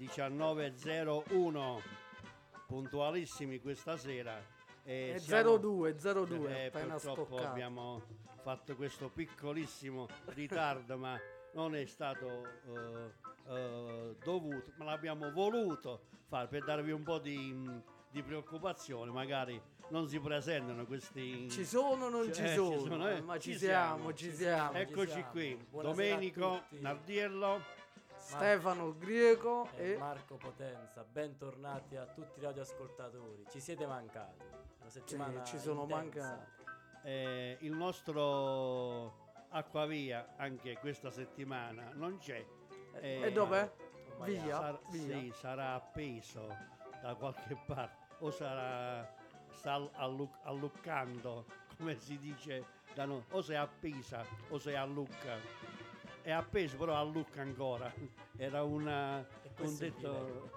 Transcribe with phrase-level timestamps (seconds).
[0.00, 1.82] 19.01,
[2.66, 4.42] puntualissimi questa sera.
[4.82, 7.46] E È siamo- 02, 02, eh, purtroppo scoccato.
[7.48, 8.02] abbiamo
[8.42, 11.18] fatto questo piccolissimo ritardo, ma
[11.52, 13.12] non è stato eh,
[13.52, 17.54] eh, dovuto, ma l'abbiamo voluto fare per darvi un po' di,
[18.10, 19.10] di preoccupazione.
[19.10, 21.50] Magari non si presentano questi.
[21.50, 23.06] Ci sono o non ci Eh, sono?
[23.06, 24.78] eh, Ma ci, ci siamo, ci siamo.
[24.78, 25.30] Eccoci siamo.
[25.30, 26.62] qui, Buonasera a Domenico.
[26.78, 27.60] Nardiello.
[28.30, 33.44] Stefano Grieco e e Marco Potenza, bentornati a tutti i radioascoltatori.
[33.50, 34.44] Ci siete mancati.
[34.80, 36.28] Una settimana ci sono intensa.
[36.28, 36.50] mancati.
[37.02, 42.44] eh, il nostro Acquavia anche questa settimana non c'è.
[43.00, 43.68] Eh, e dov'è?
[44.22, 44.56] Via.
[44.58, 45.18] Sar- via.
[45.18, 46.46] sì, sarà appeso
[47.02, 49.12] da qualche parte o sarà
[49.54, 51.46] sta allu- alluccando
[51.76, 55.36] come si dice da noi o sei a Pisa o sei a Lucca
[56.22, 57.92] è appeso però a Lucca ancora
[58.36, 59.26] era una,
[59.58, 60.50] un detto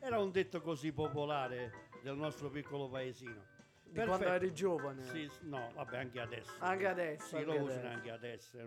[0.00, 4.32] era un detto così popolare del nostro piccolo paesino Di quando Perfetto.
[4.44, 5.02] eri giovane.
[5.04, 8.58] sì, no vabbè anche adesso Anche adesso, sì, lo usano anche adesso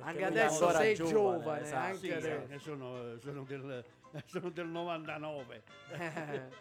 [0.00, 1.84] Anche adesso sei giovane, giovane, esatto.
[1.84, 2.52] anche sì, adesso.
[2.52, 3.84] eh, sono, sono del,
[4.26, 5.62] sono del 99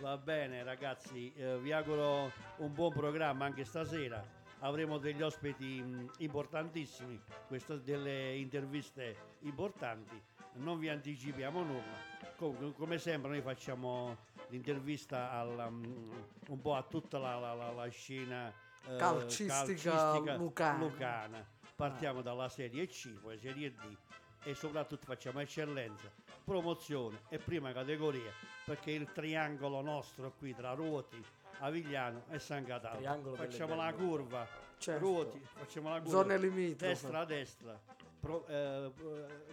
[0.00, 4.24] Va bene ragazzi, eh, vi auguro un buon programma anche stasera.
[4.60, 5.82] Avremo degli ospiti
[6.18, 10.20] importantissimi, queste delle interviste importanti.
[10.54, 12.06] Non vi anticipiamo nulla.
[12.36, 14.16] Com- come sempre noi facciamo
[14.48, 18.52] l'intervista al, mh, un po' a tutta la, la- la- la scena
[18.88, 20.78] eh, Calcistica lucana.
[20.78, 21.46] lucana.
[21.76, 23.96] Partiamo dalla serie C, poi serie D
[24.42, 26.10] e soprattutto facciamo eccellenza,
[26.44, 28.32] promozione e prima categoria
[28.64, 31.22] perché il triangolo nostro qui tra Ruoti,
[31.60, 33.34] Avigliano e San Cataldo.
[33.34, 34.46] Facciamo la curva,
[34.78, 35.04] Certo.
[35.04, 36.10] Ruoti, facciamo la curva.
[36.10, 36.86] Zone limitrofe.
[36.92, 37.80] Destra a destra,
[38.20, 38.92] pro- eh,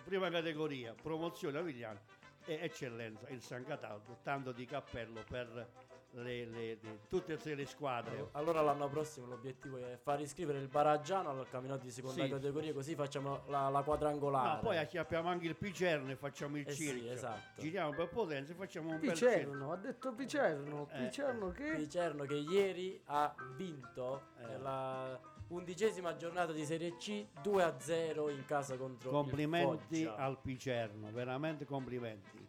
[0.03, 1.99] prima categoria, promozione Avigliano
[2.45, 5.67] e eccellenza il San Cataldo, tanto di cappello per
[6.15, 8.29] le- le- le- tutte e le squadre.
[8.33, 12.29] Allora l'anno prossimo l'obiettivo è far iscrivere il Baraggiano al cammino di seconda Sì.
[12.29, 14.55] categoria così facciamo la, la quadrangolare.
[14.55, 17.11] No, poi acchiappiamo anche il Picerno e facciamo il Eh sì, circo.
[17.11, 17.61] esatto.
[17.61, 19.33] Giriamo per Potenza e facciamo un bel circo.
[19.33, 20.87] Picerno, ha detto Picerno.
[20.91, 21.73] Eh, Picerno che?
[21.75, 24.45] Picerno che ieri ha vinto Eh.
[24.47, 30.15] nella undicesima giornata di Serie C 2 a 0 in casa contro Complimenti il Foggia.
[30.23, 32.44] al Picerno, veramente complimenti.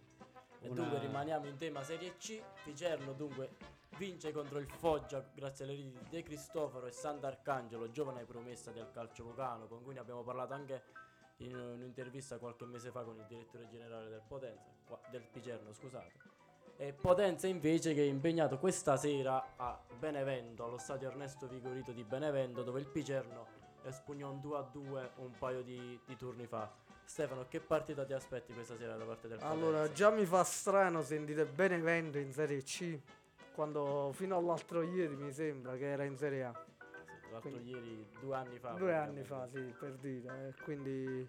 [0.66, 2.42] E Una- dunque rimaniamo in tema Serie C.
[2.64, 3.50] Picerno dunque
[3.98, 8.90] vince contro il Foggia grazie alle reti di De Cristoforo e Sant'Arcangelo, giovane promessa del
[8.90, 10.82] calcio lucano, con cui ne abbiamo parlato anche
[11.38, 14.64] in un'intervista qualche mese fa con il direttore generale del Potenza,
[15.08, 16.12] del Picerno, scusate.
[16.78, 22.02] E Potenza invece che è impegnato questa sera a Benevento, allo stadio Ernesto Vigorito di
[22.02, 23.46] Benevento, dove il Picerno
[23.84, 26.68] espugnò un 2 a 2 un paio di, di turni fa.
[27.06, 29.54] Stefano, che partita ti aspetti questa sera da parte del Potenza?
[29.66, 32.98] Allora, già mi fa strano sentire Benevento in Serie C.
[33.54, 36.52] Quando fino all'altro ieri mi sembra che era in Serie A.
[36.52, 38.70] Sì, L'altro Quindi- ieri, due anni fa.
[38.72, 40.48] Due anni fa, sì, per dire.
[40.58, 41.28] eh, Quindi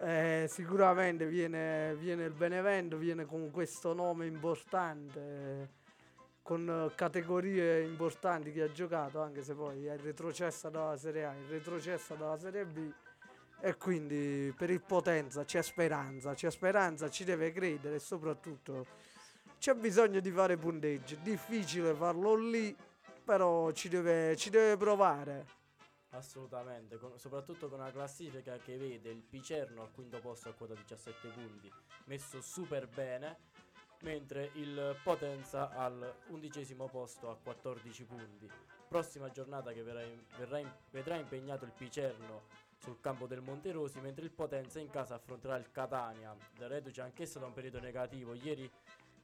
[0.00, 5.68] eh, sicuramente viene, viene il Benevento, viene con questo nome importante, eh,
[6.42, 11.46] con categorie importanti che ha giocato, anche se poi è retrocessa dalla Serie A, è
[11.48, 12.90] retrocessa dalla Serie B.
[13.60, 18.86] E quindi per il Potenza c'è speranza, c'è speranza, ci deve credere e soprattutto
[19.58, 21.18] c'è bisogno di fare punteggi.
[21.22, 22.76] Difficile farlo lì,
[23.24, 25.46] però ci deve, ci deve provare.
[26.10, 30.74] Assolutamente, con- soprattutto con una classifica che vede il Picerno al quinto posto a quota
[30.74, 31.70] 17 punti,
[32.04, 33.38] messo super bene,
[34.02, 38.50] mentre il Potenza al undicesimo posto a 14 punti.
[38.88, 40.04] Prossima giornata che verrà
[40.38, 45.56] verrà vedrà impegnato il Picerno sul campo del Monterosi, mentre il Potenza in casa affronterà
[45.56, 48.32] il Catania, da reduce anch'esso da un periodo negativo.
[48.32, 48.70] Ieri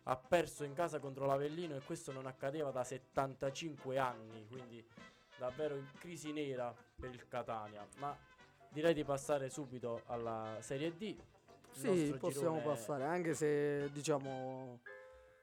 [0.04, 4.84] ha perso in casa contro l'Avellino e questo non accadeva da 75 anni, quindi
[5.38, 7.86] davvero in crisi nera per il Catania.
[7.98, 8.16] Ma
[8.68, 11.16] direi di passare subito alla Serie D.
[11.70, 14.80] Sì, possiamo girone- passare, anche se diciamo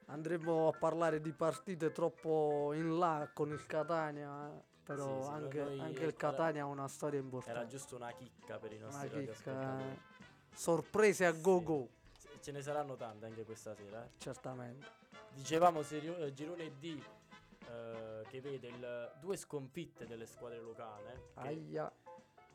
[0.06, 4.62] andremo a parlare di partite troppo in là con il Catania,
[4.94, 7.66] però Sì, sì, anche, anche era- il Catania ha una storia Era importante.
[7.68, 10.00] giusto una chicca per i Una nostri chicca, radioascoltatori.
[10.52, 11.88] sorprese a go go,
[12.40, 14.02] Ce ne saranno tante anche questa sera.
[14.04, 14.08] eh.
[14.18, 14.98] certamente.
[15.34, 17.00] Dicevamo serio- eh, girone D
[17.68, 20.58] eh, che vede il- due sconfitte delle squadre.
[20.60, 21.92] Che Aia,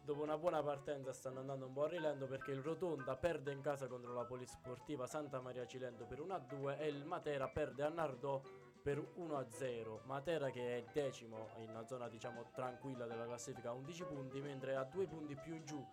[0.04, 3.62] dopo una buona partenza stanno andando un po' a rilento perché il Rotonda perde in
[3.62, 8.42] casa contro la Polisportiva Santa Maria Cilento per 1-2 e il Matera perde a Nardò
[8.86, 10.02] per 1-0.
[10.04, 14.76] Matera che è decimo in una zona diciamo tranquilla della classifica a 11 punti, mentre
[14.76, 15.84] a due punti più in giù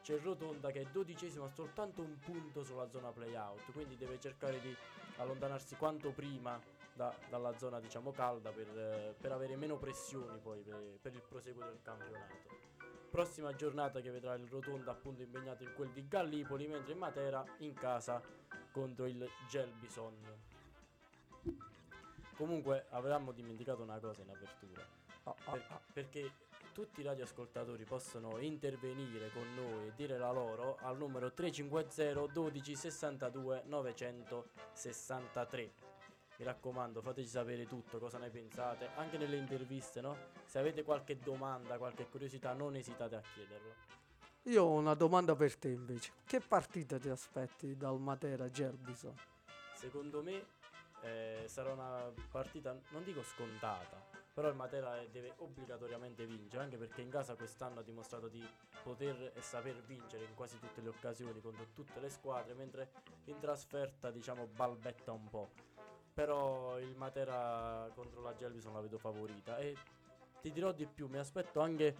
[0.00, 4.60] c'è Rotonda che è dodicesimo a soltanto un punto sulla zona playout, quindi deve cercare
[4.60, 4.72] di
[5.16, 6.56] allontanarsi quanto prima
[6.94, 11.24] da- dalla zona diciamo calda per, eh, per avere meno pressioni poi per, per il
[11.28, 12.36] proseguo del campionato.
[13.10, 17.74] Prossima giornata che vedrà il Rotonda appunto impegnato in quel di Gallipoli, mentre Matera in
[17.74, 18.22] casa
[18.70, 20.14] contro il Gelbison.
[22.36, 24.82] Comunque avevamo dimenticato una cosa in apertura.
[25.24, 25.80] Ah, ah, Per- ah.
[25.92, 26.30] perché
[26.72, 32.76] tutti i radioascoltatori possono intervenire con noi e dire la loro al numero 350 12
[32.76, 35.72] 62 963.
[36.38, 40.14] Mi raccomando, fateci sapere tutto, cosa ne pensate, anche nelle interviste, no?
[40.44, 43.72] Se avete qualche domanda, qualche curiosità, non esitate a chiederla.
[44.42, 46.12] Io ho una domanda per te invece.
[46.26, 49.14] Che partita ti aspetti dal Matera Gerbison?
[49.74, 50.44] Secondo me
[51.06, 54.04] eh, sarà una partita, non dico scontata,
[54.34, 58.46] però il Matera deve obbligatoriamente vincere, anche perché in casa quest'anno ha dimostrato di
[58.82, 62.90] poter e saper vincere in quasi tutte le occasioni contro tutte le squadre, mentre
[63.24, 65.50] in trasferta diciamo balbetta un po'.
[66.12, 69.76] Però il Matera contro la Gelbison la vedo favorita e
[70.40, 71.96] ti dirò di più, mi aspetto anche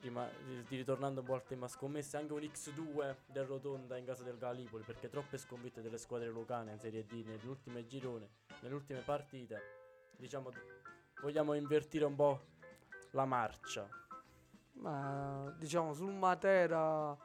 [0.00, 4.04] rima- di- di ritornando un po' al tema scommesse, anche un X2 del Rotonda in
[4.04, 8.28] casa del Galipoli, perché troppe sconfitte delle squadre lucane in Serie D nelle ultime girone,
[8.60, 9.60] nelle ultime partite.
[10.16, 10.50] Diciamo,
[11.22, 12.40] vogliamo invertire un po'
[13.12, 13.88] la marcia.
[14.72, 17.16] Ma diciamo sul Matera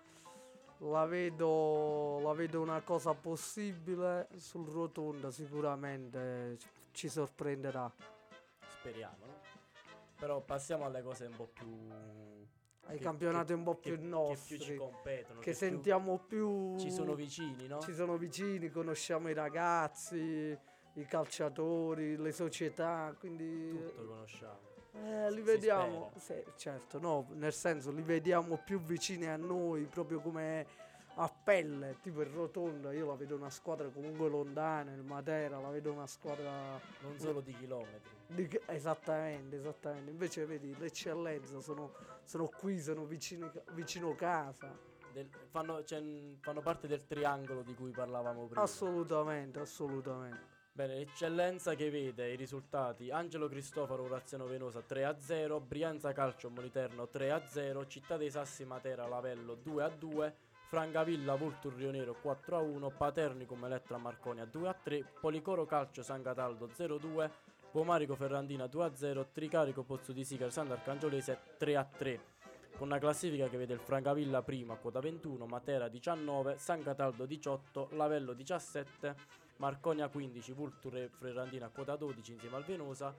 [0.80, 7.89] la vedo, la vedo una cosa possibile, sul Rotonda sicuramente ci- ci sorprenderà.
[8.80, 9.33] Speriamo, no?
[10.18, 11.88] Però passiamo alle cose un po' più...
[12.87, 15.39] Ai che- campionati che- un po' che- più Che più ci nostri, competono.
[15.39, 16.77] che più sentiamo più...
[16.77, 17.79] Ci sono vicini, no?
[17.81, 20.57] ci sono vicini, conosciamo i ragazzi,
[20.93, 24.59] i calciatori, le società, quindi Tutto conosciamo.
[24.93, 29.85] eh, li si vediamo, sì, certo, no, nel senso li vediamo più vicini a noi,
[29.88, 30.65] proprio come
[31.17, 35.69] a pelle, tipo il Rotonda, io la vedo una squadra comunque lontana, il Matera la
[35.69, 38.12] vedo una squadra Non solo di chilometri.
[38.27, 44.77] di esattamente, esattamente, invece vedi l'eccellenza sono, sono qui, sono vicini, vicino casa,
[45.13, 46.03] Del- fanno, cioè,
[46.41, 48.62] fanno parte del triangolo di cui parlavamo prima.
[48.62, 50.53] assolutamente, assolutamente.
[50.73, 57.88] Bene, eccellenza che vede i risultati Angelo Cristoforo Oraziano Venosa 3-0, Brianza Calcio Moliterno 3-0,
[57.88, 60.33] Città dei Sassi Matera Lavello 2-2,
[60.67, 67.29] Francavilla Vultur Rionero 4-1, Paternicum Elettra Marconia 2-3, Policoro Calcio San Cataldo 0-2,
[67.71, 72.19] Pomarico Ferrandina 2-0, Tricarico Pozzo di Sica Sant'Arcangiolese 3-3.
[72.77, 77.25] Con una classifica che vede il Francavilla primo a quota 21, Matera 19, San Cataldo
[77.27, 79.15] 18, Lavello 17,
[79.57, 83.15] Marconia 15, Vulture Ferrandina a quota 12 insieme al Venosa,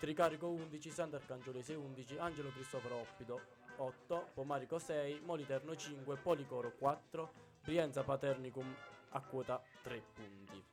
[0.00, 7.32] Tricarico 11, Sant'Arcangiolese 11, Angelo Cristoforo Oppido 8, Pomarico 6, Moliterno 5, Policoro 4,
[7.62, 8.74] Brienza Paternicum
[9.10, 10.64] a quota 3 punti.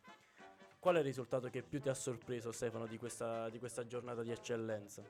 [0.80, 4.22] Qual è il risultato che più ti ha sorpreso Stefano di questa, di questa giornata
[4.22, 5.04] di eccellenza?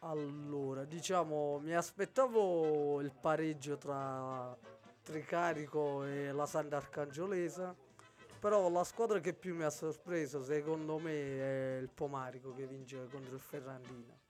[0.00, 4.56] Allora, diciamo, mi aspettavo il pareggio tra
[5.02, 7.74] Tricarico e la Sant'Arcangiolese,
[8.40, 13.06] però la squadra che più mi ha sorpreso, secondo me, è il Pomarico che vince
[13.08, 14.21] contro il Ferrandina.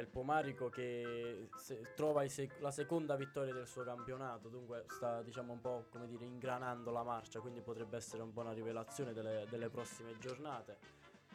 [0.00, 5.52] Il Pomarico che se- trova sec- la seconda vittoria del suo campionato, dunque sta diciamo
[5.52, 9.46] un po' come dire ingranando la marcia, quindi potrebbe essere un po' una rivelazione delle,
[9.48, 10.76] delle prossime giornate.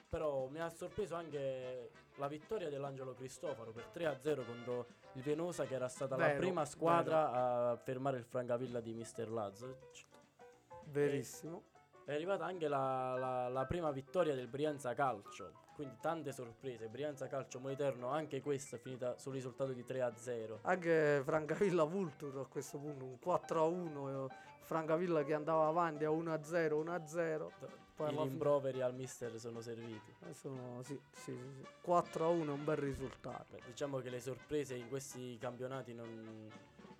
[0.09, 5.73] Però mi ha sorpreso anche la vittoria dell'Angelo Cristoforo per 3-0 contro il Venosa che
[5.75, 7.31] era stata la Vero, prima squadra
[7.71, 10.05] a fermare il Francavilla di Mister Lazovic.
[10.85, 11.63] Verissimo.
[12.03, 16.87] È arrivata anche la, la- la prima vittoria del Brianza Calcio, quindi tante sorprese.
[16.87, 20.59] Brianza Calcio Moliterno, anche questa è finita sul risultato di 3-0.
[20.61, 26.73] Anche Francavilla Vultur a questo punto, un 4-1, eh, Francavilla che andava avanti a 1-0,
[26.75, 27.51] 1-0.
[27.95, 30.13] Poi I alla fine- rimproveri al mister sono serviti.
[30.29, 31.65] eh, sono- sì, sì, sì, sì.
[31.81, 33.55] 4-1 è un bel risultato.
[33.55, 36.47] Beh, diciamo che le sorprese in questi campionati non,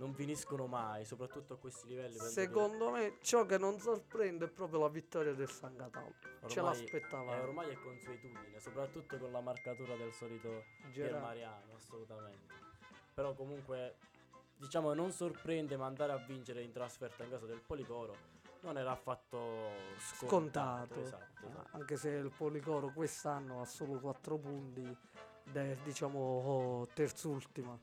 [0.02, 2.18] non finiscono mai, soprattutto a questi livelli.
[2.18, 6.16] che Secondo me ciò che non sorprende è proprio la vittoria del San Cataldo.
[6.48, 7.34] Ce ormai- l'aspettavamo.
[7.36, 11.26] eh, ormai è consuetudine, soprattutto con la marcatura del solito Pier Gerardo.
[11.28, 12.54] Mariano, assolutamente.
[13.14, 13.98] Però comunque,
[14.58, 18.16] diciamo, non sorprende, ma andare a vincere in trasferta in casa del Policoro
[18.62, 20.96] non era affatto scontato.
[20.96, 21.00] scontato.
[21.00, 21.78] Esatto, Ah, esatto.
[21.78, 24.98] Anche se il Policoro quest'anno ha solo 4 punti,
[25.84, 27.78] diciamo terzultima.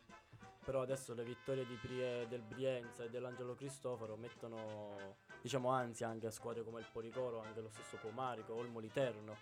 [0.69, 6.27] Però adesso le vittorie di Brie- del Brienza e dell'Angelo Cristoforo mettono, diciamo, ansia anche
[6.27, 9.35] a squadre come il Policoro, anche lo stesso Pomarico o il Moliterno,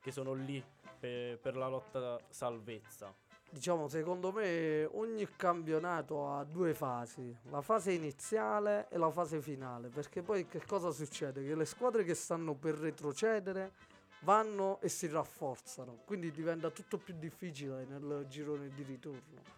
[0.00, 0.64] che sono lì
[1.00, 3.12] per, per la lotta salvezza.
[3.50, 9.88] diciamo, secondo me ogni campionato ha due fasi, la fase iniziale e la fase finale,
[9.88, 11.44] perché poi che cosa succede?
[11.44, 13.72] Che le squadre che stanno per retrocedere
[14.20, 19.57] vanno e si rafforzano, quindi diventa tutto più difficile nel girone di ritorno.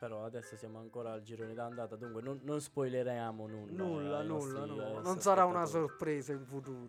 [0.00, 3.84] Però adesso siamo ancora al girone d'andata, dunque non, non spoileriamo nulla.
[3.84, 4.98] Nulla, ai nulla, no.
[4.98, 6.88] eh, non sarà una sorpresa in futuro.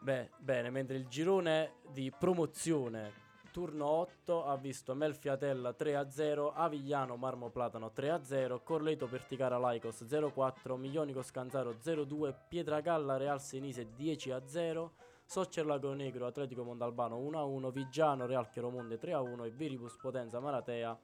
[0.00, 3.12] Beh, bene, mentre il girone di promozione
[3.52, 11.22] turno 8 ha visto Melfiatella 3-0, Avigliano Marmo Platano 3-0, Corleto Perticara Laicos 0-4, Miglionico
[11.22, 14.90] Scanzaro 0-2, Pietragalla Real Senise 10-0,
[15.24, 20.98] Soccer Lago Negro Atletico Mondalbano 1-1, Vigiano Real Chiaromonte 3-1 e Viribus Potenza Maratea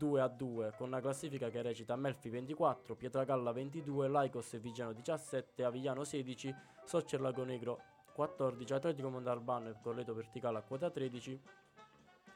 [0.00, 6.04] 2-2 con una classifica che recita Melfi 24, Pietragalla 22, Laicos e Vigiano 17, Avigliano
[6.04, 6.54] 16,
[6.84, 7.80] Soccer Lago Negro
[8.14, 11.40] 14, Atletico Mondalbano e Corleto Verticale a quota 13,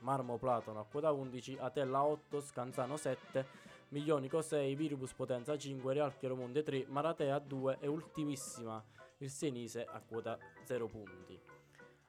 [0.01, 3.47] Marmo Platano a quota 11, Atella 8, Scanzano 7,
[3.89, 8.85] Miglionico 6, Viribus Potenza 5, Real Chiaromonte 3, Maratea 2 e ultimissima
[9.19, 11.41] il Senise a quota 0 punti.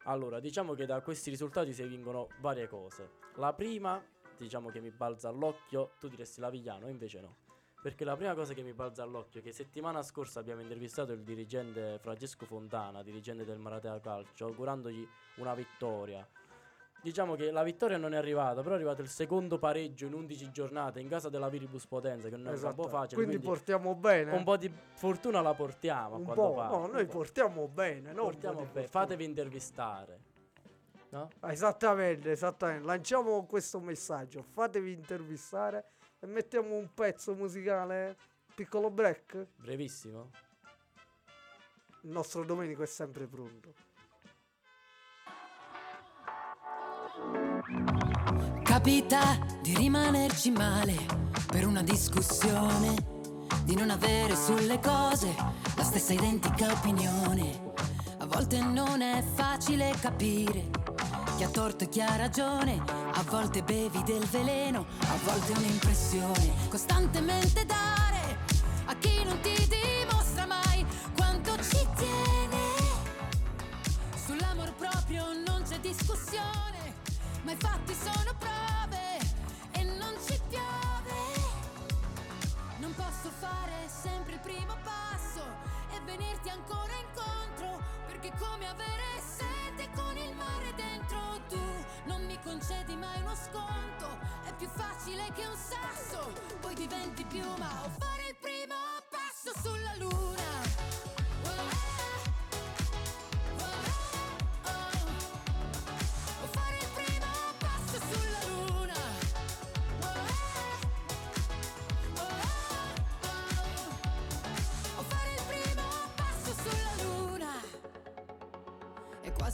[0.04, 3.24] Allora, diciamo che da questi risultati si vincono varie cose.
[3.36, 4.04] La prima,
[4.44, 7.36] diciamo che mi balza all'occhio, tu diresti Lavigliano, invece no.
[7.82, 11.22] Perché la prima cosa che mi balza all'occhio è che settimana scorsa abbiamo intervistato il
[11.22, 16.28] dirigente Francesco Fontana, dirigente del Maratea Calcio, augurandogli una vittoria.
[17.00, 20.50] Diciamo che la vittoria non è arrivata, però è arrivato il secondo pareggio in 11
[20.52, 22.74] giornate in casa della Viribus Potenza, che non è un Esatto.
[22.82, 23.22] po' facile.
[23.22, 24.32] Quindi, Quindi, portiamo bene.
[24.32, 26.76] un po' di fortuna la portiamo a Un po', pare.
[26.76, 28.88] no, noi portiamo bene, portiamo bene.
[28.88, 30.25] Fatevi intervistare.
[31.16, 31.30] No?
[31.50, 32.86] Esattamente, esattamente.
[32.86, 34.44] Lanciamo questo messaggio.
[34.44, 38.18] Fatevi intervistare e mettiamo un pezzo musicale.
[38.54, 39.48] Piccolo break.
[39.56, 40.32] Brevissimo.
[42.02, 43.74] Il nostro Domenico è sempre pronto.
[48.62, 50.96] Capita di rimanerci male
[51.48, 52.94] per una discussione,
[53.64, 55.34] di non avere sulle cose
[55.78, 57.72] la stessa identica opinione.
[58.18, 60.86] A volte non è facile capire
[61.36, 66.54] chi ha torto e chi ha ragione, a volte bevi del veleno, a volte un'impressione.
[66.70, 68.38] Costantemente dare
[68.86, 72.58] a chi non ti dimostra mai quanto ci tiene.
[74.26, 76.96] Sull'amor proprio non c'è discussione,
[77.44, 78.75] ma i fatti sono prove
[83.26, 85.44] posso fare sempre il primo passo
[85.90, 91.60] e venirti ancora incontro, perché come avere sete con il mare dentro tu.
[92.06, 97.68] Non mi concedi mai uno sconto, è più facile che un sasso, poi diventi piuma
[97.84, 98.76] o fare il primo
[99.10, 101.25] passo sulla luna.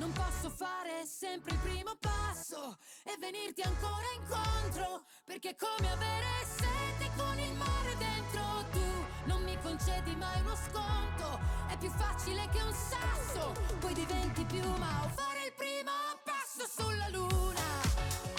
[0.00, 6.26] Non posso fare sempre il primo passo e venirti ancora incontro, perché è come avere
[6.42, 9.04] sete con il mare dentro tu.
[9.26, 11.38] Non mi concedi mai uno sconto,
[11.68, 15.92] è più facile che un sasso, poi diventi piuma o fare il primo
[16.24, 18.29] passo sulla luna.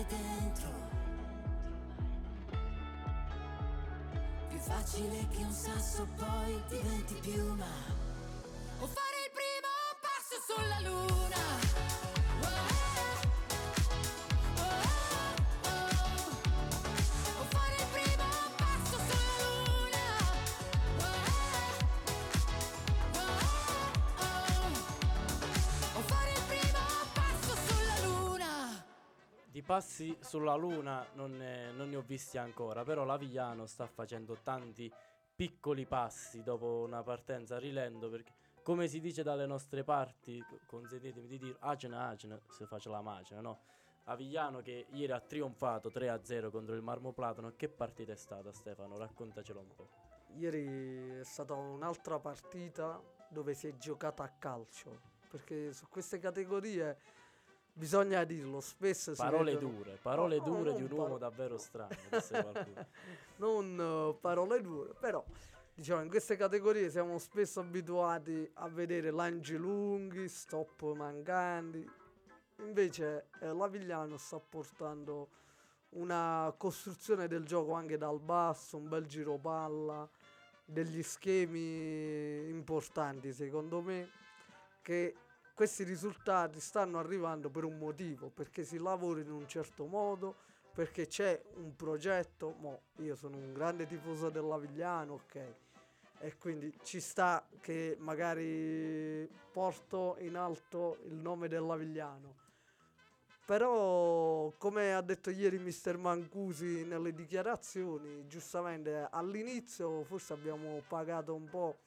[0.00, 0.68] Mare dentro.
[4.48, 7.66] Più facile che un sasso poi diventi piuma.
[8.78, 11.99] O fare il primo passo sulla luna.
[29.60, 34.38] Di passi sulla luna non ne, non ne ho visti ancora, però l'Avigliano sta facendo
[34.42, 34.90] tanti
[35.36, 41.26] piccoli passi dopo una partenza a rilento perché come si dice dalle nostre parti, consentitemi
[41.26, 43.58] di dire, acena acena si face la macina, no?
[44.04, 48.96] Avigliano che ieri ha trionfato 3-0 contro il Marmo Platano, che partita è stata Stefano?
[48.96, 49.88] Raccontacelo un po'.
[50.38, 52.98] Ieri è stata un'altra partita
[53.28, 57.18] dove si è giocata a calcio, perché su queste categorie
[57.72, 61.90] bisogna dirlo, spesso Parole vedono- dure, parole No, dure di un uomo davvero strano,
[63.36, 65.24] non eh, parole dure, però
[65.74, 71.88] diciamo in queste categorie siamo spesso abituati a vedere lanci lunghi, stop mancanti.
[72.58, 75.28] Invece eh, l'Avigliano sta portando
[75.90, 80.08] una costruzione del gioco anche dal basso, un bel giro palla,
[80.64, 84.08] degli schemi importanti secondo me
[84.82, 85.16] che
[85.60, 90.36] questi risultati stanno arrivando per un motivo, perché si lavora in un certo modo,
[90.72, 95.54] perché c'è un progetto, mo io sono un grande tifoso dell'Avigliano, ok,
[96.20, 102.36] e quindi ci sta che magari porto in alto il nome dell'Avigliano.
[103.44, 111.50] Però, come ha detto ieri mister Mancusi nelle dichiarazioni, giustamente all'inizio forse abbiamo pagato un
[111.50, 111.80] po'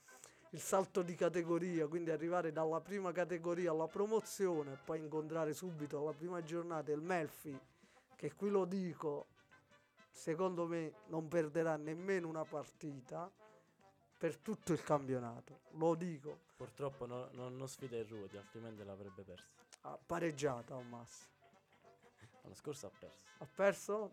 [0.53, 6.13] il salto di categoria, quindi arrivare dalla prima categoria alla promozione, poi incontrare subito alla
[6.13, 7.59] prima giornata il Melfi,
[8.15, 9.25] che qui lo dico,
[10.11, 13.31] secondo me non perderà nemmeno una partita
[14.15, 19.23] per tutto il campionato, lo dico, Purtroppo no- non, non sfida il Ruoti, altrimenti l'avrebbe
[19.23, 19.47] persa.
[19.81, 21.31] ha pareggiata al massimo.
[22.43, 23.23] L'anno scorso ha perso.
[23.39, 24.11] Ha perso?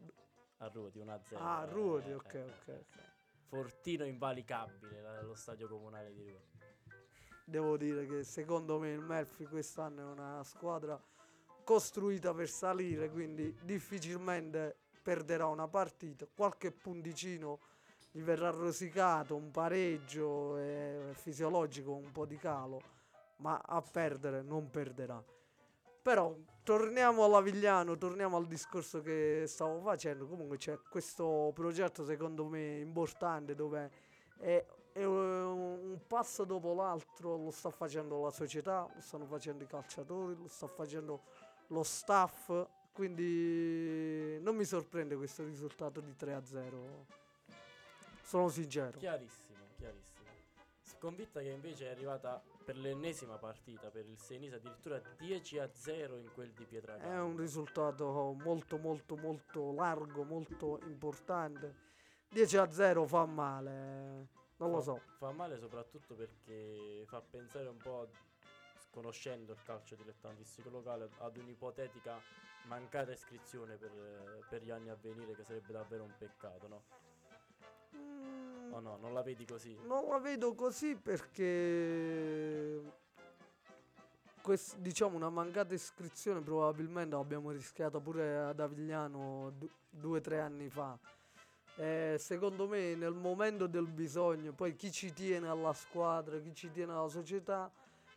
[0.57, 1.37] A Ruoti 1-0.
[1.37, 2.85] Ah, eh, Ruoti, eh, ok, eh, ok, eh.
[3.51, 6.59] Fortino invalicabile, lo stadio comunale di Ruoti.
[7.45, 11.03] Devo dire che secondo me il Melfi quest'anno è una squadra
[11.65, 16.29] costruita per salire, quindi difficilmente perderà una partita.
[16.33, 17.59] Qualche punticino
[18.13, 22.81] gli verrà rosicato, un pareggio è fisiologico, un po' di calo,
[23.39, 25.21] ma a perdere non perderà.
[26.03, 30.27] Però torniamo all'Avigliano, torniamo al discorso che stavo facendo.
[30.27, 33.91] Comunque c'è questo progetto secondo me importante dove
[34.39, 39.67] è, è un passo dopo l'altro, lo sta facendo la società, lo stanno facendo i
[39.67, 41.23] calciatori, lo sta facendo
[41.69, 42.51] lo staff.
[42.93, 47.19] Quindi non mi sorprende questo risultato di 3-0.
[48.23, 48.99] Sono sincero.
[48.99, 50.29] Chiarissimo, chiarissimo.
[50.83, 56.53] Sconfitta che invece è arrivata per l'ennesima partita per il Senisa, addirittura 10-0 in quel
[56.53, 57.15] di Pietragamba.
[57.15, 61.89] È un risultato molto molto molto largo, molto importante.
[62.29, 64.29] 10 a 0 fa male,
[64.59, 65.01] non lo Fa- so.
[65.19, 68.09] Fa male soprattutto perché fa pensare un po',
[68.91, 72.21] conoscendo il calcio dilettantistico locale, ad un'ipotetica
[72.67, 76.83] mancata iscrizione per, per gli anni a venire, che sarebbe davvero un peccato, no?
[77.97, 79.77] Mm, O no, non la vedi così?
[79.87, 82.81] Non la vedo così perché
[84.43, 90.41] quest- diciamo una mancata iscrizione probabilmente l'abbiamo rischiata pure ad Avigliano du- due o tre
[90.41, 90.99] anni fa.
[91.77, 96.71] Eh, secondo me nel momento del bisogno, poi chi ci tiene alla squadra, chi ci
[96.71, 97.71] tiene alla società,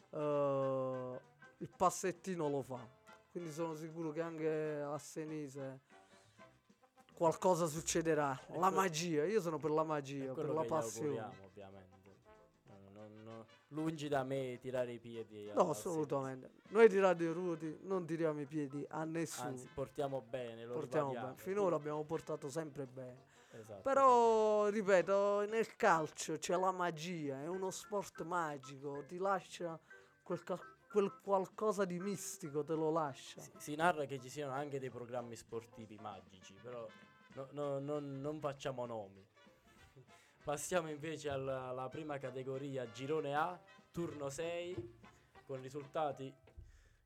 [0.09, 1.19] eh,
[1.57, 2.85] il passettino lo fa.
[3.31, 5.79] Quindi sono sicuro che anche a Senise
[7.13, 8.37] qualcosa succederà.
[8.47, 11.31] E La magia, io sono per la magia, per la passione.
[11.45, 11.91] ovviamente.
[12.65, 15.51] No, non- non- lungi da me tirare i piedi.
[15.53, 16.51] No, assolutamente.
[16.69, 19.49] Noi di Radio Ruoti non tiriamo i piedi a nessuno.
[19.49, 21.35] Anzi, portiamo bene, Portiamo ribadiamo.
[21.35, 21.41] bene.
[21.41, 23.31] Finora abbiamo portato sempre bene.
[23.51, 23.81] Esatto, esatto.
[23.83, 29.79] Però, ripeto, nel calcio c'è la magia, è uno sport magico, ti lascia
[30.23, 30.59] quel, ca-
[30.93, 33.41] quel qualcosa di mistico, te lo lascia.
[33.41, 36.87] Si, si narra che ci siano anche dei programmi sportivi magici, però
[37.33, 39.25] no- no- non, non facciamo nomi.
[40.43, 43.59] Passiamo invece alla, alla prima categoria, girone A,
[43.91, 44.99] turno 6,
[45.47, 46.31] con risultati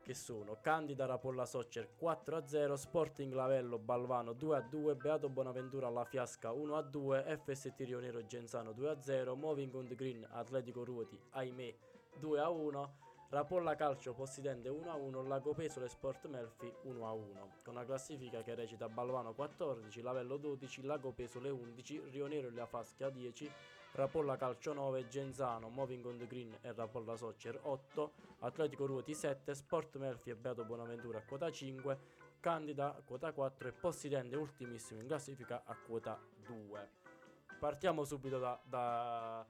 [0.03, 7.37] che sono Candida Rapolla Soccer 4-0, Sporting Lavello Balvano 2-2, Beato Bonaventura La Fiasca 1-2,
[7.41, 11.75] FST Rio Nero Genzano 2-0, Moving on the Green Atletico Ruoti, ahimè
[12.19, 12.89] 2-1,
[13.29, 19.33] Rapolla Calcio Possidente 1-1, Lago Pesole Sport Melfi 1-1, con una classifica che recita Balvano
[19.33, 23.51] 14, Lavello 12, Lago Pesole 11, Rio Nero e La Fasca 10,
[23.91, 29.53] Rapolla Calcio 9, Genzano, Moving on the Green e Rapolla Soccer 8, Atletico Ruoti 7,
[29.53, 31.99] Sport Melfi e Beato Bonaventura a quota 5,
[32.39, 36.89] Candida a quota 4 e Possidente ultimissimo in classifica a quota 2.
[37.59, 39.45] Partiamo subito da, da-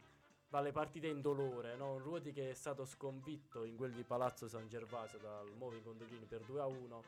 [0.50, 1.94] dalle partite in dolore, no?
[1.94, 5.50] un Ruoti che è stato sconfitto in quel di Palazzo San Gervasio dal
[5.98, 7.04] the Green per 2 a 1.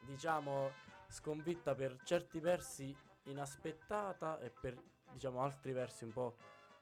[0.00, 0.70] Diciamo
[1.08, 4.80] sconfitta per certi versi inaspettata e per
[5.12, 6.36] diciamo altri versi un po'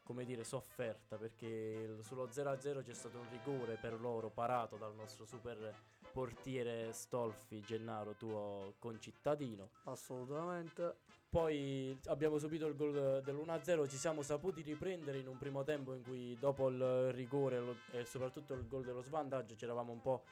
[0.08, 5.26] come dire, sofferta perché sullo 0-0 c'è stato un rigore per loro parato dal nostro
[5.26, 5.74] super
[6.12, 9.70] portiere Stolfi Gennaro, tuo concittadino.
[9.84, 10.96] Assolutamente.
[11.30, 16.02] Poi abbiamo subito il gol dell'1-0, ci siamo saputi riprendere in un primo tempo in
[16.02, 20.22] cui dopo il rigore e soprattutto il gol dello svantaggio ci eravamo un po'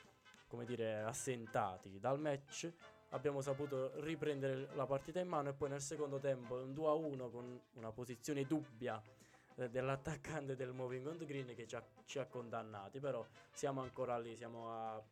[0.48, 2.72] come dire assentati dal match.
[3.10, 7.60] Abbiamo saputo riprendere la partita in mano e poi nel secondo tempo un 2-1 con
[7.74, 9.00] una posizione dubbia
[9.56, 14.18] eh, dell'attaccante del Moving on Green che ci ha, ci ha condannati, però siamo ancora
[14.18, 15.02] lì, siamo a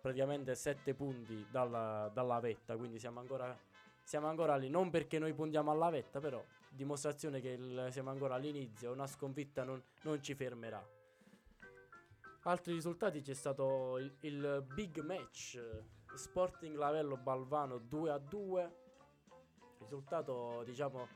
[0.00, 3.56] praticamente 7 punti dalla, dalla vetta, quindi siamo ancora
[4.02, 8.34] siamo ancora lì, non perché noi puntiamo alla vetta, però dimostrazione che il- siamo ancora
[8.34, 10.84] all'inizio, una sconfitta non, non ci fermerà.
[12.44, 15.62] Altri risultati c'è stato il, il big match
[16.14, 18.74] Sporting Lavello Balvano 2 a 2.
[19.78, 21.06] Risultato diciamo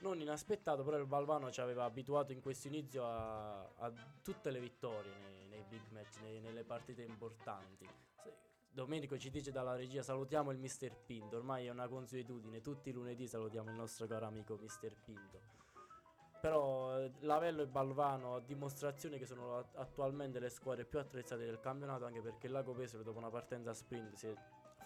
[0.00, 4.60] non inaspettato, però il Balvano ci aveva abituato in questo inizio a, a tutte le
[4.60, 5.35] vittorie
[5.68, 7.88] big match, nei- nelle partite importanti.
[8.70, 12.92] Domenico ci dice dalla regia salutiamo il Mister Pinto, ormai è una consuetudine, tutti i
[12.92, 15.40] lunedì salutiamo il nostro caro amico Mister Pinto.
[16.40, 21.44] Però eh, Lavello e Balvano a dimostrazione che sono at- attualmente le squadre più attrezzate
[21.44, 24.34] del campionato, anche perché Lago Pesaro dopo una partenza sprint si è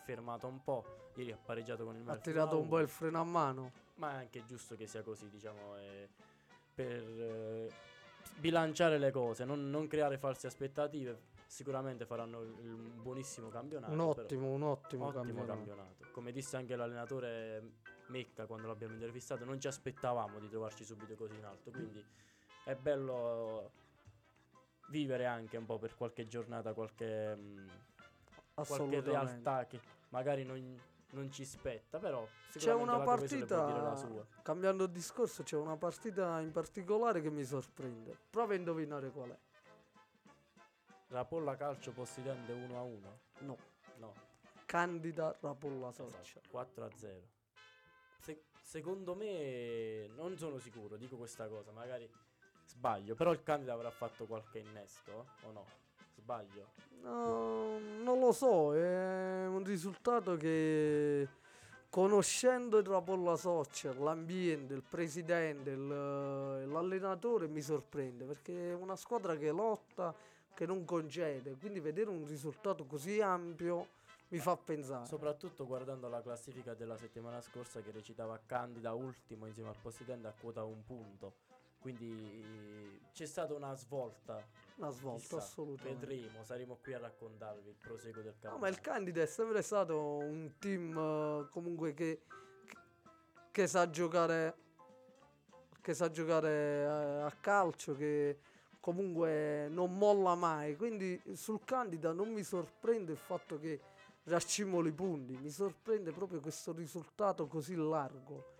[0.04, 2.68] fermato un po', ieri ha pareggiato con il Ha Melfi tirato un 1-1.
[2.68, 3.72] po' il freno a mano.
[3.96, 6.08] Ma è anche giusto che sia così, diciamo, eh,
[6.72, 7.70] per eh,
[8.36, 11.28] bilanciare le cose, non, non creare false aspettative.
[11.46, 13.92] Sicuramente faranno un buonissimo campionato.
[13.92, 15.46] Un ottimo, un ottimo, ottimo campionato.
[15.46, 16.06] campionato.
[16.12, 17.62] Come disse anche l'allenatore
[18.06, 21.70] Mecca quando l'abbiamo intervistato, non ci aspettavamo di trovarci subito così in alto.
[21.70, 22.04] Quindi
[22.64, 23.72] è bello
[24.90, 27.68] vivere anche un po' per qualche giornata, qualche, mm,
[28.54, 30.78] qualche realtà che magari non,
[31.10, 34.24] non ci spetta, però C'è una partita, sua.
[34.50, 38.18] Cambiando discorso, c'è una partita in particolare che mi sorprende.
[38.30, 39.38] Prova a indovinare qual è.
[41.08, 43.20] La Polla Calcio Possidente 1 a 1?
[43.40, 43.56] No,
[43.98, 44.12] No,
[44.66, 47.20] Candida Rapolla esatto, 4 a 0.
[48.18, 52.10] Se- secondo me non sono sicuro, dico questa cosa, magari
[52.66, 55.64] sbaglio, però il Candida avrà fatto qualche innesto o no?
[56.16, 56.72] Sbaglio.
[57.02, 61.28] No, non lo so, è un risultato che
[61.90, 69.36] conoscendo il Rapolla Soccer, l'ambiente, il presidente, il- l'allenatore mi sorprende perché è una squadra
[69.36, 70.14] che lotta,
[70.54, 73.98] che non concede, quindi vedere un risultato così ampio
[74.28, 75.06] mi fa pensare.
[75.06, 80.34] Soprattutto guardando la classifica della settimana scorsa che recitava Candida ultimo insieme al Possidente a
[80.38, 81.34] quota un punto.
[81.80, 84.40] Quindi c'è stata una svolta.
[84.80, 86.06] Una svolta, chissà, assolutamente.
[86.06, 88.58] Vedremo, saremo qui a raccontarvi il proseguo del No, campionato.
[88.60, 92.22] ma il Candida è sempre stato un team eh, comunque che,
[93.50, 94.56] che, sa giocare
[95.82, 96.84] che sa giocare eh,
[97.22, 98.38] a calcio, che
[98.80, 100.76] comunque non molla mai.
[100.76, 103.80] Quindi sul Candida non mi sorprende il fatto che
[104.24, 108.59] raccimoli i punti, mi sorprende proprio questo risultato così largo.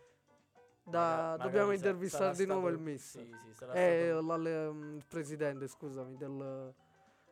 [0.90, 0.98] Da-
[1.30, 3.22] Maga- dobbiamo intervistare di nuovo stato- il mister.
[3.24, 6.74] Sì, sì, Eh, l'alle- mm, il presidente, scusami, del,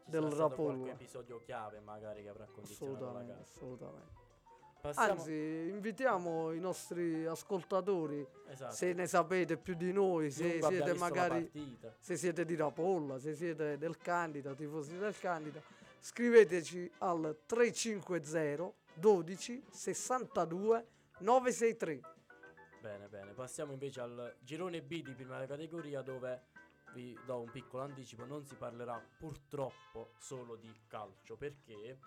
[0.04, 0.76] ci del Rapollo.
[0.84, 3.44] qualche episodio chiave magari che avrà condizionato la Assolutamente, gara.
[3.44, 4.16] assolutamente.
[4.80, 8.72] Passiamo, Anzi, invitiamo i nostri ascoltatori, esatto.
[8.74, 11.50] se ne sapete più di noi, se abbia siete la magari
[11.98, 15.60] se siete di Rapolla, se siete del Candida, tifosi del Candida,
[16.00, 20.86] scriveteci al 350 12 62
[21.18, 22.00] 963.
[22.80, 23.32] Bene, bene.
[23.32, 26.42] Passiamo invece al girone B di prima categoria dove
[26.92, 31.98] vi do un piccolo anticipo, non si parlerà purtroppo solo di calcio perché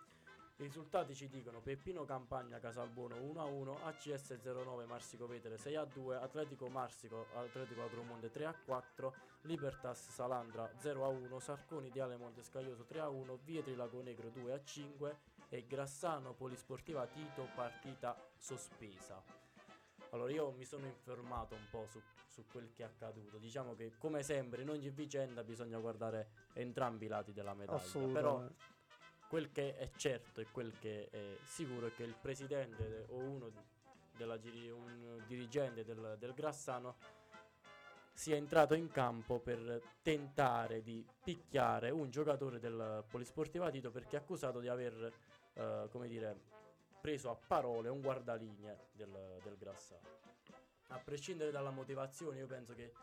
[0.58, 7.28] i risultati ci dicono Peppino Campagna Casalbuono 1-1, ACS 09 Marsico Vetere 6-2, Atletico Marsico
[7.34, 15.16] Atletico Agromonte 3-4, Libertas Salandra 0-1, Sarconi di Alemonte Scaglioso 3-1, Vietri Lago Negro 2-5
[15.50, 19.41] e Grassano Polisportiva Tito partita sospesa.
[20.14, 23.38] Allora io mi sono informato un po' su, su quel che è accaduto.
[23.38, 27.80] Diciamo che come sempre in ogni vicenda bisogna guardare entrambi i lati della medaglia.
[28.12, 28.46] Però
[29.28, 33.18] quel che è certo e quel che è sicuro è che il presidente de- o
[33.18, 33.52] uno
[34.18, 36.98] della un dirigente del, del Grassano
[38.14, 44.20] sia entrato in campo per tentare di picchiare un giocatore del Polisportiva Tito perché è
[44.20, 45.12] accusato di aver
[45.54, 46.60] eh, come dire
[47.02, 50.20] preso a parole un guardalinee del, del Grassano.
[50.88, 52.94] A prescindere dalla motivazione, io penso che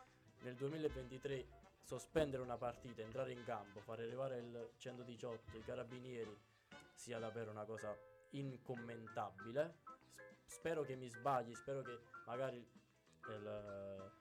[0.41, 1.45] nel 2023
[1.81, 6.35] sospendere una partita, entrare in campo, fare arrivare il 118, i carabinieri,
[6.93, 7.95] sia davvero una cosa
[8.31, 9.79] incommentabile.
[10.45, 12.57] Spero che mi sbagli, spero che magari
[13.27, 14.11] il,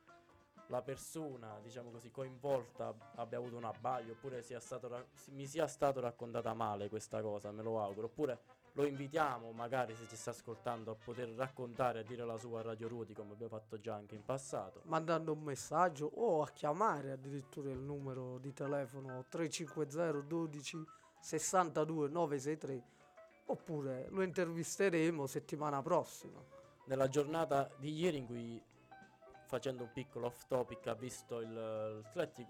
[0.66, 6.00] la persona, diciamo così, coinvolta abbia avuto un abbaglio oppure sia stato mi sia stato
[6.00, 8.06] raccontata male questa cosa, me lo auguro.
[8.06, 8.40] Oppure
[8.78, 12.62] lo invitiamo, magari se ci sta ascoltando, a poter raccontare, a dire la sua a
[12.62, 14.82] Radio Ruoti, come abbiamo fatto già anche in passato.
[14.84, 20.84] mandando un messaggio o a chiamare addirittura il numero di telefono 350 12
[21.20, 22.82] 62 963
[23.46, 26.40] oppure lo intervisteremo settimana prossima.
[26.84, 28.62] Nella giornata di ieri in cui
[29.46, 32.04] facendo un piccolo off topic ha visto il,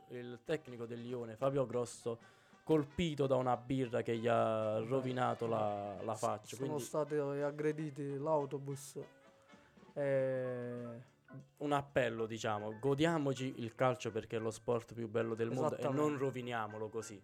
[0.08, 2.18] il tecnico del Lione Fabio Grosso
[2.68, 6.54] colpito da una birra che gli ha rovinato la, la faccia.
[6.54, 8.98] Sono Quindi stati aggrediti l'autobus.
[9.94, 11.02] E...
[11.56, 15.88] un appello, diciamo, godiamoci il calcio perché è lo sport più bello del mondo e
[15.88, 17.18] non roviniamolo così.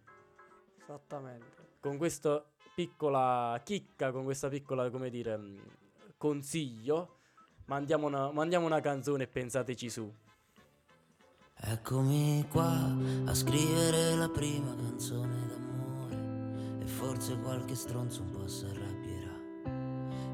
[0.81, 1.73] Esattamente.
[1.79, 5.61] Con questa piccola chicca, con questa piccola, come dire, mh,
[6.17, 7.17] consiglio,
[7.65, 10.11] mandiamo una, mandiamo una canzone e pensateci su.
[11.57, 12.93] Eccomi qua
[13.25, 19.33] a scrivere la prima canzone d'amore e forse qualche stronzo un po' si arrabbierà.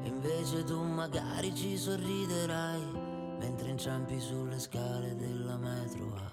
[0.02, 2.82] E invece tu magari ci sorriderai
[3.38, 6.32] mentre inciampi sulle scale della metro A.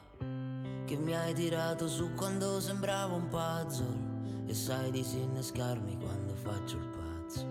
[0.86, 6.90] Che mi hai tirato su quando sembravo un puzzle e sai disinnescarmi quando faccio il
[6.90, 7.46] pazzo.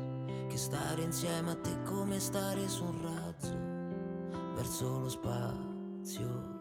[0.49, 3.57] Che stare insieme a te è come stare su un razzo
[4.55, 6.58] verso lo spazio.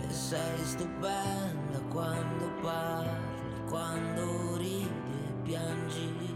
[0.00, 4.88] E sei stupenda quando parli, quando ridi
[5.28, 6.34] e piangi.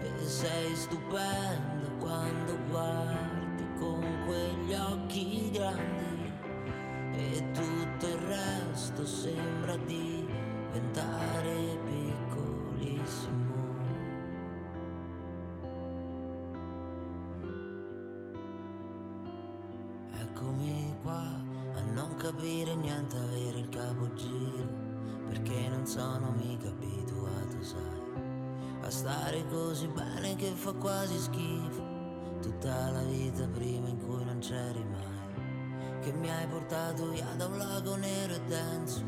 [0.00, 6.32] E sei stupenda quando guardi con quegli occhi grandi.
[7.16, 11.78] E tutto il resto sembra diventare
[25.94, 31.82] sono mica abituato, sai, a stare così bene che fa quasi schifo,
[32.42, 37.46] tutta la vita prima in cui non c'eri mai, che mi hai portato via da
[37.46, 39.04] un lago nero e denso,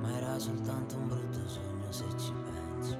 [0.00, 2.96] ma era soltanto un brutto sogno se ci penso,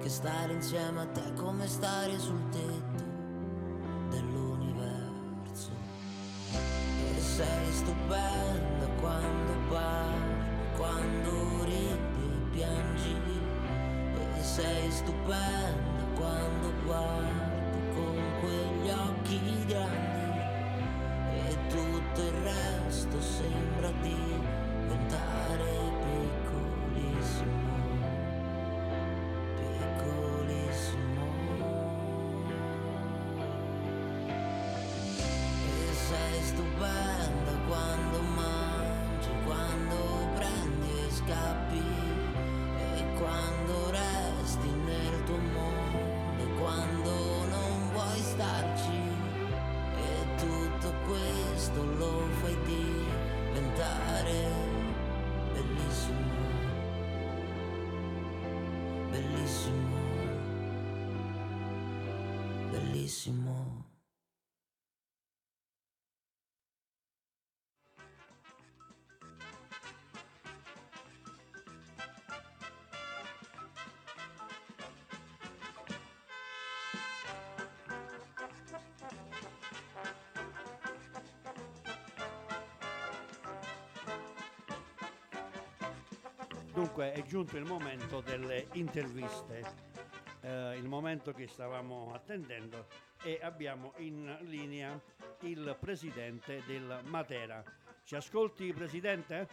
[0.00, 3.04] che stare insieme a te è come stare sul tetto
[4.10, 5.72] dell'universo.
[7.16, 12.07] E sei stupenda quando parli, quando ridi
[12.58, 13.16] piangi.
[14.36, 20.16] E sei stupenda quando guardi con quegli occhi grandi.
[21.34, 25.27] E tutto il resto sembra diventare
[86.78, 89.64] Dunque è giunto il momento delle interviste,
[90.42, 92.86] eh, il momento che stavamo attendendo
[93.24, 94.96] e abbiamo in linea
[95.40, 97.64] il presidente del Matera.
[98.04, 99.48] Ci ascolti Presidente?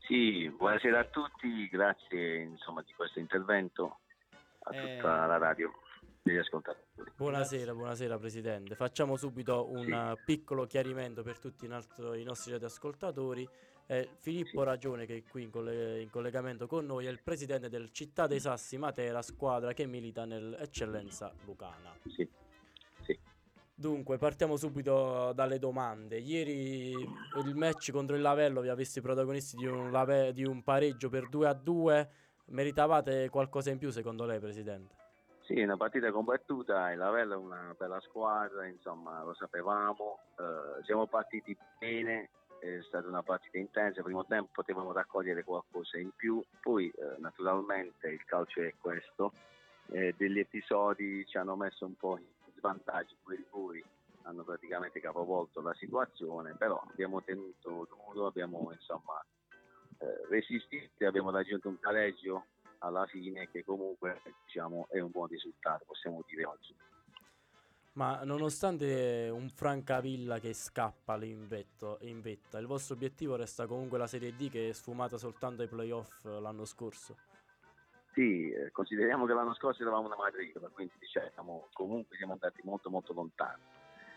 [0.00, 4.00] Sì, buonasera a tutti, grazie insomma, di questo intervento
[4.64, 4.96] a Eh.
[4.96, 5.72] tutta la radio
[6.20, 7.10] degli ascoltatori.
[7.16, 8.74] Buonasera, buonasera Presidente.
[8.74, 9.84] Facciamo subito un
[10.18, 10.22] Sì.
[10.26, 13.48] piccolo chiarimento per tutti i, nostri- i nostri radioascoltatori.
[13.90, 14.62] Eh, Filippo.
[14.62, 18.28] Ragione, che è qui in, colle- in collegamento con noi, è il presidente del Città
[18.28, 21.92] dei Sassi Matera, squadra che milita nell'eccellenza lucana.
[22.06, 22.28] Sì,
[23.02, 23.18] sì.
[23.74, 26.18] Dunque, partiamo subito dalle domande.
[26.18, 30.44] Ieri il match contro il Lavello vi ha visto i protagonisti di un, lave- di
[30.44, 32.10] un pareggio per 2 a 2.
[32.50, 34.94] Meritavate qualcosa in più secondo lei, Presidente?
[35.40, 41.08] Sì, una partita combattuta, il Lavella è una bella squadra, insomma lo sapevamo, eh, siamo
[41.08, 42.28] partiti bene,
[42.60, 48.08] è stata una partita intensa, primo tempo potevamo raccogliere qualcosa in più, poi eh, naturalmente
[48.08, 49.32] il calcio è questo,
[49.88, 52.24] eh, degli episodi ci hanno messo un po' in
[52.56, 53.84] svantaggio quei rigori
[54.22, 59.24] hanno praticamente capovolto la situazione, però abbiamo tenuto duro, abbiamo insomma
[59.98, 62.46] eh, resistito, abbiamo raggiunto un pareggio
[62.78, 66.74] alla fine che comunque diciamo, è un buon risultato, possiamo dire oggi.
[67.92, 73.98] Ma nonostante un Francavilla che scappa in, vetto, in vetta, il vostro obiettivo resta comunque
[73.98, 77.16] la Serie D che è sfumata soltanto ai playoff l'anno scorso?
[78.12, 82.90] Sì, eh, consideriamo che l'anno scorso eravamo una matricola, quindi diciamo, comunque siamo andati molto
[82.90, 83.62] molto lontano.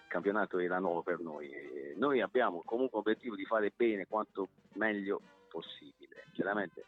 [0.04, 1.52] Il campionato era nuovo per noi.
[1.96, 6.26] Noi abbiamo comunque l'obiettivo di fare bene quanto meglio possibile.
[6.34, 6.86] Chiaramente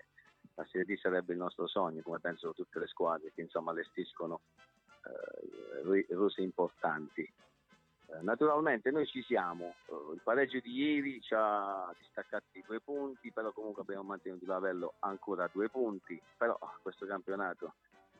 [0.53, 4.41] la Serie D sarebbe il nostro sogno, come penso tutte le squadre che insomma allestiscono
[6.09, 7.21] rose importanti.
[8.07, 12.79] Eh, naturalmente noi ci siamo, eh, il pareggio di ieri ci ha distaccato di due
[12.79, 17.73] punti, però comunque abbiamo mantenuto il livello ancora due punti, però questo campionato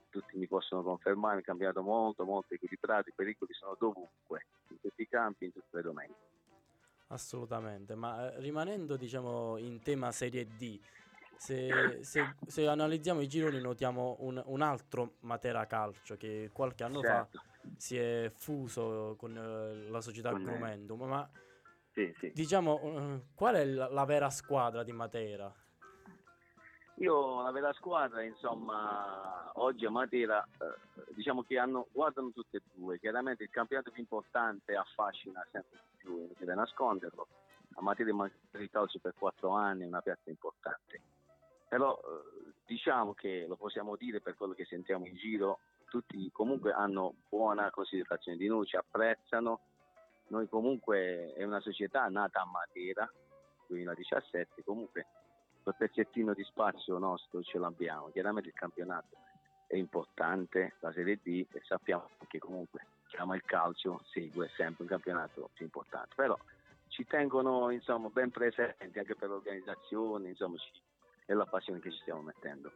[0.09, 4.79] tutti mi possono confermare, è un campionato molto molto equilibrato, i pericoli sono dovunque, in
[4.79, 6.33] tutti i campi, in tutte le domeniche.
[7.07, 10.79] Assolutamente, ma eh, rimanendo diciamo in tema Serie D,
[11.37, 17.01] se, se, se, analizziamo i gironi notiamo un, un, altro Matera Calcio che qualche anno
[17.01, 17.37] certo.
[17.37, 17.43] fa
[17.77, 21.29] si è fuso con uh, la società con Grumendum, ma
[21.93, 22.31] sì, sì.
[22.33, 25.53] diciamo uh, qual è la, la, vera squadra di Matera?
[26.99, 32.61] Io la vera squadra, insomma, oggi a Matera uh, diciamo che hanno, guardano tutte e
[32.73, 37.27] due, chiaramente il campionato più importante affascina sempre di più, non deve nasconderlo.
[37.77, 41.01] A Matera il calcio per quattro anni è una piazza importante
[41.67, 46.71] però eh, diciamo che lo possiamo dire per quello che sentiamo in giro, tutti comunque
[46.71, 49.61] hanno buona considerazione di noi, ci apprezzano,
[50.27, 53.09] noi comunque è una società nata a Matera,
[53.67, 55.05] 2017, comunque
[55.63, 59.17] quel pezzettino di spazio nostro ce l'abbiamo, chiaramente il campionato
[59.67, 64.89] è importante, la Serie D, e sappiamo che comunque chiama il calcio segue sempre un
[64.89, 66.37] campionato più importante, però
[66.87, 70.71] ci tengono insomma ben presenti anche per l'organizzazione, insomma ci
[71.25, 72.71] e la passione che ci stiamo mettendo.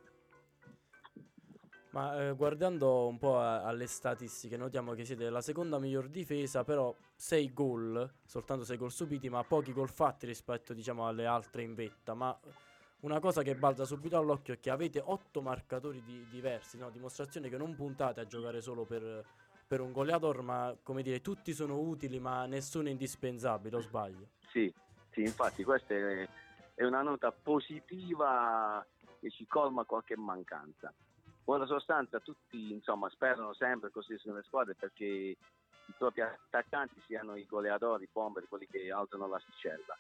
[1.92, 6.64] Ma eh, guardando un po' a, alle statistiche, notiamo che siete la seconda miglior difesa,
[6.64, 11.64] però 6 gol, soltanto 6 gol subiti, ma pochi gol fatti rispetto diciamo, alle altre
[11.64, 12.14] in vetta.
[12.14, 12.38] Ma
[13.02, 16.92] una cosa che balza subito all'occhio è che avete 8 marcatori di, diversi, no?
[16.92, 19.26] dimostrazione che non puntate a giocare solo per,
[19.66, 24.28] per un goleador, ma come dire, tutti sono utili, ma nessuno è indispensabile, o sbaglio?
[24.52, 24.72] Sì,
[25.10, 26.28] sì infatti questo è
[26.80, 28.86] è una nota positiva
[29.20, 30.94] che ci colma qualche mancanza.
[31.44, 35.38] Buona sostanza, tutti insomma, sperano sempre così sulle squadre perché i
[35.98, 39.94] propri attaccanti siano i goleadori, i bomber, quelli che alzano l'asticella.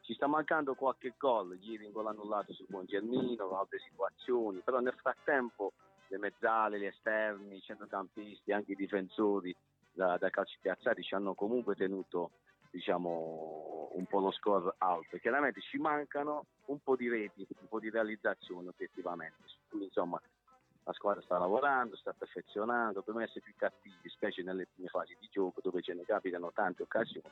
[0.00, 4.80] Ci sta mancando qualche gol, ieri un gol annullato su Buon Germino, altre situazioni, però
[4.80, 5.72] nel frattempo
[6.08, 9.54] le mezzale, gli esterni, i centrocampisti, anche i difensori
[9.92, 12.32] da, da calci piazzati ci hanno comunque tenuto
[12.74, 15.16] diciamo, un po' lo score alto.
[15.18, 20.20] Chiaramente ci mancano un po' di reti, un po' di realizzazione effettivamente, cui insomma
[20.82, 25.28] la squadra sta lavorando, sta perfezionando, per essere più cattivi, specie nelle prime fasi di
[25.30, 27.30] gioco dove ce ne capitano tante occasioni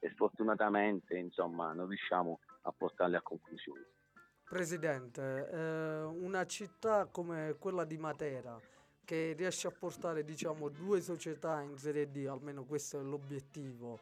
[0.00, 3.86] e sfortunatamente insomma non riusciamo a portarle a conclusione.
[4.42, 8.58] Presidente, eh, una città come quella di Matera
[9.04, 14.00] che riesce a portare diciamo due società in Serie D, almeno questo è l'obiettivo,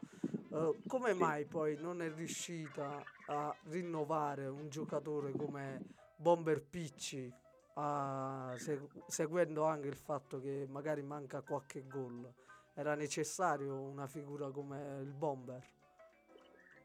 [0.51, 5.79] Uh, come mai poi non è riuscita a rinnovare un giocatore come
[6.17, 7.33] Bomber Picci,
[7.75, 12.29] uh, segu- seguendo anche il fatto che magari manca qualche gol?
[12.73, 15.63] Era necessario una figura come il Bomber?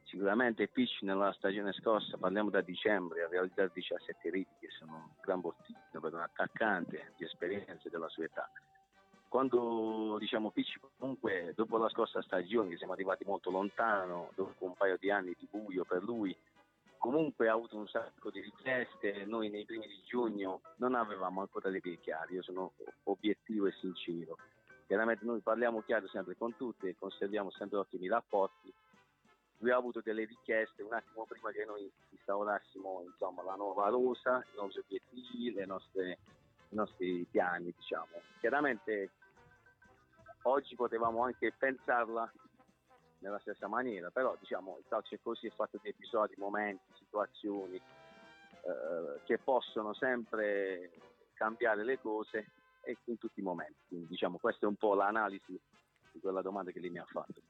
[0.07, 5.11] Sicuramente Picci nella stagione scorsa, parliamo da dicembre, ha realizzato 17 riti che sono un
[5.21, 8.51] gran bottino per un attaccante di esperienze della sua età
[9.29, 14.97] quando diciamo Picci comunque dopo la scorsa stagione siamo arrivati molto lontano, dopo un paio
[14.99, 16.35] di anni di buio per lui,
[16.97, 21.69] comunque ha avuto un sacco di richieste, noi nei primi di giugno non avevamo ancora
[21.69, 22.73] le vie chiare, io sono
[23.05, 24.39] obiettivo e sincero.
[24.87, 28.73] Chiaramente noi parliamo chiaro sempre con tutti e conserviamo sempre ottimi rapporti.
[29.59, 34.45] Lui ha avuto delle richieste un attimo prima che noi instaurassimo insomma, la nuova rosa,
[34.53, 36.19] i nostri obiettivi, nostre,
[36.69, 37.73] i nostri piani.
[37.75, 38.21] Diciamo.
[38.41, 39.11] Chiaramente
[40.43, 42.31] oggi potevamo anche pensarla
[43.19, 47.77] nella stessa maniera, però diciamo il calcio è così, è fatto di episodi, momenti, situazioni
[47.77, 50.91] eh, che possono sempre
[51.35, 52.51] cambiare le cose
[52.83, 53.81] e in tutti i momenti.
[53.89, 55.59] Quindi diciamo questa è un po' l'analisi
[56.13, 57.43] di quella domanda che lei mi ha fatto.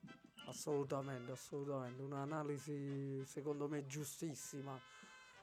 [0.46, 4.78] Assolutamente, assolutamente, un'analisi secondo me giustissima.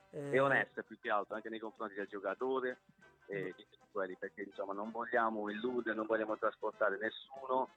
[0.10, 0.32] Eh...
[0.32, 2.80] E onesta più che altro anche nei confronti del giocatore
[3.28, 3.54] e
[3.92, 7.70] quelli perché insomma non vogliamo illudere, non vogliamo trasportare nessuno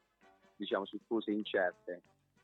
[0.57, 2.01] diciamo su cose incerte.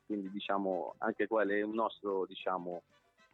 [0.07, 2.83] quindi diciamo anche quello è un nostro diciamo,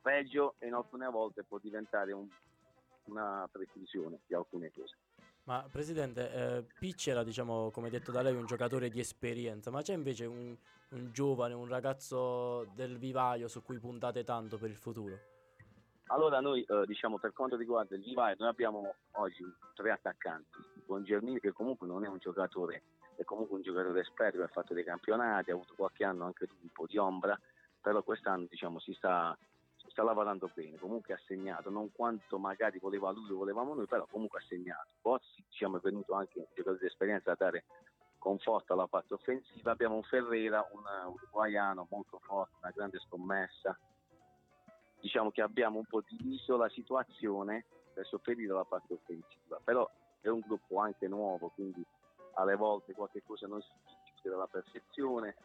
[0.01, 2.28] pregio e in alcune volte può diventare un,
[3.05, 4.96] una preclusione di alcune cose.
[5.49, 9.80] Ma Presidente, eh, Picci era, diciamo, come detto da lei, un giocatore di esperienza, ma
[9.80, 10.55] c'è invece un,
[10.90, 15.18] un giovane, un ragazzo del vivaio su cui puntate tanto per il futuro?
[16.09, 19.42] Allora noi eh, diciamo per quanto riguarda il vivaio noi abbiamo oggi
[19.74, 22.82] tre attaccanti, con Germini che comunque non è un giocatore,
[23.16, 26.68] è comunque un giocatore esperto, ha fatto dei campionati, ha avuto qualche anno anche un
[26.70, 27.38] po' di ombra,
[27.80, 29.34] però quest'anno diciamo si sta,
[29.91, 34.41] sta lavorando bene, comunque ha segnato, non quanto magari voleva lui volevamo noi, però comunque
[34.41, 34.89] ha segnato.
[35.01, 37.64] Bozzi diciamo, è venuto anche un giocatore di esperienza a dare
[38.18, 43.78] conforto alla parte offensiva, abbiamo un Ferrera, un uruguaiano molto forte, una grande scommessa,
[45.01, 47.64] diciamo che abbiamo un po' diviso la situazione
[47.95, 49.89] per sopperire alla parte offensiva, però
[50.20, 51.84] è un gruppo anche nuovo, quindi
[52.34, 53.70] alle volte qualche cosa non si
[54.20, 55.36] chiude alla perfezione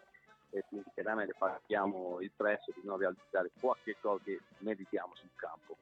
[0.54, 5.78] e quindi chiaramente paghiamo il prezzo di non realizzare qualche cosa che meritiamo sul campo.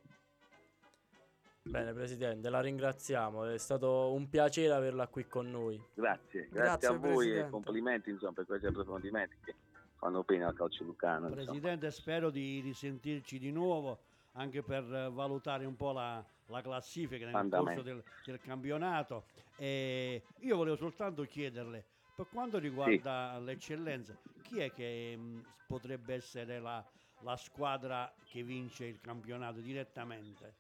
[1.63, 5.80] Bene Presidente, la ringraziamo, è stato un piacere averla qui con noi.
[5.93, 7.47] Grazie, grazie, Grazie, a voi Presidente.
[7.47, 9.55] e complimenti insomma, per questi approfondimenti che
[9.97, 11.28] fanno bene al calcio lucano.
[11.28, 11.43] insomma.
[11.43, 13.99] Presidente, spero di risentirci di nuovo
[14.34, 17.82] anche per valutare un po' la, la classifica nel Andamento.
[17.82, 19.26] corso del, del campionato.
[19.57, 21.84] E io volevo soltanto chiederle,
[22.16, 26.84] per quanto riguarda l'eccellenza, chi è che mh, potrebbe essere la,
[27.20, 30.55] la squadra che vince il campionato direttamente?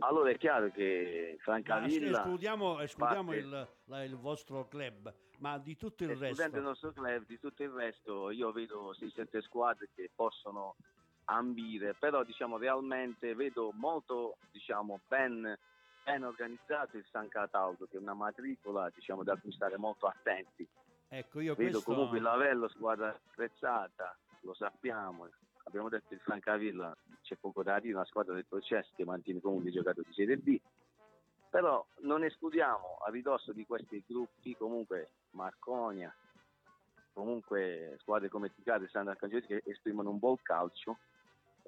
[0.00, 5.76] Allora è chiaro che Francavilla escludiamo escludiamo parte- il, la- il vostro club, ma di
[5.76, 6.68] tutto il Escludendo il resto.
[6.68, 10.76] nostro club, di tutto il resto io vedo 6-7 squadre che possono
[11.24, 15.58] ambire, però diciamo realmente vedo molto diciamo, ben,
[16.06, 20.66] ben organizzato il San Cataldo che è una matricola diciamo, da cui stare molto attenti.
[21.08, 21.90] Ecco, io Vedo questo...
[21.92, 25.28] comunque il Lavello squadra attrezzata, lo sappiamo,
[25.64, 29.70] abbiamo detto il Francavilla c'è poco da dire, una squadra del processo che mantiene comunque
[29.70, 30.60] i giocatori di Serie B,
[31.50, 36.14] però non escludiamo a ridosso di questi gruppi comunque Marconia,
[37.12, 40.98] comunque squadre come Ticate e Sandra Arcangeli che esprimono un buon calcio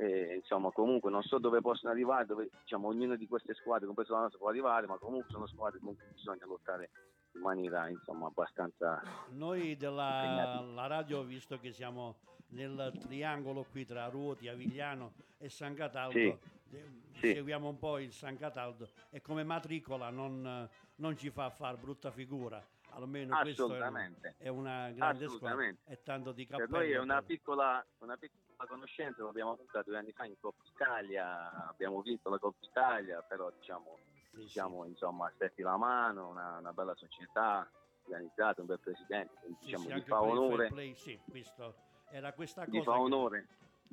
[0.01, 4.15] e, insomma comunque non so dove possono arrivare, dove diciamo ognuna di queste squadre, compreso
[4.15, 6.91] la nostra, può arrivare, ma comunque sono squadre con cui bisogna lottare
[7.33, 12.17] in maniera insomma abbastanza Noi della radio, visto che siamo
[12.51, 16.27] nel triangolo qui tra Ruoti, Avigliano e San Cataldo, Sì,
[16.71, 16.85] eh,
[17.15, 17.33] sì.
[17.35, 22.13] seguiamo un po' il San Cataldo e come matricola non, non ci fa far brutta
[22.13, 22.65] figura.
[22.93, 26.79] Almeno questo è, è una grande squadra e tanto di Per cappello.
[26.79, 30.63] noi è una per- piccola, una piccola conoscenza, l'abbiamo avuta due anni fa in Coppa
[30.75, 33.99] Italia, abbiamo vinto la Coppa Italia, però diciamo,
[34.31, 34.49] sì, sì.
[34.49, 37.71] siamo insomma stretti la mano, una, una bella società
[38.05, 41.75] organizzata, un bel presidente, quindi Sì, diciamo sì, fa onore, play, sì, questo
[42.11, 43.47] era questa gli cosa fa che- onore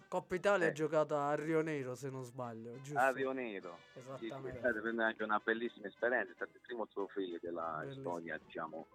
[0.08, 0.74] Coppa Italia è Eh.
[0.74, 3.00] giocata a Rio Nero, se non sbaglio, giusto?
[3.00, 3.80] a Rio Nero.
[3.94, 4.60] Sì, sì, è Esattamente.
[4.60, 8.10] stata per me anche una bellissima esperienza, è stato il primo trofeo della Bellissimo.
[8.12, 8.88] storia, diciamo,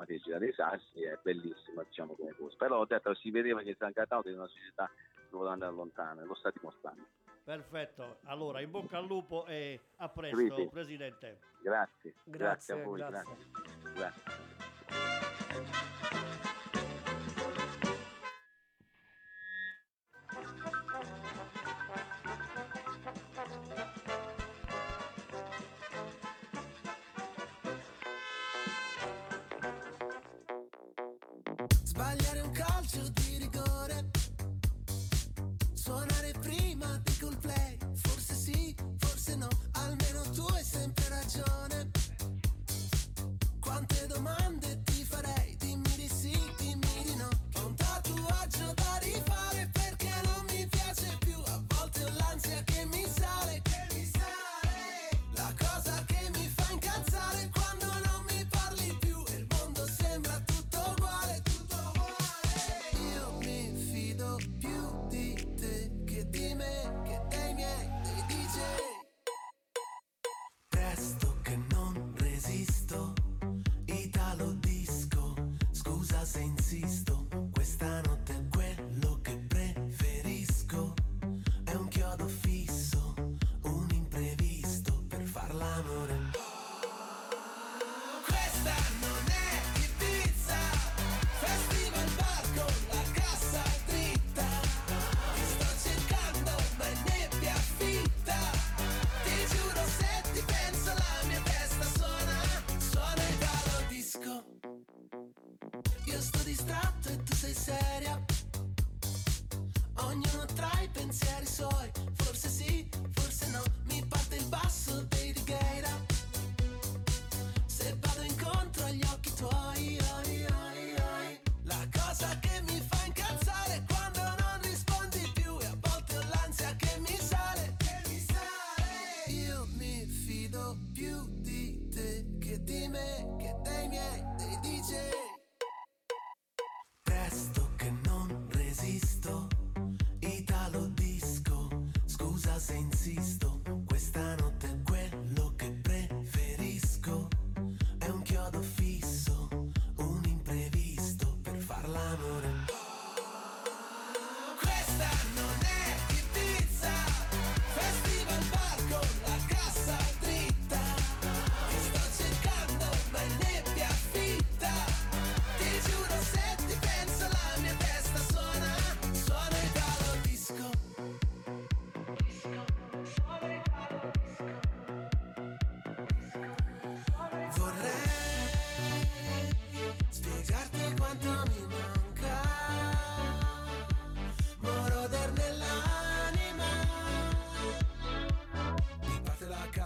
[0.00, 2.56] a Regina dei Sassi, è bellissima, diciamo, come cosa.
[2.56, 6.22] Però ho detto, si vedeva che San Cataldo è una società che voleva andare lontano,
[6.22, 7.02] e lo sta dimostrando.
[7.44, 10.68] Perfetto, allora in bocca al lupo e a presto, Riti.
[10.68, 11.38] Presidente.
[11.62, 13.36] Grazie, grazie, Grazie, a voi, grazie.
[13.92, 13.92] grazie.
[13.94, 14.49] grazie.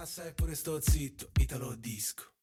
[0.05, 2.34] Parte la cassa eppure sto zitto Italo disco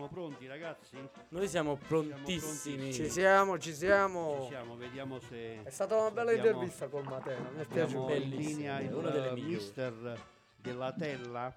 [0.00, 0.96] siamo, pronti ragazzi.
[1.28, 2.08] Noi siamo pronti.
[2.10, 2.92] prontissimi.
[2.92, 4.40] Ci siamo, ci siamo.
[4.42, 8.12] Ci siamo, vediamo se È stata una bella Abbiamo- intervista con Matera, mi è piaciuto.
[8.14, 9.54] in linea il una delle migliori.
[9.54, 10.20] mister
[10.56, 11.54] della Tella,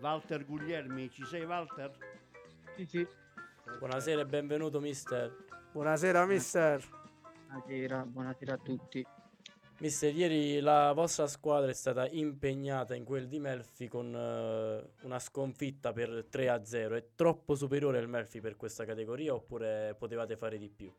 [0.00, 1.10] Walter Guglielmi.
[1.10, 1.90] Ci sei Walter?
[2.76, 3.06] Sì, sì.
[3.78, 5.34] Buonasera e benvenuto mister.
[5.72, 6.82] Buonasera mister.
[7.46, 9.06] Buonasera, buonasera a tutti.
[9.80, 15.18] Mister, ieri la vostra squadra è stata impegnata in quel di Melfi con eh, una
[15.18, 16.96] sconfitta per 3-0.
[16.96, 20.92] È troppo superiore il Melfi per questa categoria oppure potevate fare di più?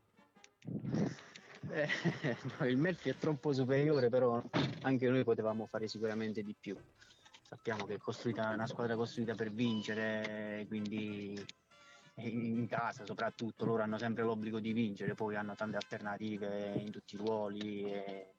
[1.70, 1.88] Eh,
[2.58, 4.42] no, il Melfi è troppo superiore, però
[4.82, 6.76] anche noi potevamo fare sicuramente di più.
[7.44, 11.40] Sappiamo che è costruita, una squadra costruita per vincere, quindi
[12.16, 17.14] in casa soprattutto loro hanno sempre l'obbligo di vincere, poi hanno tante alternative in tutti
[17.14, 18.34] i ruoli e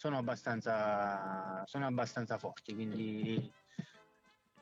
[0.00, 3.52] sono abbastanza, sono abbastanza forti, quindi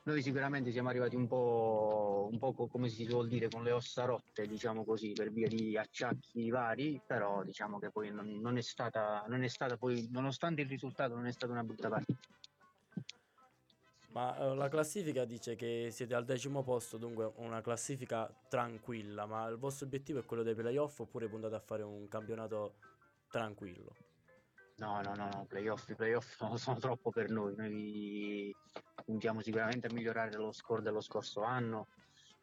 [0.02, 3.70] noi sicuramente siamo arrivati un po', un po' co- come si suol dire con le
[3.70, 8.56] ossa rotte, diciamo così, per via di acciacchi vari, però diciamo che poi non, non
[8.56, 12.20] è stata, non è stata poi, nonostante il risultato, non è stata una brutta partita.
[14.10, 19.46] Ma eh, la classifica dice che siete al decimo posto, dunque una classifica tranquilla, ma
[19.46, 22.74] il vostro obiettivo è quello dei playoff oppure puntate a fare un campionato
[23.30, 24.07] tranquillo?
[24.78, 27.54] No, no, no, no, playoff, playoff sono, sono troppo per noi.
[27.56, 28.54] Noi
[29.04, 31.88] puntiamo sicuramente a migliorare lo score dello scorso anno.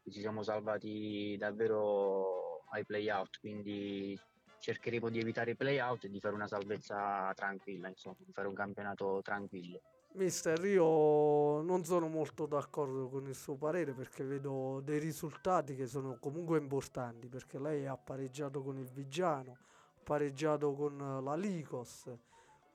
[0.03, 4.19] Ci siamo salvati davvero ai playout, quindi
[4.59, 8.53] cercheremo di evitare i playout e di fare una salvezza tranquilla, insomma, di fare un
[8.53, 9.81] campionato tranquillo.
[10.13, 15.87] Mister, io non sono molto d'accordo con il suo parere perché vedo dei risultati che
[15.87, 19.57] sono comunque importanti perché lei ha pareggiato con il Vigiano,
[20.05, 22.09] pareggiato con eh, la Licos,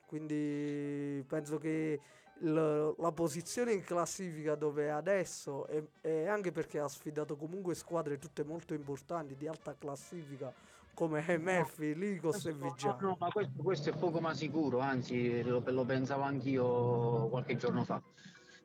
[0.05, 1.99] quindi penso che
[2.41, 7.73] il- la posizione in classifica dove è adesso è, è anche perché ha sfidato comunque
[7.75, 10.51] squadre tutte molto importanti di alta classifica
[10.93, 12.97] come Meffi, Licos e No, Vigiano.
[12.99, 17.85] no, ma questo, questo è poco ma sicuro, anzi lo, lo pensavo anch'io qualche giorno
[17.85, 18.01] fa.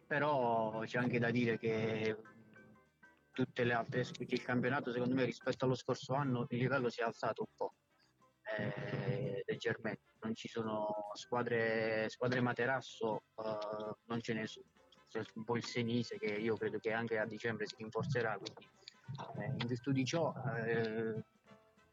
[0.06, 2.16] Però c'è anche da dire che
[3.30, 7.00] tutte le altre, che il campionato secondo me rispetto allo scorso anno il livello si
[7.00, 7.74] è alzato un po',
[8.57, 10.03] eh, leggermente.
[10.20, 14.66] Non ci sono squadre, squadre materasso, eh, non ce ne sono.
[15.34, 18.68] Un po' il Senise che io credo che anche a dicembre si rinforzerà, quindi
[19.38, 21.24] eh, in virtù di ciò eh,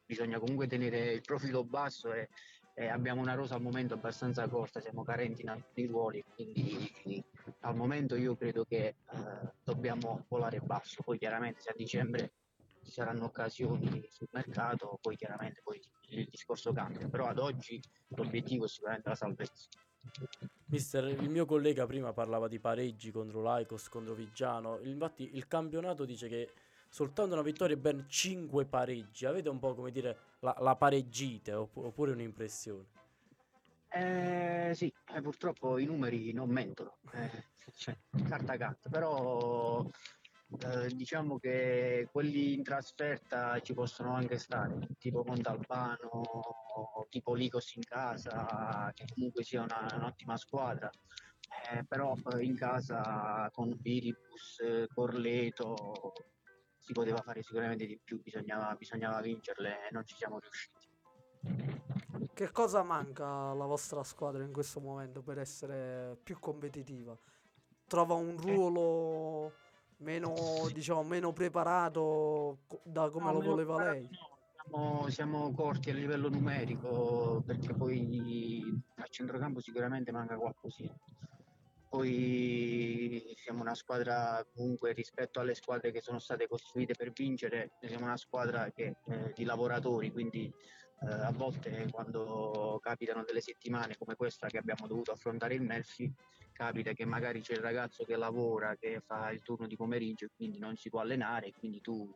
[0.05, 2.27] bisogna comunque tenere il profilo basso e,
[2.73, 7.23] e abbiamo una rosa al momento abbastanza corta, siamo carenti in alcuni ruoli, quindi
[7.61, 8.95] al momento io credo che eh,
[9.63, 12.33] dobbiamo volare basso, poi chiaramente se a dicembre
[12.83, 15.79] ci saranno occasioni sul mercato, poi chiaramente poi
[16.19, 19.67] il discorso cambia, però ad oggi l'obiettivo è sicuramente la salvezza.
[20.65, 24.79] Mister, il mio collega prima parlava di pareggi contro l'Aicos, contro Vigiano.
[24.81, 26.49] Infatti il campionato dice che
[26.89, 29.25] soltanto una vittoria e ben 5 pareggi.
[29.25, 32.85] Avete un po' come dire la, la pareggite opp- oppure un'impressione?
[33.89, 37.43] Eh, sì, eh, purtroppo i numeri non mentono, eh,
[37.77, 37.95] cioè,
[38.27, 39.87] carta carta, però
[40.59, 46.21] Eh, diciamo che quelli in trasferta ci possono anche stare, tipo Montalbano,
[47.09, 50.89] tipo Licos in casa, che comunque sia una- un'ottima squadra.
[51.71, 56.13] Eh, però eh, in casa con Viribus, eh, Corleto
[56.79, 60.91] si poteva fare sicuramente di più, bisognava, bisognava vincerle e non ci siamo riusciti.
[62.33, 67.17] Che cosa manca alla vostra squadra in questo momento per essere più competitiva?
[67.87, 69.53] Trova un ruolo
[69.97, 70.33] meno,
[70.71, 74.09] diciamo, meno preparato da come No, lo voleva lei?
[74.63, 80.95] Siamo, siamo corti a livello numerico perché poi a centrocampo sicuramente manca qualcosina.
[81.89, 88.05] Poi siamo una squadra comunque rispetto alle squadre che sono state costruite per vincere, siamo
[88.05, 90.51] una squadra che, eh, di lavoratori, quindi
[91.01, 96.11] eh, a volte quando capitano delle settimane come questa che abbiamo dovuto affrontare il Melfi,
[96.53, 100.29] capita che magari c'è il ragazzo che lavora, che fa il turno di pomeriggio e
[100.33, 102.09] quindi non si può allenare e quindi tu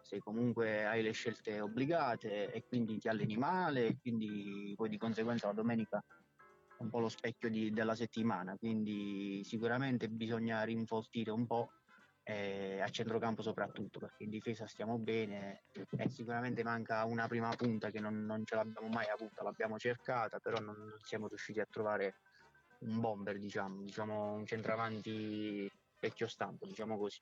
[0.00, 4.96] sei comunque hai le scelte obbligate e quindi ti alleni male e quindi poi di
[4.96, 11.30] conseguenza la domenica è un po' lo specchio di- della settimana, quindi sicuramente bisogna rinfoltire
[11.30, 11.72] un po'
[12.22, 17.90] eh, a centrocampo soprattutto perché in difesa stiamo bene e sicuramente manca una prima punta
[17.90, 22.16] che non, non ce l'abbiamo mai avuta, l'abbiamo cercata però non siamo riusciti a trovare
[22.78, 25.70] un bomber diciamo, diciamo un centravanti
[26.00, 27.20] vecchio stampo diciamo così.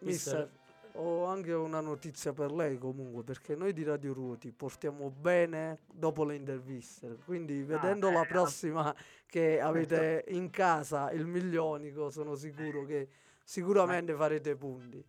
[0.00, 0.50] Mister,
[0.96, 6.24] ho anche una notizia per lei comunque, perché noi di Radio Ruoti portiamo bene dopo
[6.24, 8.94] le interviste, quindi vedendo la eh, prossima
[9.26, 13.08] che avete in casa il milionico, sono sicuro che
[13.44, 15.04] sicuramente farete punti.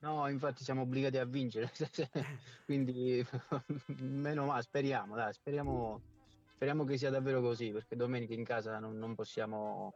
[0.00, 1.70] No, infatti siamo obbligati a vincere,
[2.64, 3.26] quindi
[3.98, 6.00] meno male, speriamo, dai, speriamo,
[6.58, 9.94] speriamo che sia davvero così, perché domenica in casa non, non possiamo,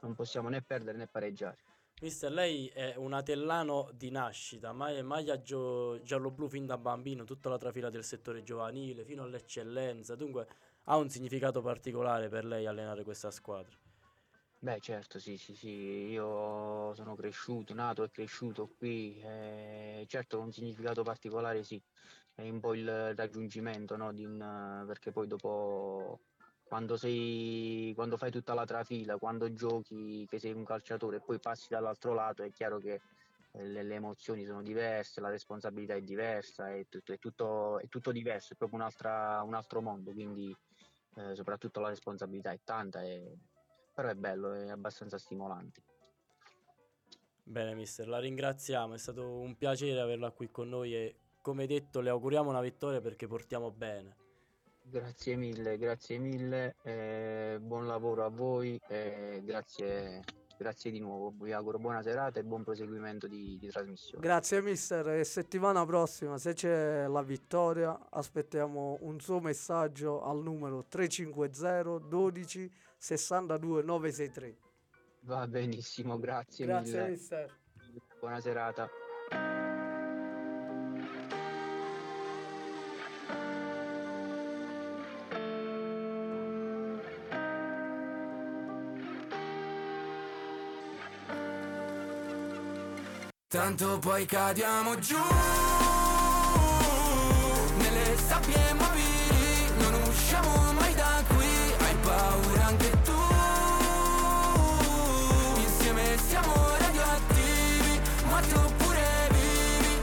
[0.00, 1.58] non possiamo né perdere né pareggiare.
[2.02, 7.22] Mister, lei è un atellano di nascita, ma è maglia gio- giallo-blu fin da bambino,
[7.22, 10.16] tutta la trafila del settore giovanile, fino all'eccellenza.
[10.16, 10.48] Dunque
[10.84, 13.78] ha un significato particolare per lei allenare questa squadra.
[14.62, 20.52] Beh, certo, sì, sì, sì, io sono cresciuto, nato e cresciuto qui, eh, certo un
[20.52, 21.82] significato particolare sì,
[22.40, 26.20] è un po' il raggiungimento, no, un- perché poi dopo,
[26.64, 31.38] quando sei, quando fai tutta la trafila, quando giochi che sei un calciatore e poi
[31.38, 33.00] passi dall'altro lato, è chiaro che
[33.52, 37.88] eh, le, le emozioni sono diverse, la responsabilità è diversa, è tutto, è tutto, è
[37.88, 40.54] tutto diverso, è proprio un altro mondo, quindi
[41.16, 43.36] eh, soprattutto la responsabilità è tanta e
[43.92, 45.82] però è bello, è abbastanza stimolante.
[47.42, 52.00] Bene, mister, la ringraziamo, è stato un piacere averla qui con noi e come detto
[52.00, 54.16] le auguriamo una vittoria perché portiamo bene.
[54.82, 60.22] Grazie mille, grazie mille, eh, buon lavoro a voi e grazie,
[60.58, 61.32] grazie di nuovo.
[61.38, 64.20] Vi auguro buona serata e buon proseguimento di, di trasmissione.
[64.22, 70.84] Grazie mister e settimana prossima se c'è la vittoria aspettiamo un suo messaggio al numero
[70.88, 74.56] 350 12 62 963.
[75.22, 77.10] Va benissimo, grazie, Grazie mille.
[77.10, 77.58] mister.
[78.18, 78.88] Buona serata.
[93.52, 95.16] Tanto poi cadiamo giù.
[97.78, 101.48] Nelle sabbie mobili Non usciamo mai da qui.
[101.78, 103.12] Hai paura anche tu.
[105.56, 110.00] Insieme siamo radioattivi Morti oppure vivi.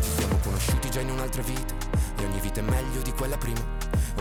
[0.00, 1.74] Ci siamo conosciuti già in un'altra vita
[2.16, 3.60] E ogni vita è meglio di quella prima.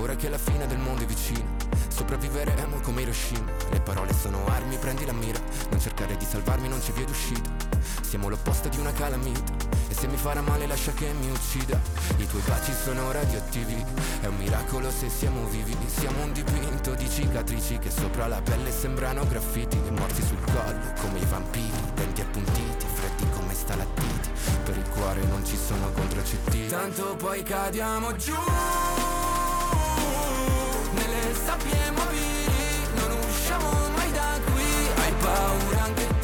[0.01, 1.47] Ora che la fine del mondo è vicina
[1.87, 3.49] Sopravviveremo come Hiroshima.
[3.69, 5.39] Le parole sono armi, prendi la mira.
[5.69, 7.66] Non cercare di salvarmi, non c'è via d'uscita
[8.07, 9.51] Siamo l'opposto di una calamita
[9.89, 11.77] E se mi farà male lascia che mi uccida.
[12.15, 13.83] I tuoi baci sono radioattivi.
[14.21, 15.75] È un miracolo se siamo vivi.
[15.87, 19.77] Siamo un dipinto di cicatrici Che sopra la pelle sembrano graffiti.
[19.91, 21.91] Morti sul collo come i vampiri.
[21.95, 24.29] Denti appuntiti, freddi come stalattiti.
[24.63, 28.35] Per il cuore non ci sono contraccettivi Tanto poi cadiamo giù.
[30.93, 34.63] Nelle sabbie mobili Non usciamo mai da qui.
[34.95, 36.16] Hai paura anche tu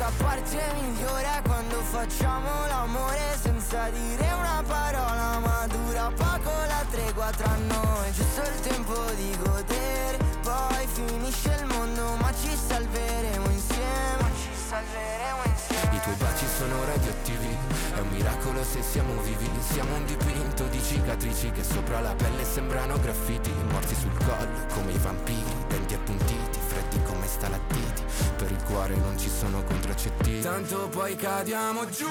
[0.00, 6.84] nostra parte migliore è quando facciamo l'amore senza dire una parola ma dura poco la
[6.90, 8.10] tregua tra noi.
[8.12, 14.24] Giusto il tempo di godere Poi finisce il mondo ma ci salveremo insieme.
[14.40, 15.96] Ci salveremo insieme.
[15.96, 17.56] I tuoi baci sono radioattivi
[17.94, 19.50] È un miracolo se siamo vivi.
[19.60, 23.52] Siamo un dipinto di cicatrici che sopra la pelle sembrano graffiti.
[23.70, 27.89] Morti sul collo come i vampiri, denti appuntiti, freddi come stalattiti
[28.36, 30.40] Per il cuore non ci sono contraccettivi.
[30.40, 32.06] Tanto poi cadiamo giù.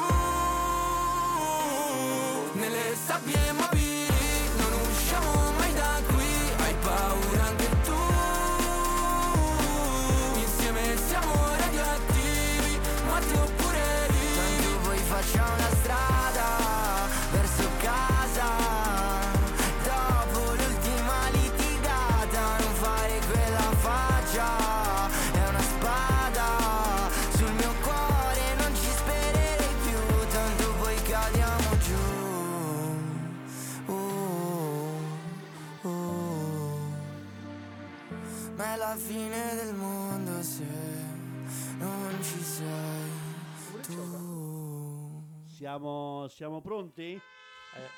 [2.54, 3.89] Nelle sabbie mobili
[45.70, 47.22] Siamo, siamo pronti?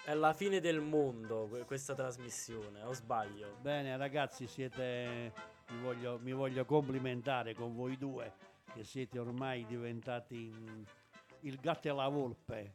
[0.04, 3.56] È, la fine del mondo que- questa trasmissione, o sbaglio?
[3.62, 5.32] Bene ragazzi, siete,
[5.70, 8.34] mi, voglio, mi voglio complimentare con voi due
[8.74, 10.84] che siete ormai diventati mm,
[11.44, 12.74] il gatto e la volpe,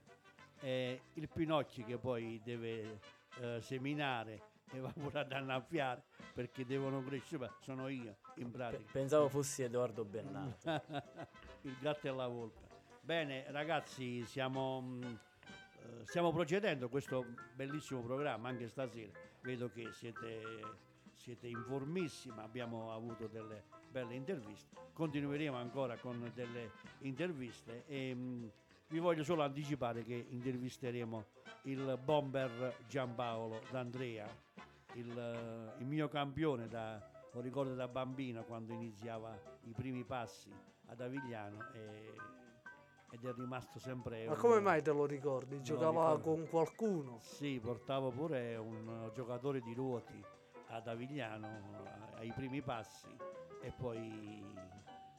[0.61, 3.01] e il Pinocchi che poi deve
[3.40, 4.40] eh, seminare
[4.70, 8.92] e va pure ad annaffiare perché devono crescere, sono io in pratica.
[8.92, 10.57] pensavo fossi Edoardo Bennato.
[11.61, 12.66] il gatto e la volpe.
[13.07, 19.13] Bene ragazzi, siamo, mm, eh, stiamo procedendo a questo bellissimo programma anche stasera.
[19.43, 20.41] Vedo che siete,
[21.15, 24.75] siete informissimi, abbiamo avuto delle belle interviste.
[24.93, 28.47] Continueremo ancora con delle interviste e mm,
[28.89, 31.25] vi voglio solo anticipare che intervisteremo
[31.67, 34.27] il bomber Giampaolo D'Andrea,
[34.95, 37.01] il, eh, il mio campione da,
[37.31, 39.33] lo ricordo da bambino quando iniziava
[39.63, 40.51] i primi passi
[40.87, 42.35] ad Avigliano e-
[43.17, 45.61] ed è rimasto sempre Ma un- come mai te lo ricordi?
[45.62, 46.23] Giocava ricordo.
[46.23, 47.19] con qualcuno?
[47.23, 50.23] sì, portavo pure un giocatore di ruoti
[50.69, 51.49] ad Avigliano
[52.17, 53.07] ai primi passi
[53.62, 54.45] e poi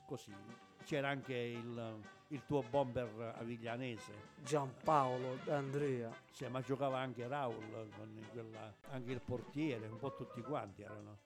[0.06, 0.34] così.
[0.84, 6.10] C'era anche il, il tuo bomber aviglianese, Giampaolo D'Andrea.
[6.32, 7.90] sì, ma giocava anche Raul,
[8.32, 11.18] quella- anche il portiere, un po' tutti quanti erano.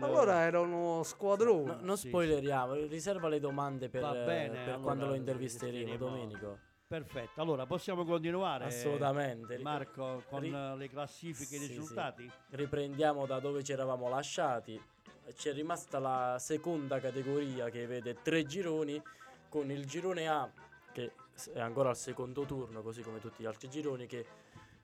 [0.00, 1.74] Allora era uno squadrone.
[1.74, 5.96] No, non Sì, spoileriamo, riserva le domande per, bene, per allora quando lo intervisteremo.
[5.96, 6.58] Domenico.
[6.86, 8.66] Perfetto, allora possiamo continuare.
[8.66, 9.58] Assolutamente.
[9.58, 11.78] Marco, con Ri- le classifiche e i Sì, sì.
[11.78, 12.30] risultati?
[12.50, 14.80] Riprendiamo da dove ci eravamo lasciati.
[15.34, 19.02] C'è rimasta la seconda categoria che vede tre gironi
[19.48, 20.48] con il girone A
[20.92, 21.12] che
[21.52, 24.24] è ancora al secondo turno, così come tutti gli altri gironi che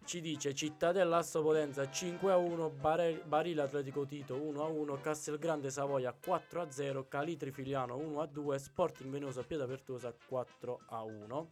[0.05, 5.01] ci dice Cittadella Asso Potenza 5 a 1, Bare- Barile Atletico Tito 1 a 1,
[5.01, 10.80] Castelgrande Savoia 4 a 0, Calitri Filiano 1 a 2, Sporting Venosa Pieda Pertosa 4
[10.88, 11.51] a 1.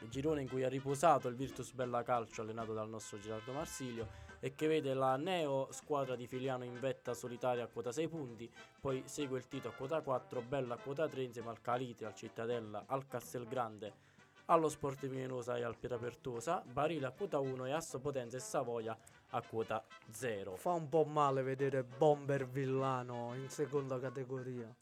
[0.00, 4.24] Il girone in cui ha riposato il Virtus Bella Calcio allenato dal nostro Gerardo Marsilio
[4.40, 8.50] e che vede la neo squadra di Filiano in vetta solitaria a quota 6 punti,
[8.80, 12.14] poi segue il Tito a quota 4, Bella a quota 3 insieme al Calitri, al
[12.14, 14.05] Cittadella, al Castelgrande,
[14.46, 18.96] allo Sport Venosa e al Pietrapertosa, Barile a quota 1 e Asso Potenza e Savoia
[19.30, 20.56] a quota 0.
[20.56, 24.72] Fa un po' male vedere Bomber Villano in seconda categoria.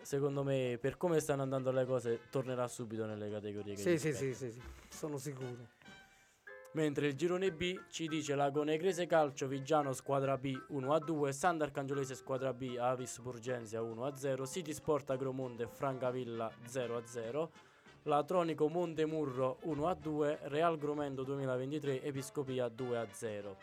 [0.00, 3.98] Secondo me, per come stanno andando le cose, tornerà subito nelle categorie che Sì, gli
[3.98, 5.74] sì, sì, sì, sì, sono sicuro.
[6.72, 12.14] Mentre il girone B ci dice Lagonegrese Calcio Vigiano squadra B 1 a 2, Sant'Arcangiolese
[12.14, 17.50] squadra B Avis Burgensia 1 a 0, City Sport Agromonte Francavilla 0 a 0,
[18.06, 23.56] Latronico Montemurro 1 a 2, Real Gromendo 2023 Episcopia 2 a 0.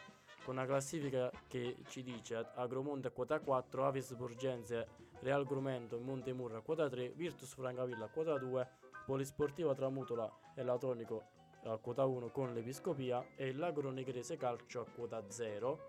[0.44, 4.86] Con una classifica che ci dice Agromonte a quota 4, Avis Burgensia,
[5.22, 8.68] Real Gromendo e Montemurro a quota 3, Virtus Francavilla a quota 2,
[9.06, 11.24] Polisportiva Tramutola e Latronico
[11.64, 15.80] a quota 1 con l'Episcopia e il Calcio a quota 0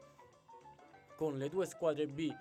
[1.16, 2.32] con le due squadre B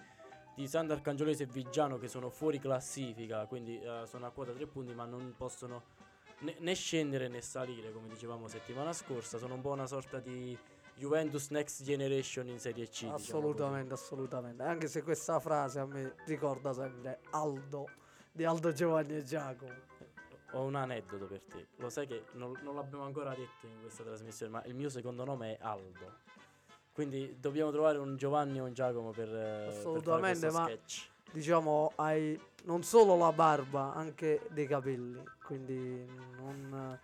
[0.56, 4.94] di Sant'Arcangiolese e Vigiano che sono fuori classifica quindi eh, sono a quota 3 punti
[4.94, 6.02] ma non possono
[6.44, 10.58] né, né scendere né salire come dicevamo settimana scorsa sono un po' una sorta di
[10.96, 13.16] Juventus Next Generation in Serie C diciamo.
[13.16, 14.62] Assolutamente, assolutamente.
[14.62, 17.90] Anche se questa frase a me ricorda sempre Aldo,
[18.32, 19.74] di Aldo Giovanni e Giacomo.
[20.52, 24.04] ho un aneddoto per te lo sai che non, non l'abbiamo ancora detto in questa
[24.04, 26.20] trasmissione ma il mio secondo nome è Aldo
[26.92, 31.10] quindi dobbiamo trovare un Giovanni o un Giacomo per, eh, per Assolutamente, questo ma- sketch.
[31.34, 35.20] Diciamo, hai non solo la barba, anche dei capelli.
[35.44, 36.06] Quindi
[36.38, 37.00] non,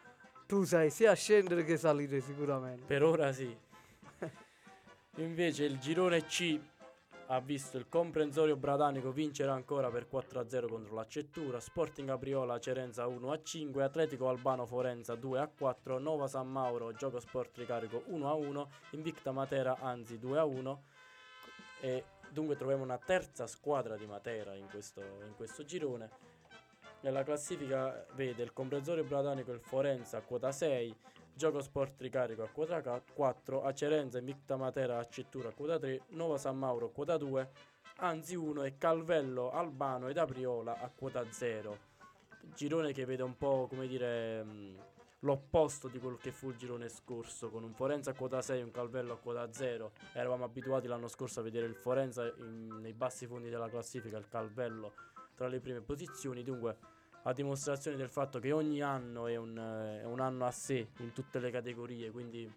[0.46, 2.86] tu sai sia scendere che salire sicuramente.
[2.86, 3.58] Per ora sì.
[5.18, 6.60] Invece il girone C
[7.32, 13.82] ha visto il comprensorio bradanico vincere ancora per 4-0 contro l'Accettura, Sporting Abriola Cerenza 1-5,
[13.82, 20.78] Atletico Albano Forenza 2-4, Nova San Mauro Gioco Sport Ricarico 1-1, Invicta Matera Anzi 2-1
[21.82, 26.10] e dunque troviamo una terza squadra di Matera in questo, in questo girone.
[27.02, 30.96] Nella classifica vede il comprensorio bradanico il Forenza a quota 6,
[31.34, 36.02] Gioco Sport Ricarico a quota 4, Acerenza e Invicta Matera a Cettura a quota 3,
[36.10, 37.52] Nova San Mauro a quota 2,
[38.02, 41.88] Anzi 1 e Calvello, Albano ed Apriola a quota 0.
[42.54, 44.78] Girone che vede un po' come dire mh,
[45.20, 48.64] l'opposto di quello che fu il girone scorso, con un Forenza a quota 6 e
[48.64, 49.92] un Calvello a quota 0.
[50.14, 54.28] Eravamo abituati l'anno scorso a vedere il Forenza in- nei bassi fondi della classifica, il
[54.30, 54.94] Calvello
[55.36, 56.78] tra le prime posizioni, dunque
[57.24, 60.90] a dimostrazione del fatto che ogni anno è un, eh, è un anno a sé
[61.00, 62.52] in tutte le categorie, quindi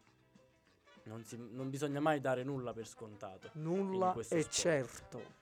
[1.04, 3.50] non, si- non bisogna mai dare nulla per scontato.
[3.54, 4.48] Nulla è sport.
[4.50, 5.40] certo.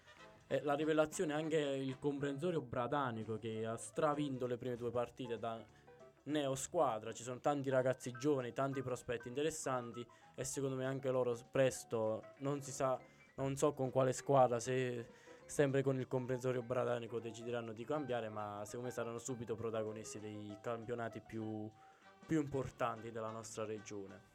[0.62, 5.64] La rivelazione è anche il comprensorio bradanico che ha stravinto le prime due partite da
[6.30, 7.12] neo squadra.
[7.12, 12.62] Ci sono tanti ragazzi giovani, tanti prospetti interessanti e secondo me anche loro presto non
[12.62, 12.98] si sa,
[13.34, 15.06] non so con quale squadra, se
[15.44, 20.56] sempre con il comprensorio bradanico decideranno di cambiare, ma secondo me saranno subito protagonisti dei
[20.62, 21.68] campionati più,
[22.26, 24.28] più importanti della nostra regione.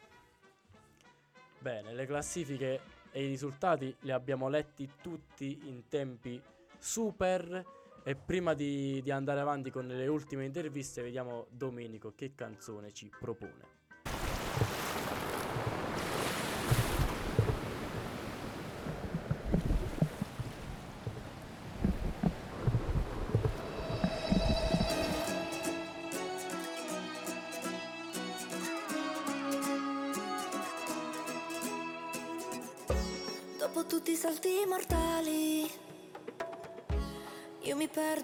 [1.58, 2.82] Bene, le classifiche
[3.12, 6.40] e i risultati li abbiamo letti tutti in tempi
[6.78, 7.66] super.
[8.08, 13.10] E prima di, di andare avanti con le ultime interviste, vediamo Domenico che canzone ci
[13.20, 13.75] propone.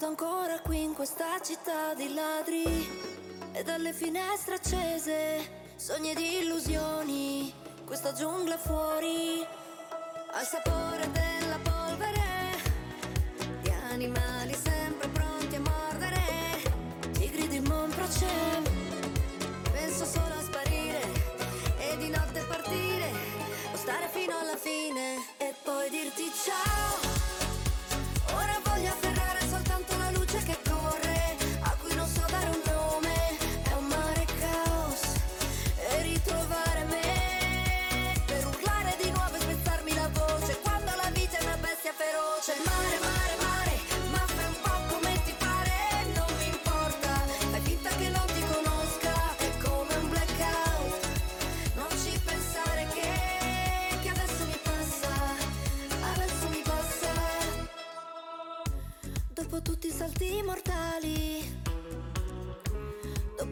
[0.01, 2.63] Perdo ancora qui in questa città di ladri.
[3.53, 7.53] E dalle finestre accese, sogni di illusioni,
[7.85, 9.45] questa giungla fuori,
[10.31, 12.21] al sapore della polvere,
[13.61, 16.21] di animali sempre pronti a mordere,
[17.11, 18.25] tigri di Monproce.
[19.71, 21.01] Penso solo a sparire
[21.77, 23.11] e di notte partire
[23.71, 24.60] o stare fino alla fine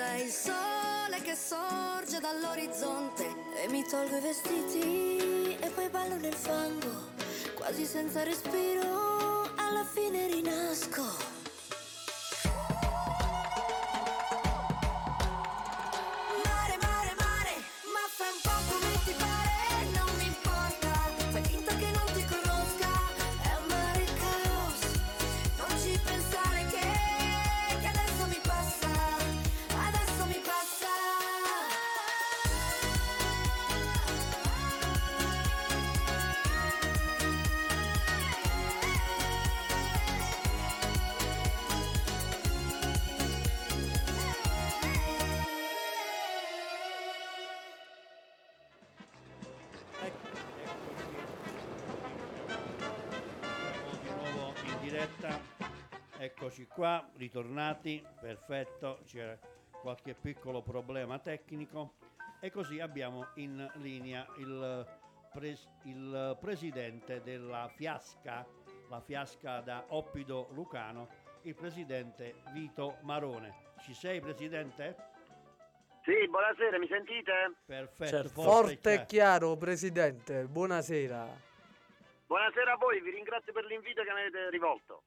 [0.00, 3.26] Sei il sole che sorge dall'orizzonte
[3.62, 7.10] e mi tolgo i vestiti e poi ballo nel fango,
[7.54, 11.02] quasi senza respiro, alla fine rinasco.
[16.44, 17.54] Mare, mare, mare,
[17.92, 19.39] ma fai un po' come ti pare,
[57.20, 59.38] ritornati, perfetto, c'era
[59.82, 61.92] qualche piccolo problema tecnico
[62.40, 64.86] e così abbiamo in linea il,
[65.30, 68.46] pres- il presidente della Fiasca,
[68.88, 71.08] la Fiasca da Oppido Lucano,
[71.42, 73.68] il presidente Vito Marone.
[73.80, 74.96] Ci sei presidente?
[76.02, 77.52] Sì, buonasera, mi sentite?
[77.66, 78.40] Perfetto, Certo.
[78.42, 79.06] Forte e chiaro.
[79.06, 80.44] chiaro, presidente.
[80.46, 81.48] Buonasera.
[82.26, 85.02] Buonasera a voi, vi ringrazio per l'invito che mi avete rivolto.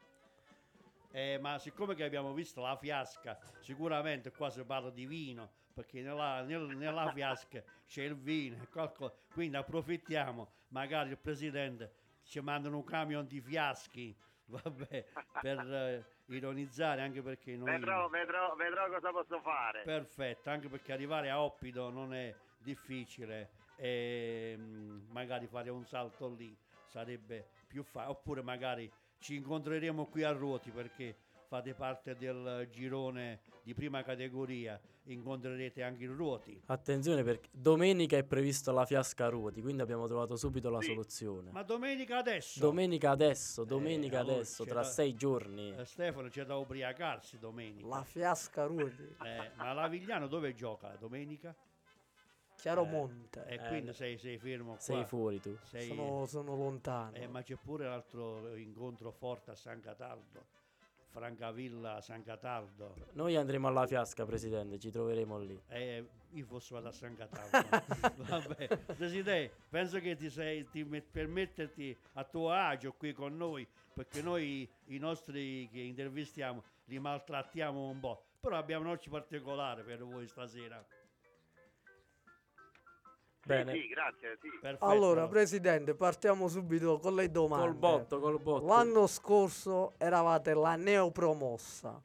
[1.16, 6.02] Eh, ma siccome che abbiamo visto la fiasca, sicuramente qua si parla di vino, perché
[6.02, 11.94] nella, nel- nella fiasca c'è il vino, e qualco- quindi approfittiamo, magari il presidente
[12.24, 15.06] ci mandano un camion di fiaschi, vabbè,
[15.40, 17.74] per eh, ironizzare, anche perché noi...
[17.74, 19.84] Vedrò, vedrò, vedrò cosa posso fare.
[19.84, 26.34] Perfetto, anche perché arrivare a Oppido non è difficile e mm, magari fare un salto
[26.34, 26.58] lì
[26.88, 28.92] sarebbe più facile, oppure magari
[29.24, 31.16] ci incontreremo qui a Ruoti perché
[31.48, 36.62] fate parte del girone di prima categoria, incontrerete anche il Ruoti.
[36.66, 40.88] Attenzione perché domenica è prevista la fiasca a ruoti, quindi abbiamo trovato subito la Sì.
[40.88, 41.52] soluzione.
[41.52, 42.60] Ma domenica adesso?
[42.60, 45.74] Domenica adesso, domenica allora adesso, c'è tra da- sei giorni.
[45.78, 47.88] Eh, Stefano c'è da ubriacarsi domenica.
[47.88, 49.16] La fiasca Ruoti.
[49.24, 51.56] Eh, ma l'Avigliano dove gioca domenica?
[52.64, 53.46] Chiaromonte.
[53.46, 54.80] E Eh, quindi sei, sei fermo qua.
[54.80, 55.54] Sei fuori tu.
[55.64, 57.14] Sei- Sono, sono lontano.
[57.18, 60.46] Eh, ma c'è pure l'altro incontro forte a San Cataldo,
[61.10, 62.96] Francavilla San Cataldo.
[63.14, 65.62] Noi andremo alla fiasca, presidente, ci troveremo lì.
[65.68, 67.84] Eh, io fossi vado a San Cataldo.
[68.30, 73.36] Vabbè, Presidente, penso che ti sei ti met- per metterti a tuo agio qui con
[73.36, 78.24] noi, perché noi i nostri che intervistiamo li maltrattiamo un po'.
[78.40, 80.84] Però abbiamo un occhio particolare per voi stasera.
[83.46, 84.50] Bene, Sì, sì, grazie, sì.
[84.80, 87.68] Allora, presidente, partiamo subito con le domande.
[87.68, 88.66] col botto, col botto.
[88.66, 92.02] L'anno scorso eravate la neopromossa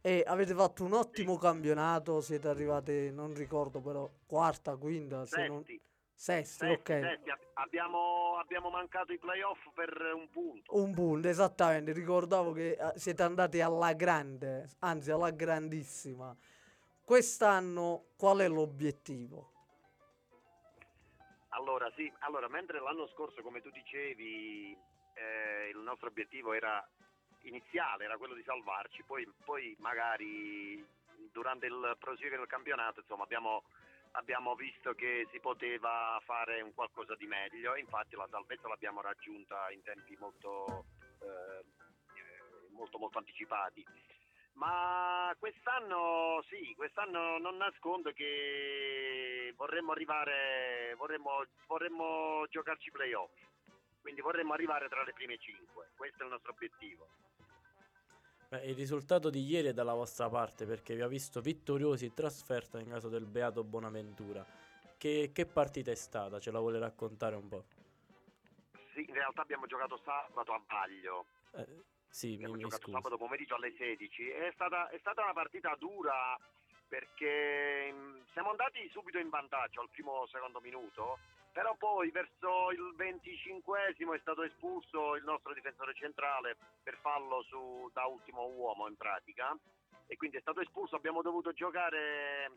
[0.00, 5.64] e avete fatto un ottimo campionato, siete arrivati, non ricordo però, quarta, quinta, se non...
[5.64, 5.80] Sesti,
[6.14, 6.86] sesti, ok.
[6.86, 7.30] sesti.
[7.30, 10.76] Ab- Abbiamo, abbiamo mancato i playoff per un punto.
[10.76, 16.36] Un punto, esattamente, ricordavo che eh, siete andati alla grande, anzi alla grandissima.
[17.02, 19.50] Quest'anno qual è l'obiettivo?
[21.58, 24.78] Allora, sì, allora, mentre l'anno scorso, come tu dicevi,
[25.14, 26.86] eh, il nostro obiettivo era
[27.42, 30.86] iniziale, era quello di salvarci, poi, poi magari
[31.32, 33.64] durante il proseguire del campionato, insomma, abbiamo,
[34.12, 39.68] abbiamo visto che si poteva fare un qualcosa di meglio infatti la salvezza l'abbiamo raggiunta
[39.72, 40.84] in tempi molto,
[41.20, 43.84] eh, eh, molto, molto anticipati.
[44.58, 53.30] Ma quest'anno sì, quest'anno non nascondo che vorremmo arrivare, vorremmo, vorremmo giocarci playoff,
[54.00, 57.06] quindi vorremmo arrivare tra le prime cinque, questo è il nostro obiettivo.
[58.48, 62.14] Beh, il risultato di ieri è dalla vostra parte perché vi ha visto vittoriosi in
[62.14, 64.44] trasferta in caso del Beato Bonaventura.
[64.96, 66.40] Che, che partita è stata?
[66.40, 67.64] Ce la vuole raccontare un po'?
[68.92, 71.66] Sì, in realtà abbiamo giocato sabato a Vaglio, Eh,
[72.08, 72.96] sì, mi, abbiamo mi giocato scusi.
[72.96, 76.38] sabato pomeriggio alle 16, è stata, è stata una partita dura
[76.88, 81.18] perché mm, siamo andati subito in vantaggio al primo secondo minuto,
[81.52, 87.90] però poi verso il 25esimo è stato espulso il nostro difensore centrale per fallo su-
[87.92, 89.56] da ultimo uomo in pratica.
[90.06, 92.50] E quindi è stato espulso, abbiamo dovuto giocare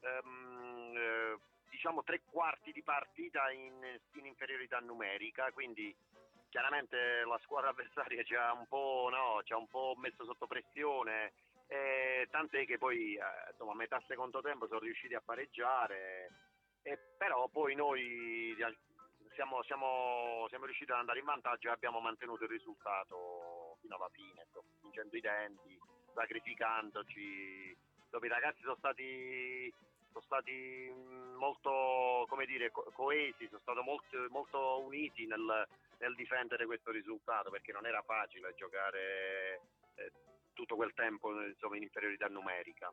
[0.00, 1.38] ehm, eh,
[1.70, 3.72] diciamo tre quarti di partita in,
[4.14, 5.94] in inferiorità numerica, quindi
[6.50, 10.46] chiaramente la squadra avversaria ci ha un po', no, ci ha un po' messo sotto
[10.46, 11.32] pressione,
[11.68, 16.30] eh, tant'è che poi eh, insomma, a metà secondo tempo sono riusciti a pareggiare,
[16.82, 18.76] e però poi noi eh,
[19.34, 24.10] siamo, siamo- siamo riusciti ad andare in vantaggio e abbiamo mantenuto il risultato fino alla
[24.12, 25.78] fine, insomma, vincendo i denti,
[26.12, 27.76] sacrificandoci,
[28.10, 29.72] dove i ragazzi sono stati
[30.10, 30.52] sono stati
[30.92, 35.68] mh, molto come dire, co- coesi, sono stati molto, molto uniti nel,
[36.00, 39.60] nel difendere questo risultato perché non era facile giocare
[39.94, 40.12] eh,
[40.52, 42.92] tutto quel tempo insomma, in inferiorità numerica.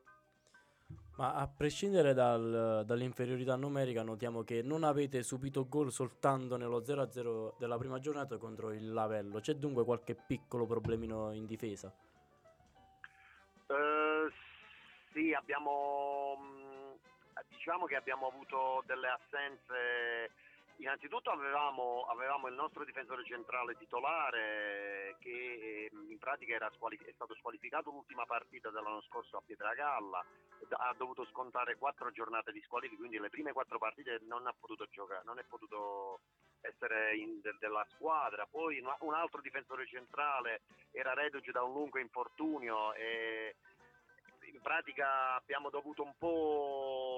[1.18, 7.58] Ma a prescindere dal- dall'inferiorità numerica, notiamo che non avete subito gol soltanto nello 0-0
[7.58, 9.40] della prima giornata contro il Lavello.
[9.40, 11.92] C'è dunque qualche piccolo problemino in difesa?
[13.68, 14.32] Eh,
[15.12, 20.32] sì, abbiamo mh, diciamo che abbiamo avuto delle assenze.
[20.80, 27.34] Innanzitutto avevamo, avevamo il nostro difensore centrale titolare che ehm, in pratica squali- è stato
[27.36, 30.24] squalificato l'ultima partita dell'anno scorso a Pietragalla,
[30.70, 34.86] ha dovuto scontare quattro giornate di squalifica, quindi le prime quattro partite non ha potuto
[34.86, 36.20] giocare, non è potuto
[36.62, 38.46] essere in- de- della squadra.
[38.46, 40.62] Poi un, altro difensore centrale
[40.92, 43.56] era reduce da un lungo infortunio e
[44.52, 47.17] in pratica abbiamo dovuto un po'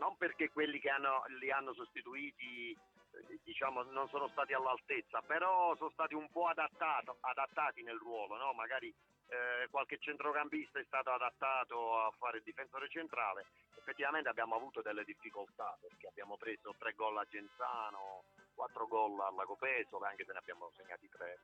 [0.00, 5.74] non perché quelli che hanno- li hanno sostituiti eh, diciamo non sono stati all'altezza, però
[5.76, 8.52] sono stati un po' adattato- adattati nel ruolo, no?
[8.54, 8.92] magari
[9.32, 13.46] eh, qualche centrocampista è stato adattato a fare il difensore centrale,
[13.76, 18.24] effettivamente abbiamo avuto delle difficoltà perché abbiamo preso tre gol a Genzano,
[18.54, 21.38] quattro gol alla Copesole, anche se ne abbiamo segnati tre.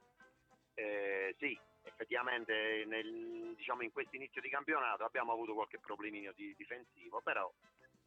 [0.74, 6.54] Eh, sì, effettivamente nel- diciamo, in questo inizio di campionato abbiamo avuto qualche problemino di-
[6.56, 7.50] difensivo, però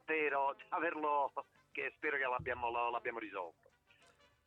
[0.10, 1.32] spero di averlo,
[1.72, 3.70] che spero che l'abbiamo, l'abbiamo risolto.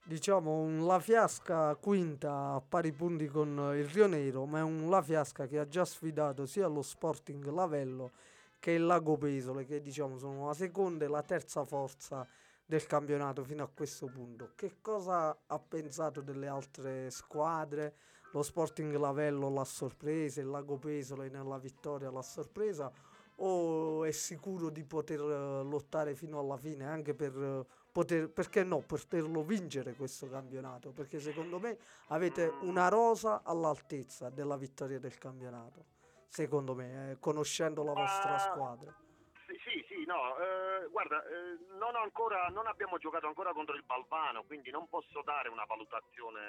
[0.05, 4.91] Diciamo un La Fiasca quinta a pari punti con il Rio Nero, ma è un
[4.91, 8.11] La Fiasca che ha già sfidato sia lo Sporting Lavello
[8.59, 12.27] che il Lago Pesole, che diciamo sono la seconda e la terza forza
[12.65, 14.53] del campionato fino a questo punto.
[14.57, 17.95] Che cosa ha pensato delle altre squadre?
[18.33, 22.91] Lo Sporting Lavello l'ha sorpresa, il Lago Pesole nella vittoria l'ha sorpresa
[23.37, 28.65] o è sicuro di poter eh, lottare fino alla fine anche per eh, poter, perché
[28.65, 30.91] no, poterlo vincere questo campionato?
[30.91, 31.79] Perché secondo me
[32.09, 35.85] avete una rosa all'altezza della vittoria del campionato.
[36.29, 38.95] Secondo me, eh, conoscendo la vostra Ma- squadra.
[39.47, 43.75] Sì, sì, sì, no, eh, guarda, eh, non, ho ancora, non abbiamo giocato ancora contro
[43.75, 46.41] il Balvano, quindi non posso dare una valutazione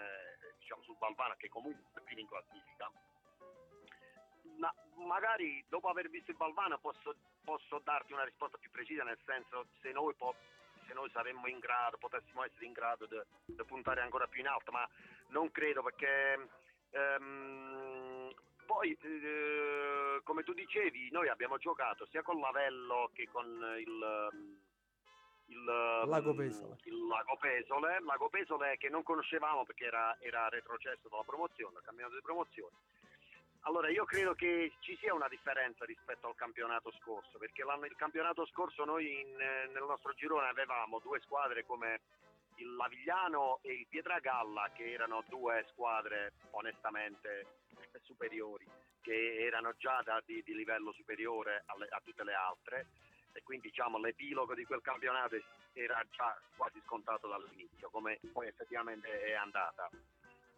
[0.58, 2.90] diciamo, sul Balvano che comunque è più in classifica.
[4.64, 4.74] Ma
[5.06, 9.68] magari dopo aver visto il Balvano posso, posso darti una risposta più precisa, nel senso
[9.82, 10.36] se noi, po-
[10.88, 14.72] se noi saremmo in grado, potessimo essere in grado di puntare ancora più in alto,
[14.72, 14.88] ma
[15.30, 16.48] non credo perché
[16.92, 18.34] ehm,
[18.66, 23.46] poi eh, come tu dicevi noi abbiamo giocato sia con Lavello che con
[23.80, 24.30] il,
[25.48, 26.78] il Lago Pesole.
[26.84, 31.84] il Lago Pesole, Lago Pesole che non conoscevamo perché era, era retrocesso dalla promozione, dal
[31.84, 32.76] campionato di promozione.
[33.66, 38.46] Allora io credo che ci sia una differenza rispetto al campionato scorso, perché il campionato
[38.48, 42.02] scorso noi in, eh, nel nostro girone avevamo due squadre come
[42.56, 47.46] il Lavigliano e il Pietragalla, che erano due squadre onestamente
[48.04, 48.68] superiori,
[49.02, 52.88] che erano già da- di, di livello superiore alle- a tutte le altre
[53.32, 55.38] e quindi diciamo l'epilogo di quel campionato
[55.72, 59.90] era già quasi scontato dall'inizio, come poi effettivamente è andata.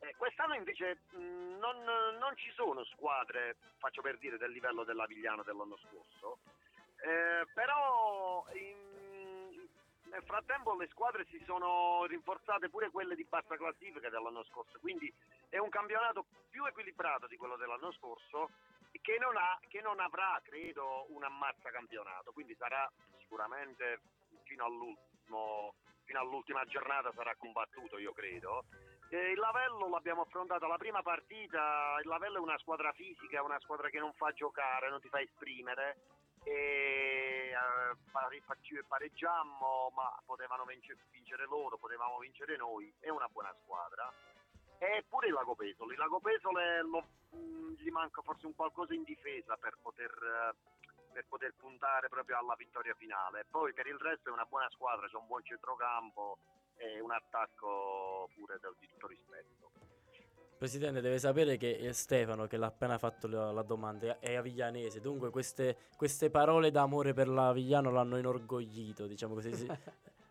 [0.05, 5.41] Eh, quest'anno invece mh, non, non ci sono squadre, faccio per dire, del livello dell'Avigliano
[5.41, 6.37] dell'anno scorso,
[6.97, 9.67] eh, però in-
[10.03, 15.11] nel frattempo le squadre si sono rinforzate pure quelle di bassa classifica dell'anno scorso, quindi
[15.49, 18.51] è un campionato più equilibrato di quello dell'anno scorso
[19.01, 24.01] che non, ha, che non avrà, credo, un ammazza campionato, quindi sarà sicuramente
[24.43, 25.73] fino all'ultimo
[26.05, 28.63] fino all'ultima giornata sarà combattuto, io credo.
[29.09, 33.59] E il Lavello l'abbiamo affrontato la prima partita, il Lavello è una squadra fisica, una
[33.59, 35.97] squadra che non fa giocare, non ti fa esprimere
[36.43, 44.11] e eh, pareggiammo, ma potevano vince- vincere loro, potevamo vincere noi, è una buona squadra.
[44.77, 49.03] Eppure il Lago Pesole, il Lago Pesole lo- mh, gli manca forse un qualcosa in
[49.03, 50.55] difesa per poter, eh,
[51.13, 53.45] per poter puntare proprio alla vittoria finale.
[53.49, 56.37] Poi per il resto è una buona squadra, c'è un buon centrocampo
[56.77, 59.71] e un attacco pure del- di tutto rispetto.
[60.57, 65.01] Presidente, deve sapere che è Stefano che l'ha appena fatto la, la domanda è aviglianese,
[65.01, 69.53] dunque queste, queste parole d'amore per l'Avigliano l'hanno inorgoglito, diciamo così.
[69.53, 69.69] sì.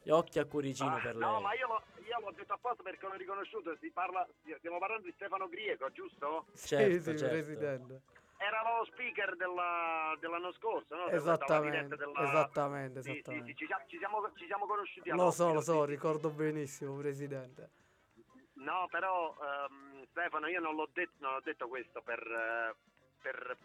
[0.02, 1.42] Gli occhi a cuoricino Ah, per no, lei.
[1.42, 4.26] ma io, l'ho- io l'ho detto apposta perché l'ho riconosciuto, si parla,
[4.58, 6.46] stiamo parlando di Stefano Griego, giusto?
[6.54, 7.26] Certo, sì, sì, certo.
[7.28, 8.00] presidente.
[8.36, 11.08] Era lo speaker della- dell'anno scorso, no?
[11.08, 13.54] Esattamente, della della- esattamente, Sì, sì, esattamente.
[13.54, 17.70] ci, siamo- ci siamo, ci siamo conosciuti Lo so, lo so, ricordo benissimo, presidente.
[18.54, 22.18] No, però ehm, Stefano, io non l'ho detto, non ho detto questo per,
[23.20, 23.56] per-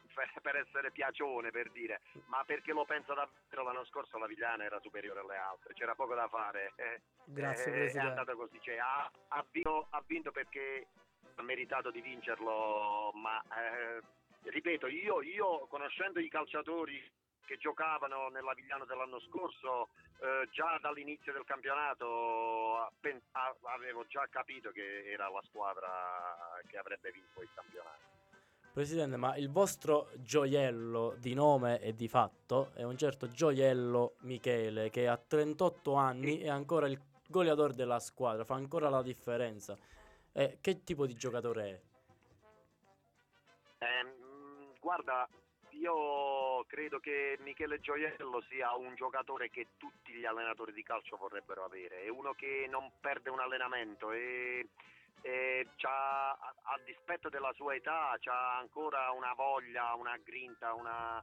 [0.41, 4.80] per- essere piacione, per dire, ma perché lo penso davvero l'anno scorso la Vigliana era
[4.80, 6.74] superiore alle altre, c'era poco da fare.
[6.76, 8.10] eh, Grazie, eh, È presidente.
[8.10, 10.88] andata così, cioè, ha, ha vinto, ha vinto perché
[11.36, 14.02] ha meritato di vincerlo, ma eh,
[14.44, 17.02] ripeto, io, io conoscendo i calciatori
[17.45, 19.90] che giocavano nell'Avigliano dell'anno scorso,
[20.20, 25.90] eh, già dall'inizio del campionato pen- a- avevo già capito che era la squadra
[26.68, 28.18] che avrebbe vinto il campionato.
[28.72, 34.91] Presidente, ma il vostro gioiello di nome e di fatto è un certo gioiello Michele
[34.91, 39.76] che a 38 anni è ancora il goleador della squadra, fa ancora la differenza.
[40.32, 41.82] Eh, che tipo di giocatore è?
[43.80, 44.19] Ehm,
[44.80, 45.27] guarda,
[45.72, 51.64] io credo che Michele Gioiello sia un giocatore che tutti gli allenatori di calcio vorrebbero
[51.64, 54.68] avere, è uno che non perde un allenamento e,
[55.22, 61.22] e a dispetto della sua età ha ancora una voglia, una grinta, una,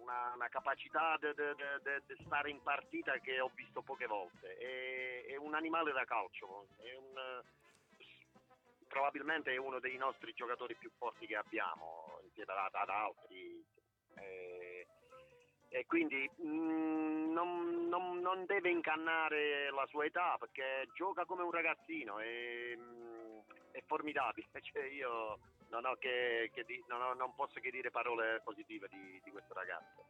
[0.00, 4.56] una, una capacità di stare in partita che ho visto poche volte.
[4.56, 7.42] È, è un animale da calcio, è un,
[8.96, 13.62] probabilmente è uno dei nostri giocatori più forti che abbiamo, insieme ad, ad altri.
[14.14, 14.86] Eh,
[15.68, 21.50] e quindi mh, non, non, non, deve incannare la sua età perché gioca come un
[21.50, 23.42] ragazzino, è, mh,
[23.72, 24.48] è formidabile.
[24.62, 28.88] Cioè io non, ho che, che di, non, ho, non, posso che dire parole positive
[28.88, 30.06] di, di questo ragazzo.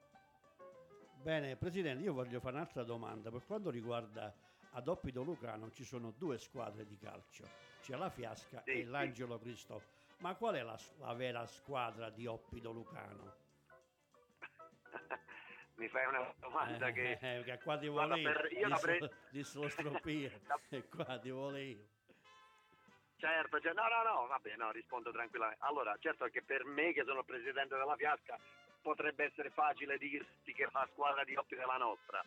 [1.24, 3.32] Bene, Presidente, io voglio fare un'altra domanda.
[3.32, 4.32] Per quanto riguarda
[4.70, 7.44] ad Oppido Lucano ci sono due squadre di calcio,
[7.86, 9.44] c'è la Fiasca sì, e l'Angelo sì.
[9.44, 9.82] Cristo.
[10.18, 13.36] Ma qual è la, la, vera squadra di Oppido Lucano?
[15.76, 17.18] Mi fai una domanda eh, che...
[17.20, 19.10] Eh, che qua ti vuole io, per, io disse, pre...
[19.30, 20.32] disse lo stropia,
[20.70, 21.86] e qua ti vuole io.
[23.18, 25.62] Certo, cioè, no, no, no, vabbè, no, rispondo tranquillamente.
[25.64, 28.36] Allora, certo che per me che sono presidente della Fiasca
[28.82, 32.24] potrebbe essere facile dirti che la squadra di Oppido è la nostra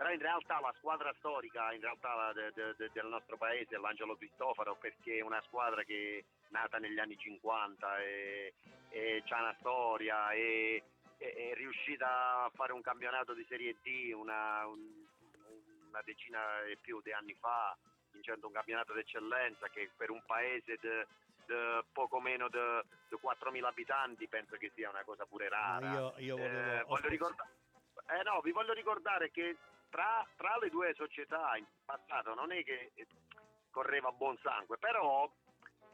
[0.00, 3.78] però in realtà la squadra storica in realtà de, de, de, del nostro paese è
[3.78, 8.54] l'Angelo Cristoforo perché è una squadra che è nata negli anni 50 e,
[8.88, 10.82] e ha una storia e,
[11.18, 14.80] e, è riuscita a fare un campionato di Serie D una, un,
[15.90, 17.76] una decina e più di anni fa
[18.10, 21.06] vincendo un campionato d'eccellenza che per un paese de,
[21.44, 25.92] de poco meno di 4.000 abitanti penso che sia una cosa pure rara.
[25.92, 27.50] io, io volevo, eh, voglio ricordare,
[28.18, 29.58] eh no, vi voglio ricordare che
[29.90, 32.92] tra, tra, le due società in passato non è che
[33.70, 35.30] correva buon sangue, però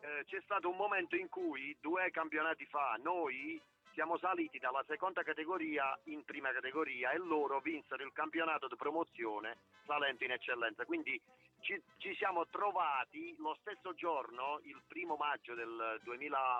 [0.00, 3.60] eh, c'è stato un momento in cui due campionati fa noi
[3.92, 9.56] siamo saliti dalla seconda categoria in prima categoria e loro vinsero il campionato di promozione
[9.86, 10.84] salendo in eccellenza.
[10.84, 11.18] Quindi
[11.60, 16.58] ci, ci siamo trovati lo stesso giorno, il primo maggio del 2000,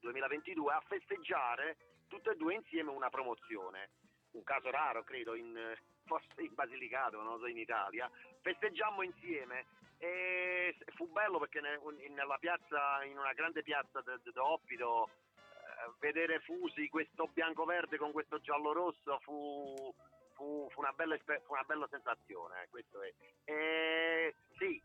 [0.00, 1.76] 2022, a festeggiare
[2.08, 3.90] tutte e due insieme una promozione.
[4.32, 5.76] Un caso raro, credo, in,
[6.10, 8.10] forse in Basilicata, non so in Italia,
[8.40, 9.66] festeggiammo insieme
[9.98, 16.88] e fu bello perché nella piazza, in una grande piazza di Oppido, eh, vedere fusi
[16.88, 19.94] questo bianco-verde con questo giallo-rosso fu,
[20.34, 22.68] fu, fu, una, bella, fu una bella sensazione.
[22.72, 23.14] Eh,
[23.44, 24.82] e, sì,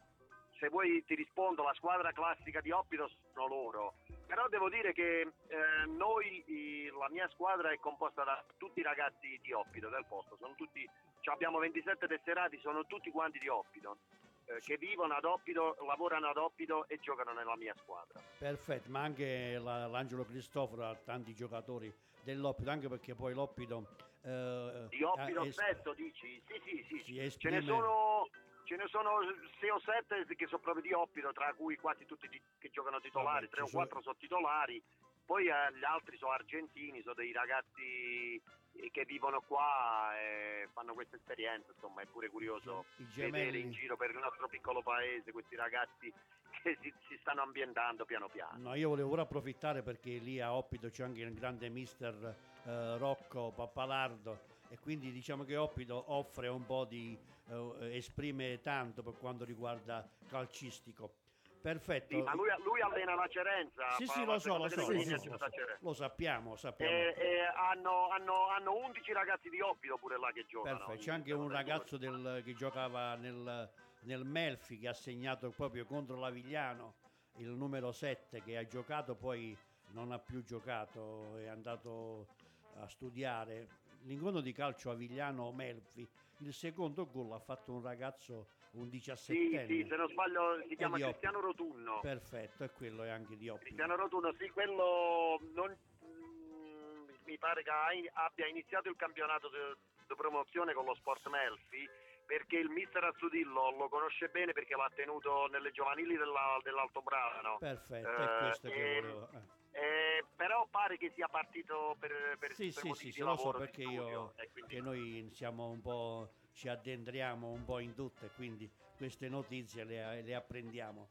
[0.60, 3.94] se vuoi ti rispondo, la squadra classica di Oppido sono loro,
[4.28, 9.40] però devo dire che eh, noi, la mia squadra è composta da tutti i ragazzi
[9.42, 10.90] di Oppido del posto, tutti,
[11.26, 13.98] cioè abbiamo 27 tesserati, sono tutti quanti di Oppido.
[14.46, 18.22] Eh, che vivono ad Oppido, lavorano ad Oppido e giocano nella mia squadra.
[18.38, 21.92] Perfetto, ma anche la, l'Angelo Cristoforo ha tanti giocatori
[22.22, 23.88] dell'Oppido, anche perché poi l'Oppido...
[24.22, 26.40] Eh, di Oppido es- stesso dici?
[26.46, 27.20] Sì, sì, sì.
[27.20, 27.60] Esprime...
[27.60, 28.30] Ce ne sono
[28.66, 29.20] ce ne sono
[29.60, 32.30] 6 o 7 che sono proprio di Oppido, tra cui quasi tutti
[32.60, 34.84] che giocano titolari, 3 o 4 sono titolari,
[35.26, 38.42] poi eh, gli altri sono argentini, sono dei ragazzi
[38.74, 42.86] eh, che vivono qua e fanno questa esperienza, insomma è pure curioso
[43.16, 46.12] vedere in giro per il nostro piccolo paese questi ragazzi
[46.62, 48.58] che si, si, stanno ambientando piano piano.
[48.58, 52.36] No, io volevo ora approfittare perché lì a Oppido c'è anche il grande mister
[52.66, 57.18] eh, Rocco Pappalardo e quindi diciamo che Oppido offre un po' di
[57.50, 61.25] eh, esprime tanto per quanto riguarda calcistico.
[61.66, 62.16] Perfetto.
[62.16, 63.90] Sì, ma lui, lui, allena la Cerenza.
[63.98, 65.38] Sì, sì, lo so, lo so, lo, so,
[65.80, 66.94] lo, sappiamo, sappiamo.
[66.94, 70.78] E, e hanno, hanno, hanno, 11 ragazzi di Oppido pure là che giocano.
[70.78, 73.68] Perfetto, c'è anche un ragazzo del, che giocava nel,
[74.02, 76.94] nel Melfi che ha segnato proprio contro l'Avigliano,
[77.38, 79.58] il numero 7 che ha giocato, poi
[79.94, 82.28] non ha più giocato, è andato
[82.76, 83.70] a studiare.
[84.04, 86.08] L'incontro di calcio Avigliano-Melfi
[86.40, 90.76] il secondo gol ha fatto un ragazzo, un 17 Sì, sì, se non sbaglio si
[90.76, 92.00] chiama Cristiano Rotunno.
[92.02, 93.66] Perfetto, e quello è anche di Oppi.
[93.66, 95.76] Cristiano Rotunno, sì, quello non,
[96.06, 97.72] mm, mi pare che
[98.14, 101.90] abbia iniziato il campionato di promozione con lo Sport Melfi
[102.26, 107.58] perché il mister Azzudillo lo conosce bene perché l'ha tenuto nelle giovanili della, dell'Alto Brano.
[107.60, 109.30] Perfetto, eh, è questo che volevo...
[109.32, 109.64] Eh.
[109.76, 113.84] Eh, però pare che sia partito per, per sì, per sì, sì, lo so perché
[113.84, 114.74] io quindi...
[114.74, 119.84] che noi siamo un po' ci addentriamo un po' in tutto e quindi queste notizie
[119.84, 121.08] le, le apprendiamo.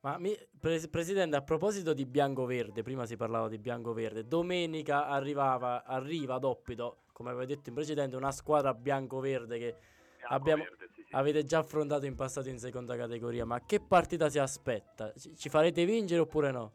[0.00, 5.84] Ma mi, pres- Presidente, a proposito di Bianco-Verde, prima si parlava di Bianco-Verde, domenica arrivava,
[5.84, 9.74] arriva ad Oppido, come aveva detto in precedente, una squadra bianco-verde che
[10.16, 10.64] bianco abbiamo,
[10.94, 11.06] sì, sì.
[11.10, 15.12] avete già affrontato in passato in seconda categoria, ma che partita si aspetta?
[15.14, 16.72] Ci, ci farete vincere oppure no?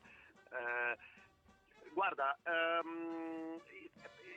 [1.93, 3.61] guarda, ehm,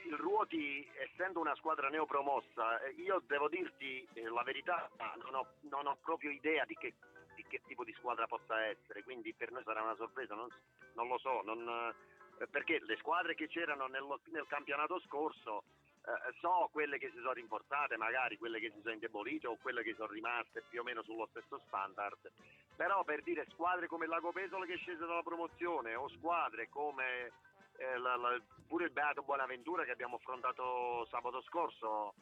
[0.05, 4.89] il Ruoti, essendo una squadra neopromossa, eh, io devo dirti eh, la verità,
[5.23, 6.93] non ho, non ho proprio idea di che,
[7.35, 10.47] di che tipo di squadra possa essere, quindi per noi sarà una sorpresa, non,
[10.93, 11.93] non lo so, non,
[12.39, 15.63] eh, perché le squadre che c'erano nello- nel campionato scorso
[16.05, 19.81] eh, so quelle che si sono rinforzate, magari quelle che si sono indebolite o quelle
[19.81, 22.31] che sono rimaste più o meno sullo stesso standard.
[22.75, 27.31] Però per dire squadre come Lago Pesolo che è scesa dalla promozione o squadre come
[27.77, 32.13] eh, la- la- pure il Beato Buonaventura che abbiamo affrontato sabato scorso,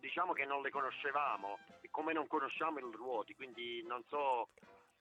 [0.00, 1.58] diciamo che non le conoscevamo,
[1.90, 4.48] come non conosciamo il Ruoti, quindi non so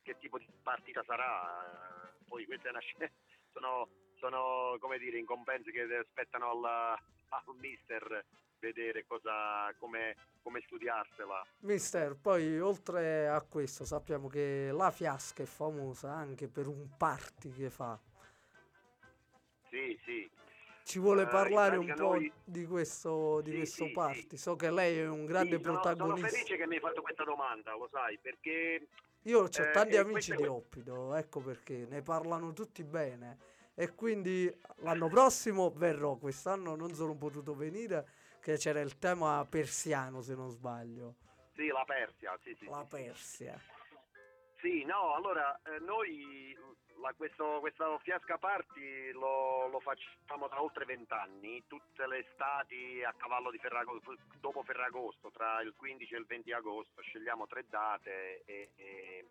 [0.04, 1.64] che tipo di partita sarà.
[1.66, 2.70] Eh, Poi queste
[3.54, 3.88] sono,
[4.20, 8.26] sono come dire, incombenze che aspettano al, al mister
[8.60, 11.42] vedere cosa, come, come studiarsela.
[11.60, 17.52] Mister, poi oltre a questo sappiamo che la Fiasca è famosa anche per un party
[17.52, 17.98] che fa.
[19.70, 20.30] Sì, sì.
[20.84, 24.38] Ci vuole Eh, parlare un po' noi- di questo, di Sì, questo sì, party.
[24.38, 26.28] So che lei è un grande Sì, sono- Sono protagonista.
[26.30, 28.88] felice che mi hai fatto questa domanda, lo sai, perché
[29.24, 33.38] Io ho eh, tanti amici di Oppido, ecco perché ne parlano tutti bene.
[33.76, 36.16] E quindi l'anno prossimo verrò.
[36.16, 38.08] Quest'anno non sono potuto venire,
[38.42, 41.16] che c'era il tema persiano, se non sbaglio.
[41.56, 42.66] Sì, la Persia, sì, sì.
[42.66, 42.86] La.
[42.86, 43.60] Persia.
[44.62, 46.56] Sì, no, allora eh, noi
[47.02, 53.14] la- questo, questa fiasca party lo, lo facciamo da oltre vent'anni, tutte le estati a
[53.14, 58.42] cavallo di Ferragosto, dopo Ferragosto, tra il 15 e il 20 agosto, scegliamo tre date
[58.46, 59.26] e, e-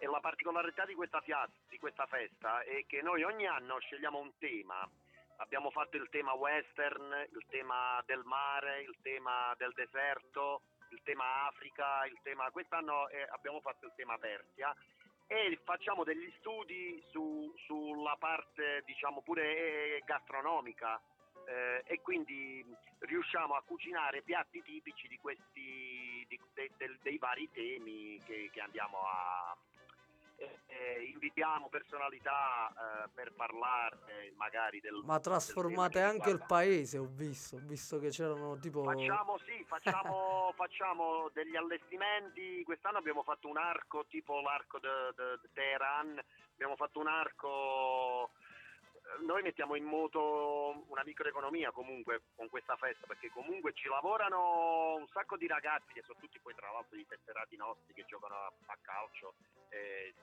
[0.00, 4.18] e la particolarità di questa, fia- di questa festa è che noi ogni anno scegliamo
[4.18, 4.88] un tema.
[5.38, 11.46] Abbiamo fatto il tema western, il tema del mare, il tema del deserto, il tema
[11.46, 14.74] Africa, il tema quest'anno eh, abbiamo fatto il tema Persia
[15.26, 21.00] e facciamo degli studi su- sulla parte diciamo pure eh, gastronomica
[21.46, 22.64] eh, e quindi
[23.00, 28.60] riusciamo a cucinare piatti tipici di questi di- de- del- dei vari temi che, che
[28.60, 29.56] andiamo a
[30.38, 33.98] eh, invitiamo personalità eh, per parlare
[34.36, 37.56] magari del Ma trasformate del anche il paese, ho visto.
[37.56, 38.84] Ho visto che c'erano tipo...
[38.84, 42.62] Facciamo sì, facciamo, facciamo degli allestimenti.
[42.64, 46.20] Quest'anno abbiamo fatto un arco tipo l'arco di Teheran,
[46.54, 48.30] abbiamo fatto un arco.
[49.20, 55.08] Noi mettiamo in moto una microeconomia comunque con questa festa perché comunque ci lavorano un
[55.08, 58.52] sacco di ragazzi che sono tutti poi tra l'altro i tesserati nostri che giocano a,
[58.66, 59.34] a calcio,
[59.70, 60.14] eh,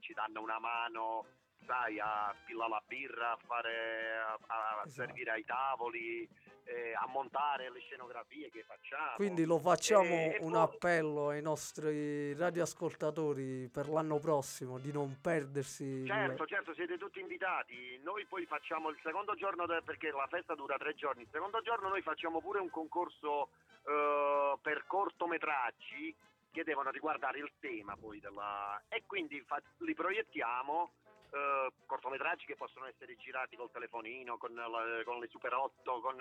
[0.00, 1.24] ci danno una mano,
[1.66, 4.90] sai, a spillare la birra, a, fare, a, a Esatto.
[4.90, 6.28] servire ai tavoli,
[6.64, 9.14] eh, a montare le scenografie che facciamo.
[9.16, 15.18] Quindi lo facciamo E- un poi- appello ai nostri radioascoltatori per l'anno prossimo di non
[15.20, 17.98] perdersi il- Certo, certo, siete tutti invitati.
[18.02, 21.60] Noi poi facciamo il secondo giorno, de- perché la festa dura tre giorni, il secondo
[21.62, 23.50] giorno noi facciamo pure un concorso
[23.84, 26.14] eh, per cortometraggi
[26.52, 28.80] che devono riguardare il tema poi della...
[28.88, 30.92] e quindi fa- li proiettiamo.
[31.32, 36.16] Eh, cortometraggi che possono essere girati col telefonino, con, la- con le Super 8, con,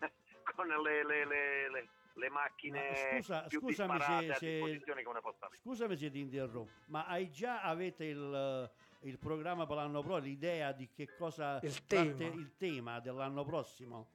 [0.54, 4.82] con le, le- le- le- le macchine Ma scusa- più scusami se- a se-.
[5.62, 8.70] Scusami se ti interrompo, ma hai già avete il,
[9.02, 12.24] il programma per l'anno prossimo, l'idea di che cosa Il tema.
[12.24, 14.08] il tema dell'anno prossimo?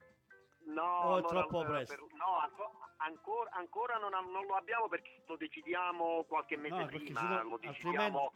[0.66, 1.94] No, O è allora, troppo presto?
[1.94, 6.86] per- no, anco- ancora, ancora non, non lo abbiamo perché lo decidiamo qualche mese No,
[6.86, 8.32] prima, lo altrimenti- decidiamo...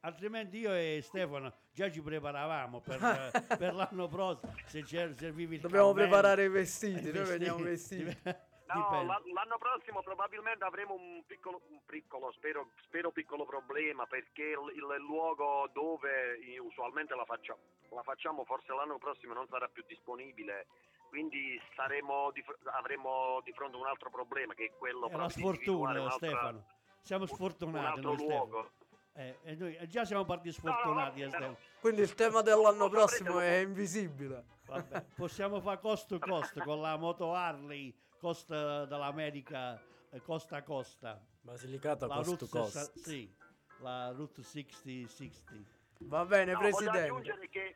[0.00, 2.98] Altrimenti io e Stefano già ci preparavamo per,
[3.58, 8.04] per l'anno prossimo, se servivi il Dobbiamo cammello, preparare i vestiti, noi veniamo vestiti.
[8.04, 8.46] vestiti.
[8.68, 14.76] No, l'anno prossimo probabilmente avremo un piccolo, un piccolo spero, spero piccolo problema perché il,
[14.76, 17.58] il luogo dove usualmente la facciamo,
[17.88, 20.66] la facciamo forse l'anno prossimo non sarà più disponibile,
[21.08, 22.44] quindi saremo di,
[22.76, 26.66] avremo di fronte a un altro problema che è quello È la sfortuna, Stefano.
[27.00, 28.70] Siamo un- sfortunati un altro noi, Stefano.
[29.18, 31.56] Eh, e noi già siamo partiti sfortunati, eh, Stefano.
[31.80, 34.44] Quindi il tema dell'anno prossimo è invisibile.
[34.66, 40.62] Vabbè, possiamo fare cost to cost con la moto Harley, costa dall'America, eh, costa a
[40.62, 41.20] costa.
[41.40, 42.70] Basilicata La cost cost.
[42.70, 43.34] sessa- sì,
[43.80, 45.52] la Route 6060.
[46.02, 47.08] Va bene, No, voglio Presidente.
[47.08, 47.66] aggiungere che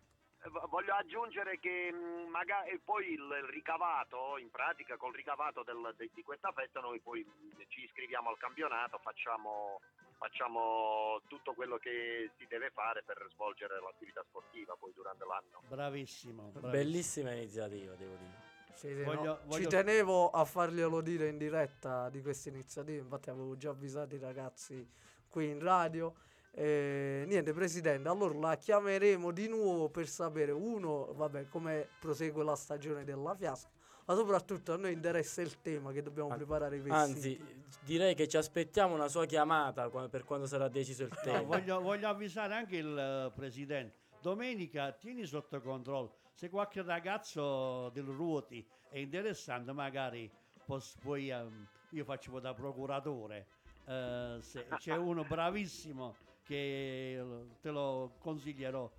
[0.45, 5.93] eh, voglio aggiungere che mh, magari e poi il, ricavato, in pratica col ricavato del-
[5.97, 9.81] de- di questa festa noi poi mh, ci iscriviamo al campionato, facciamo,
[10.27, 15.61] facciamo tutto quello che si deve fare per svolgere l'attività sportiva poi durante l'anno.
[15.67, 16.43] Bravissimo.
[16.53, 16.71] bravissimo.
[16.71, 18.51] Bellissima iniziativa, devo dire.
[18.75, 23.03] Sì, sì, Voglio- no, Ci voglio- tenevo a farglielo dire in diretta di questa iniziativa,
[23.03, 24.89] infatti avevo già avvisato i ragazzi
[25.29, 26.15] qui in radio
[26.55, 32.55] Eh, niente, presidente, allora la chiameremo di nuovo per sapere, uno, vabbè, come prosegue la
[32.55, 33.71] stagione della fiasca,
[34.05, 37.39] ma soprattutto a noi interessa il tema che dobbiamo An- preparare i vestiti.
[37.39, 41.39] Anzi, direi che ci aspettiamo una sua chiamata per quando sarà deciso il tema.
[41.39, 44.01] No, voglio, voglio avvisare anche il eh, presidente.
[44.21, 46.15] Domenica tieni sotto controllo.
[46.33, 50.31] Se qualche ragazzo del Ruoti è interessante, magari
[50.65, 53.47] pos- poi ehm, io faccio da procuratore.
[53.85, 56.15] Se c'è uno bravissimo
[56.45, 58.91] che eh, te lo consiglierò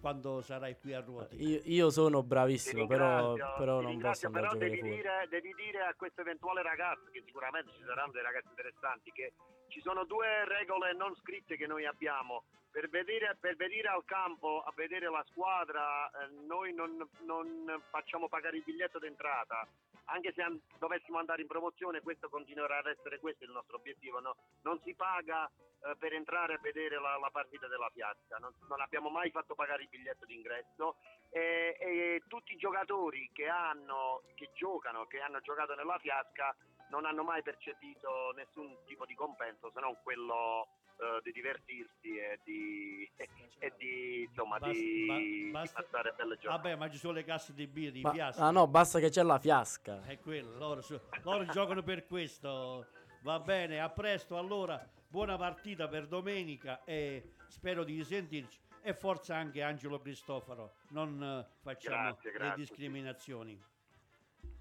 [0.00, 1.36] quando sarai qui a Ruoti.
[1.42, 4.94] Io, io sono bravissimo, però, però non posso andare a però giocare devi fuori.
[4.94, 9.32] dire, devi dire a questo eventuale ragazzo, che sicuramente ci saranno dei ragazzi interessanti, che
[9.68, 12.44] ci sono due regole non scritte che noi abbiamo.
[12.70, 16.96] Per vedere, per venire al campo a vedere la squadra, eh, noi non,
[17.26, 19.66] non facciamo pagare il biglietto d'entrata.
[20.12, 24.20] Anche se an- dovessimo andare in promozione, questo continuerà ad essere questo il nostro obiettivo.
[24.20, 24.36] no?
[24.62, 28.36] Non si paga eh, per entrare a vedere la, la partita della piazza.
[28.38, 30.96] Non, non abbiamo mai fatto pagare il biglietto d'ingresso
[31.30, 36.54] e, e tutti i giocatori che hanno che giocano, che hanno giocato nella fiasca
[36.90, 40.66] non hanno mai percepito nessun tipo di compenso se non quello
[41.00, 43.28] eh, di divertirsi e di, e,
[43.58, 46.62] e di insomma Basta- di, ba- basta- di passare belle giornate.
[46.62, 48.40] Vabbè, ma ci sono le casse di birra, i fiaschi.
[48.42, 50.02] ah no, basta che c'è la fiasca.
[50.04, 50.82] È quello, loro,
[51.22, 52.86] loro giocano per questo.
[53.22, 54.82] Va bene, a presto allora.
[55.08, 58.58] Buona partita per domenica e spero di risentirci.
[58.82, 60.74] E forza anche Angelo Cristoforo.
[60.90, 63.62] Non eh, facciamo Grazie, le grazie, discriminazioni.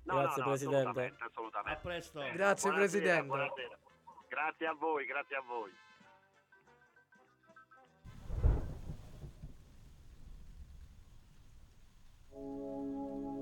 [0.04, 0.78] No, Grazie, no, no, Presidente.
[0.90, 1.78] assolutamente, assolutamente.
[1.80, 2.20] A presto.
[2.20, 2.36] Grazie,
[2.70, 3.26] buonasera, Presidente.
[3.28, 3.78] buonasera.
[4.28, 5.72] Grazie a voi, grazie a voi.
[12.40, 13.39] うん。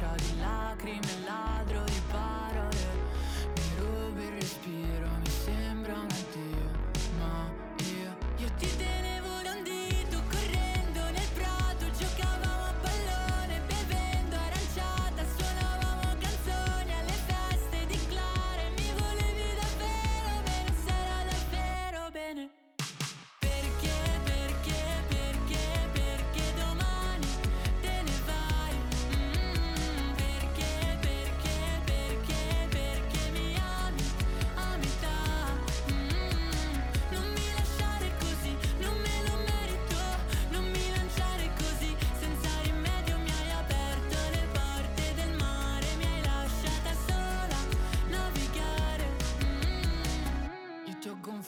[0.00, 1.15] La faccia di lacrime,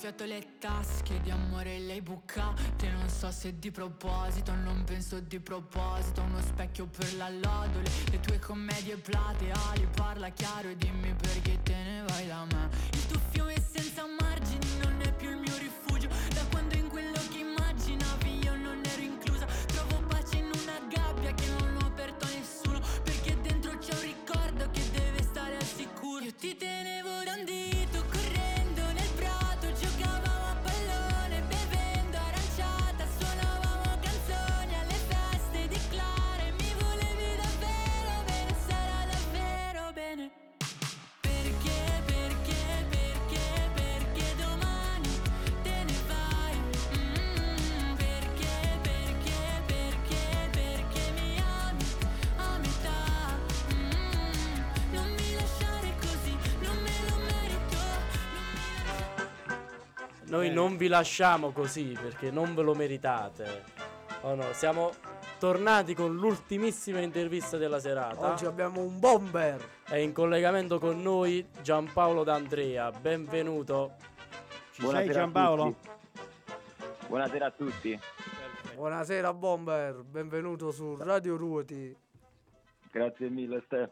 [0.09, 2.91] gonfiato le tasche di amore le hai bucate.
[2.91, 6.23] Non so se di proposito, non penso di proposito.
[6.23, 9.87] Uno specchio per la lodole, le tue commedie plateali.
[9.95, 12.69] Parla chiaro e dimmi perché te ne vai da me.
[12.93, 14.18] Il tuo fiume senza margini
[60.29, 63.65] Noi non vi lasciamo così perché non ve lo meritate.
[64.23, 64.93] Oh no, siamo
[65.39, 68.33] tornati con l'ultimissima intervista della serata.
[68.33, 69.65] Oggi abbiamo un bomber.
[69.85, 72.91] È in collegamento con noi Giampaolo D'Andrea.
[72.91, 73.95] Benvenuto.
[74.73, 75.77] Ci sei Giampaolo?
[77.07, 77.99] Buonasera a tutti.
[78.75, 81.97] Buonasera bomber, benvenuto su Radio Ruoti.
[82.93, 83.91] Grazie mille Ste.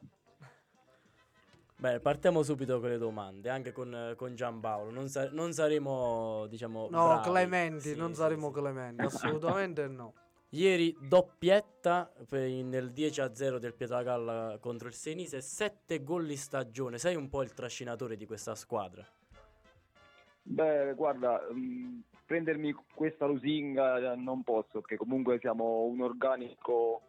[1.79, 4.91] Beh, partiamo subito con le domande, anche con, con Giampaolo.
[4.91, 7.29] Non, sa- non saremo, diciamo, No, bravi.
[7.29, 10.15] clementi, Sì, non sì, saremo clementi, assolutamente no.
[10.51, 16.97] Ieri doppietta per- nel 10-0 del Pietragalla contro il Senise, 7 gol in stagione.
[16.97, 19.07] Sei un po' il trascinatore di questa squadra.
[20.45, 27.03] Beh, guarda, mh, prendermi questa lusinga eh, non posso, perché comunque siamo un organico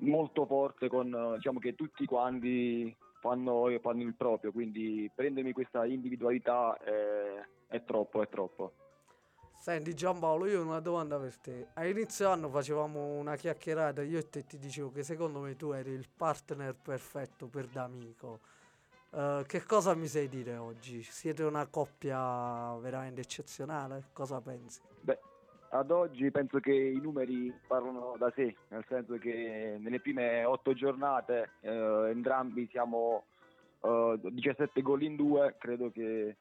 [0.00, 2.94] molto forte con, eh, diciamo che tutti quanti
[3.26, 8.72] fanno, fanno il proprio, quindi prendermi questa individualità è, è troppo, è troppo.
[9.58, 11.68] Senti Giampaolo, io ho una domanda per te.
[11.74, 15.72] A inizio anno facevamo una chiacchierata, io e te ti dicevo che secondo me tu
[15.72, 18.40] eri il partner perfetto per D'Amico.
[19.10, 21.02] Eh, che cosa mi sai dire oggi?
[21.02, 24.04] Siete una coppia veramente eccezionale?
[24.12, 24.80] Cosa pensi?
[25.00, 25.18] Beh,
[25.78, 30.72] ad oggi penso che i numeri parlano da sé, nel senso che nelle prime otto
[30.72, 33.24] giornate eh, entrambi siamo
[33.82, 36.36] eh, 17 gol in due, credo che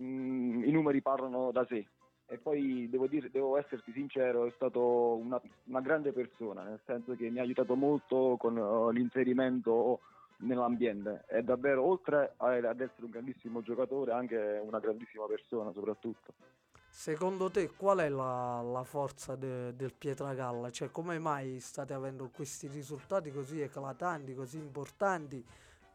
[0.00, 1.86] mm, i numeri parlano da sé.
[2.30, 7.14] E poi devo, dire, devo esserti sincero, è stato una, una grande persona, nel senso
[7.16, 10.00] che mi ha aiutato molto con eh, l'inserimento
[10.38, 11.24] nell'ambiente.
[11.26, 16.34] È davvero, oltre ad essere un grandissimo giocatore, anche una grandissima persona soprattutto.
[16.98, 20.68] Secondo te qual è la, la forza de- del Pietragalla?
[20.68, 25.40] Cioè come mai state avendo questi risultati così eclatanti, così importanti,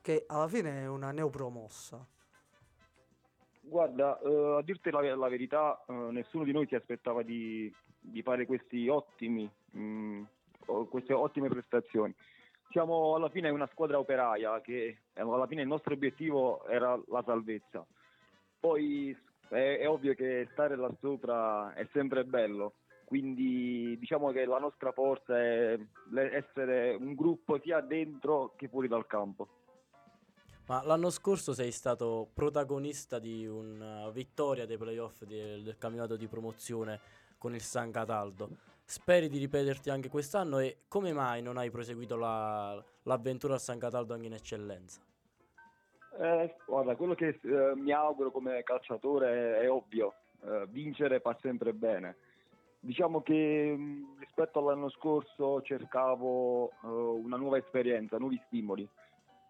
[0.02, 2.08] che alla fine è una neopromossa?
[3.60, 7.70] Guarda, eh, a dirti la, la verità, eh, nessuno di noi si aspettava di,
[8.00, 10.22] di fare questi ottimi, mh,
[10.68, 12.16] o- queste ottime prestazioni.
[12.70, 17.86] Siamo alla fine una squadra operaia che alla fine il nostro obiettivo era la salvezza.
[18.58, 19.14] Poi
[19.54, 22.74] è, è ovvio che stare là sopra è sempre bello,
[23.06, 25.78] quindi diciamo che la nostra forza è
[26.16, 29.48] essere un gruppo sia dentro che fuori dal campo.
[30.66, 36.28] Ma l'anno scorso sei stato protagonista di una vittoria dei playoff del, del campionato di
[36.28, 37.00] promozione
[37.38, 38.50] con il San Cataldo.
[38.86, 43.78] Speri di ripeterti anche quest'anno e come mai non hai proseguito la- l'avventura al San
[43.78, 45.02] Cataldo anche in eccellenza?
[46.20, 50.14] Eh, guarda, quello che eh, mi auguro come calciatore è, è ovvio,
[50.44, 52.16] eh, vincere fa sempre bene.
[52.80, 58.88] Diciamo che mh, rispetto all'anno scorso cercavo eh, una nuova esperienza, nuovi stimoli,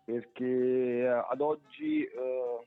[0.06, 2.66] perché eh, ad oggi eh,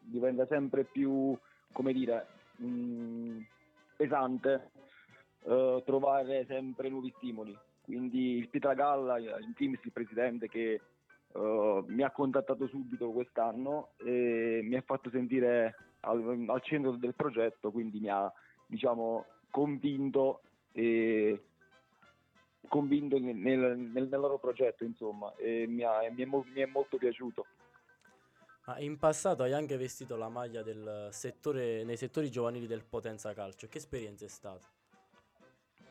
[0.00, 1.36] diventa sempre più,
[1.72, 2.26] come dire,
[2.56, 3.38] mh,
[3.96, 4.70] pesante
[5.44, 7.56] eh, trovare sempre nuovi stimoli.
[7.82, 10.80] Quindi il Pietragalla, in primis il presidente che
[11.32, 17.14] eh, mi ha contattato subito quest'anno e mi ha fatto sentire al, al centro del
[17.14, 18.32] progetto, quindi mi ha
[18.66, 20.42] diciamo convinto
[20.72, 21.42] e
[22.68, 26.96] convinto nel, nel- nel loro progetto insomma e mi, ha- mi è, mi è molto
[26.96, 27.46] piaciuto.
[28.66, 30.62] Ma in passato hai anche vestito la maglia
[31.10, 33.66] settore, nei settori giovanili del Potenza Calcio.
[33.66, 34.64] Che esperienza è stata?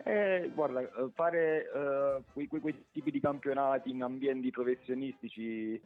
[0.04, 5.80] Eh, guarda, eh, fare eh, quei, quei- quei tipi di campionati in ambienti professionistici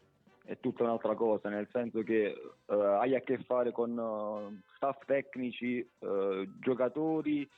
[0.45, 5.03] è tutta un'altra cosa, nel senso che eh, hai a che fare con eh, staff
[5.05, 7.49] tecnici, eh, giocatori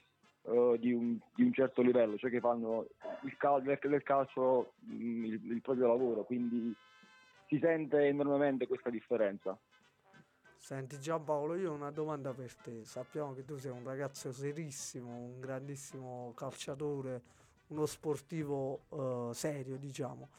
[0.77, 2.85] di, un, di un certo livello, cioè che fanno
[3.23, 6.71] il cal- del, calcio mh, il, il proprio lavoro, quindi
[7.47, 9.57] si sente enormemente questa differenza.
[10.65, 12.85] Senti Giampaolo, io ho una domanda per te.
[12.85, 17.21] Sappiamo che tu sei un ragazzo serissimo, un grandissimo calciatore,
[17.67, 20.29] uno sportivo eh, serio, diciamo.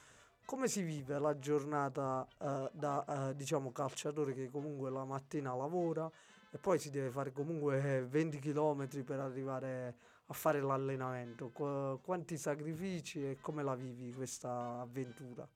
[0.44, 6.10] Come si vive la giornata eh, da eh, diciamo calciatore che comunque la mattina lavora
[6.50, 9.94] e poi si deve fare comunque 20 km per arrivare
[10.26, 11.50] a fare l'allenamento?
[11.50, 15.48] Qu- quanti sacrifici e come la vivi questa avventura?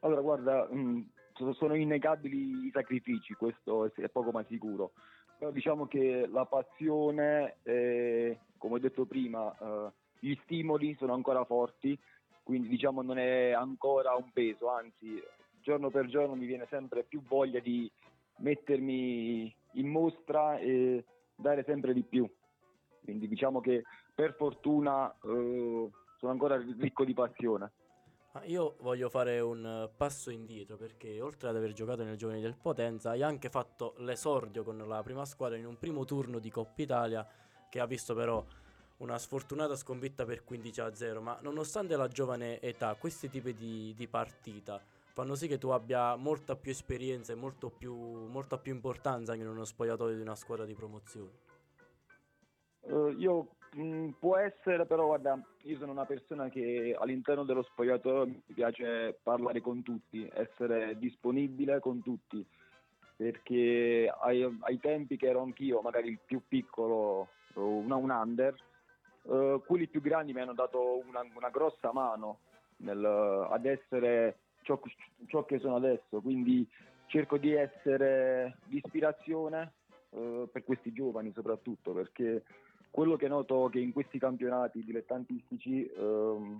[0.00, 1.10] Allora, guarda, mh,
[1.54, 4.92] sono innegabili i sacrifici, questo è, poco ma sicuro.
[5.38, 11.44] Però diciamo che la passione, eh, come ho detto prima, eh, gli stimoli sono ancora
[11.44, 11.98] forti,
[12.42, 15.22] quindi diciamo non è ancora un peso, anzi,
[15.60, 17.90] giorno per giorno mi viene sempre più voglia di
[18.38, 21.04] mettermi in mostra e
[21.34, 22.28] dare sempre di più.
[23.02, 23.84] Quindi diciamo che
[24.14, 27.72] per fortuna eh, sono ancora ricco di passione.
[28.36, 32.42] Ma io voglio fare un eh, passo indietro perché oltre ad aver giocato nel Giovani
[32.42, 36.50] del Potenza hai anche fatto l'esordio con la prima squadra in un primo turno di
[36.50, 37.26] Coppa Italia
[37.70, 38.44] che ha visto però
[38.98, 43.94] una sfortunata sconfitta per 15 a 0 ma nonostante la giovane età questi tipi di,
[43.96, 44.82] di partita
[45.14, 47.38] fanno sì che tu abbia molta più esperienza e
[47.78, 51.30] più, molta più importanza anche in uno spogliatoio di una squadra di promozione.
[52.82, 58.26] Eh, io mh, può essere, però guarda, io sono una persona che all'interno dello spogliatoio
[58.26, 62.44] mi piace parlare con tutti, essere disponibile con tutti,
[63.16, 68.54] perché ai, ai tempi che ero anch'io, magari il più piccolo, una, un under,
[69.28, 72.40] eh, quelli più grandi mi hanno dato una, una grossa mano
[72.78, 74.80] nel, ad essere ciò,
[75.26, 76.66] ciò che sono adesso, quindi
[77.06, 79.72] cerco di essere di ispirazione
[80.10, 82.42] eh, per questi giovani soprattutto, perché
[82.96, 86.58] quello che noto è che in questi campionati dilettantistici ehm,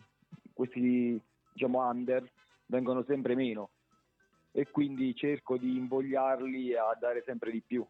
[0.53, 1.19] questi
[1.51, 2.31] diciamo under
[2.67, 3.71] vengono sempre meno
[4.53, 7.87] e quindi cerco di invogliarli a dare sempre di più.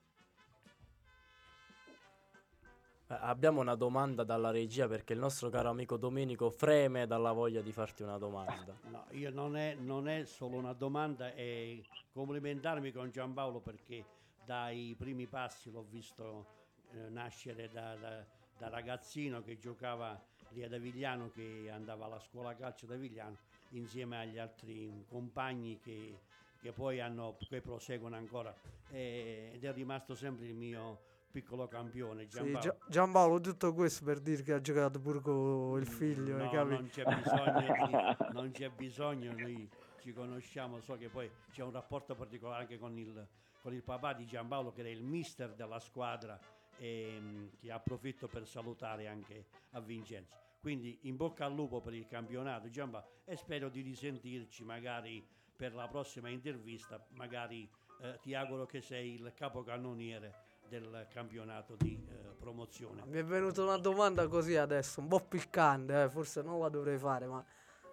[3.09, 7.63] Eh, Abbiamo una domanda dalla regia perché il nostro caro amico Domenico freme dalla voglia
[7.63, 8.79] di farti una domanda.
[8.91, 11.81] No, io non è, non è solo una domanda, è
[12.13, 14.05] complimentarmi con Giampaolo perché
[14.45, 16.55] dai primi passi l'ho visto
[16.93, 20.21] eh, nascere da, da- da ragazzino che giocava
[20.51, 23.37] lì ad Avigliano, che andava alla scuola calcio ad Avigliano
[23.71, 26.19] insieme agli altri compagni che,
[26.61, 28.55] che poi hanno, che proseguono ancora
[28.91, 31.01] Eh, ed è rimasto sempre il mio
[31.33, 32.61] piccolo campione Sì, Giampaolo.
[32.61, 36.65] Gia- Giampaolo, tutto questo per dire che ha giocato pure con il figlio, hai No,
[36.65, 37.93] non c'è bisogno, di-
[38.33, 39.69] non c'è bisogno, noi
[40.01, 43.27] ci conosciamo, so che poi c'è un rapporto particolare anche con il,
[43.61, 46.39] con il papà di Giampaolo che era il mister della squadra
[46.79, 50.35] e mh, che approfitto per salutare anche a Vincenzo.
[50.61, 55.25] Quindi in bocca al lupo per il campionato Giampaolo e spero di risentirci magari
[55.55, 57.69] per la prossima intervista, magari
[58.01, 63.05] eh, ti auguro che sei il capocannoniere del campionato di eh, promozione.
[63.07, 66.99] Mi è venuta una domanda così adesso, un po' piccante, eh, forse non la dovrei
[66.99, 67.45] fare, ma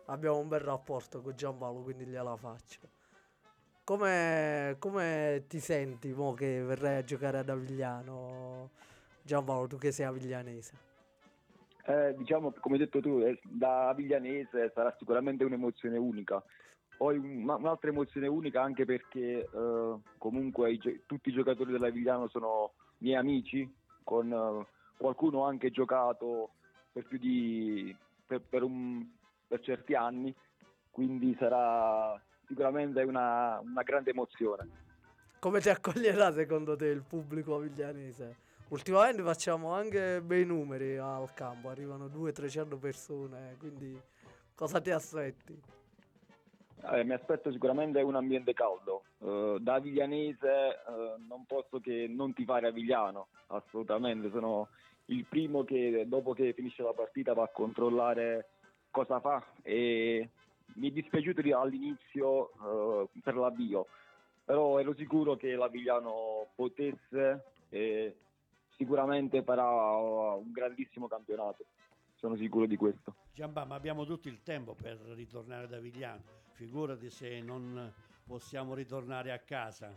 [0.08, 2.90] abbiamo un bel rapporto con Giampaolo, quindi gliela faccio.
[3.86, 8.70] Come, come ti senti mo che verrai a giocare ad Avigliano?
[9.22, 10.74] Giampaolo, tu che sei aviglianese.
[11.86, 16.42] Eh, diciamo, come hai detto tu, eh, da Aviglianese sarà sicuramente un'emozione unica.
[16.96, 23.18] Poi un'altra emozione unica anche perché eh, comunque i tutti i giocatori dell'Avigliano sono miei
[23.18, 23.70] amici,
[24.02, 24.66] con eh,
[24.96, 26.52] qualcuno anche giocato
[26.94, 27.94] per più di
[28.26, 29.06] per, per un-
[29.46, 30.34] per certi anni,
[30.90, 32.18] quindi sarà
[32.54, 34.82] sicuramente una, una grande emozione.
[35.40, 38.36] Come ti accoglierà secondo te il pubblico aviglianese?
[38.70, 44.00] Ultimamente facciamo anche bei numeri al campo, arrivano 200-300 persone, quindi
[44.56, 45.62] cosa ti aspetti?
[46.92, 49.04] Eh, mi aspetto sicuramente un ambiente caldo.
[49.20, 54.30] Eh, da Aviglianese eh, non posso che non tifare Avigliano, assolutamente.
[54.32, 54.68] Sono
[55.06, 58.50] il primo che dopo che finisce la partita va a controllare
[58.90, 60.30] cosa fa e
[60.76, 63.88] mi è dispiaciuto di- all'inizio eh, per l'avvio,
[64.44, 68.16] però ero sicuro che l'Avigliano potesse e
[68.76, 71.66] sicuramente farà un grandissimo campionato.
[72.16, 73.16] Sono sicuro di questo.
[73.34, 76.22] Giambà, ma abbiamo tutto il tempo per ritornare da Vigliano.
[76.54, 77.92] Figurati se non
[78.26, 79.94] possiamo ritornare a casa.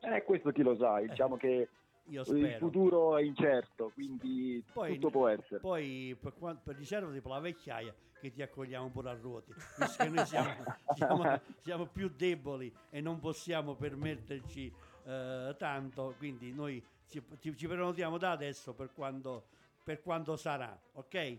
[0.00, 1.68] Eh, questo chi lo sa, diciamo che
[2.08, 5.58] il futuro è incerto, quindi Poi, tutto può essere.
[5.58, 6.32] Poi per,
[6.62, 7.94] per riservati per la vecchiaia
[8.26, 10.50] che ti accogliamo pure a ruoti, visto che noi siamo,
[10.96, 14.72] siamo- siamo più deboli e non possiamo permetterci
[15.04, 19.46] eh, tanto, quindi noi ci, ci- ci prenotiamo da adesso per quando,
[19.84, 21.38] per quando sarà, ok?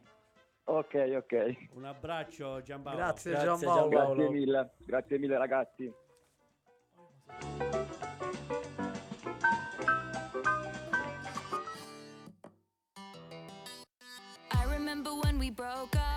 [0.66, 1.56] Ok, ok.
[1.74, 2.98] Un abbraccio Giampaolo.
[2.98, 3.90] Grazie, Grazie, Giampaolo.
[3.90, 4.16] Giampaolo.
[4.16, 5.94] Grazie mille, grazie mille ragazzi.
[14.52, 16.17] I remember when we broke up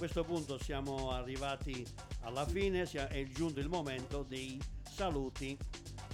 [0.00, 1.86] questo punto siamo arrivati
[2.22, 4.58] alla fine, è giunto il momento dei
[4.90, 5.54] saluti.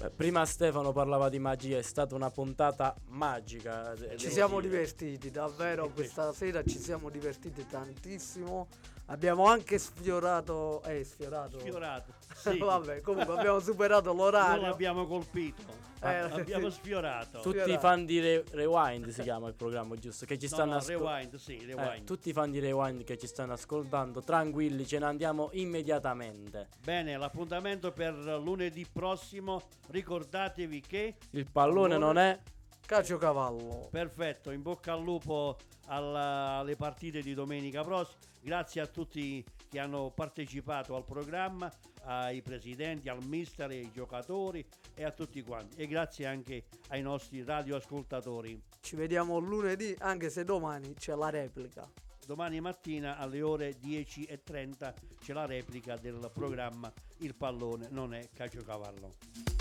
[0.00, 3.92] Beh, prima Stefano parlava di magia, è stata una puntata magica.
[3.92, 4.72] eh, Ci siamo dire.
[4.72, 8.66] divertiti, davvero questa sera ci siamo divertiti tantissimo.
[9.09, 11.59] Abbiamo anche sfiorato, eh sfiorato.
[11.61, 12.59] Sfiorato, sì.
[12.59, 14.62] Vabbè, comunque abbiamo superato Non l'orario.
[14.62, 15.62] l'abbiamo colpito,
[16.03, 17.39] Eh, abbiamo sfiorato.
[17.41, 20.27] Tutti i fan di Re- Rewind si chiama il programma, giusto?
[20.27, 22.05] Che ci No, stanno no, asco- rewind, sì, Eh, rewind.
[22.05, 26.66] tutti i fan di Rewind che ci stanno ascoltando, tranquilli, ce ne andiamo immediatamente.
[26.83, 28.12] Bene, l'appuntamento per
[28.43, 31.15] lunedì prossimo, ricordatevi che...
[31.31, 32.37] Il pallone non è
[32.86, 33.88] Calcio cavallo.
[33.90, 35.56] Perfetto, in bocca al lupo
[35.86, 38.18] alla- alle partite di domenica prossima.
[38.40, 41.68] Grazie a tutti che hanno partecipato al programma,
[42.04, 44.64] ai presidenti, al mister, ai giocatori
[44.94, 45.82] e a tutti quanti.
[45.82, 48.62] E grazie anche ai nostri radioascoltatori.
[48.80, 51.90] Ci vediamo lunedì, anche se domani c'è la replica.
[52.24, 59.14] Domani mattina alle ore 10.30 c'è la replica del programma Il pallone non è calciocavallo.
[59.34, 59.56] I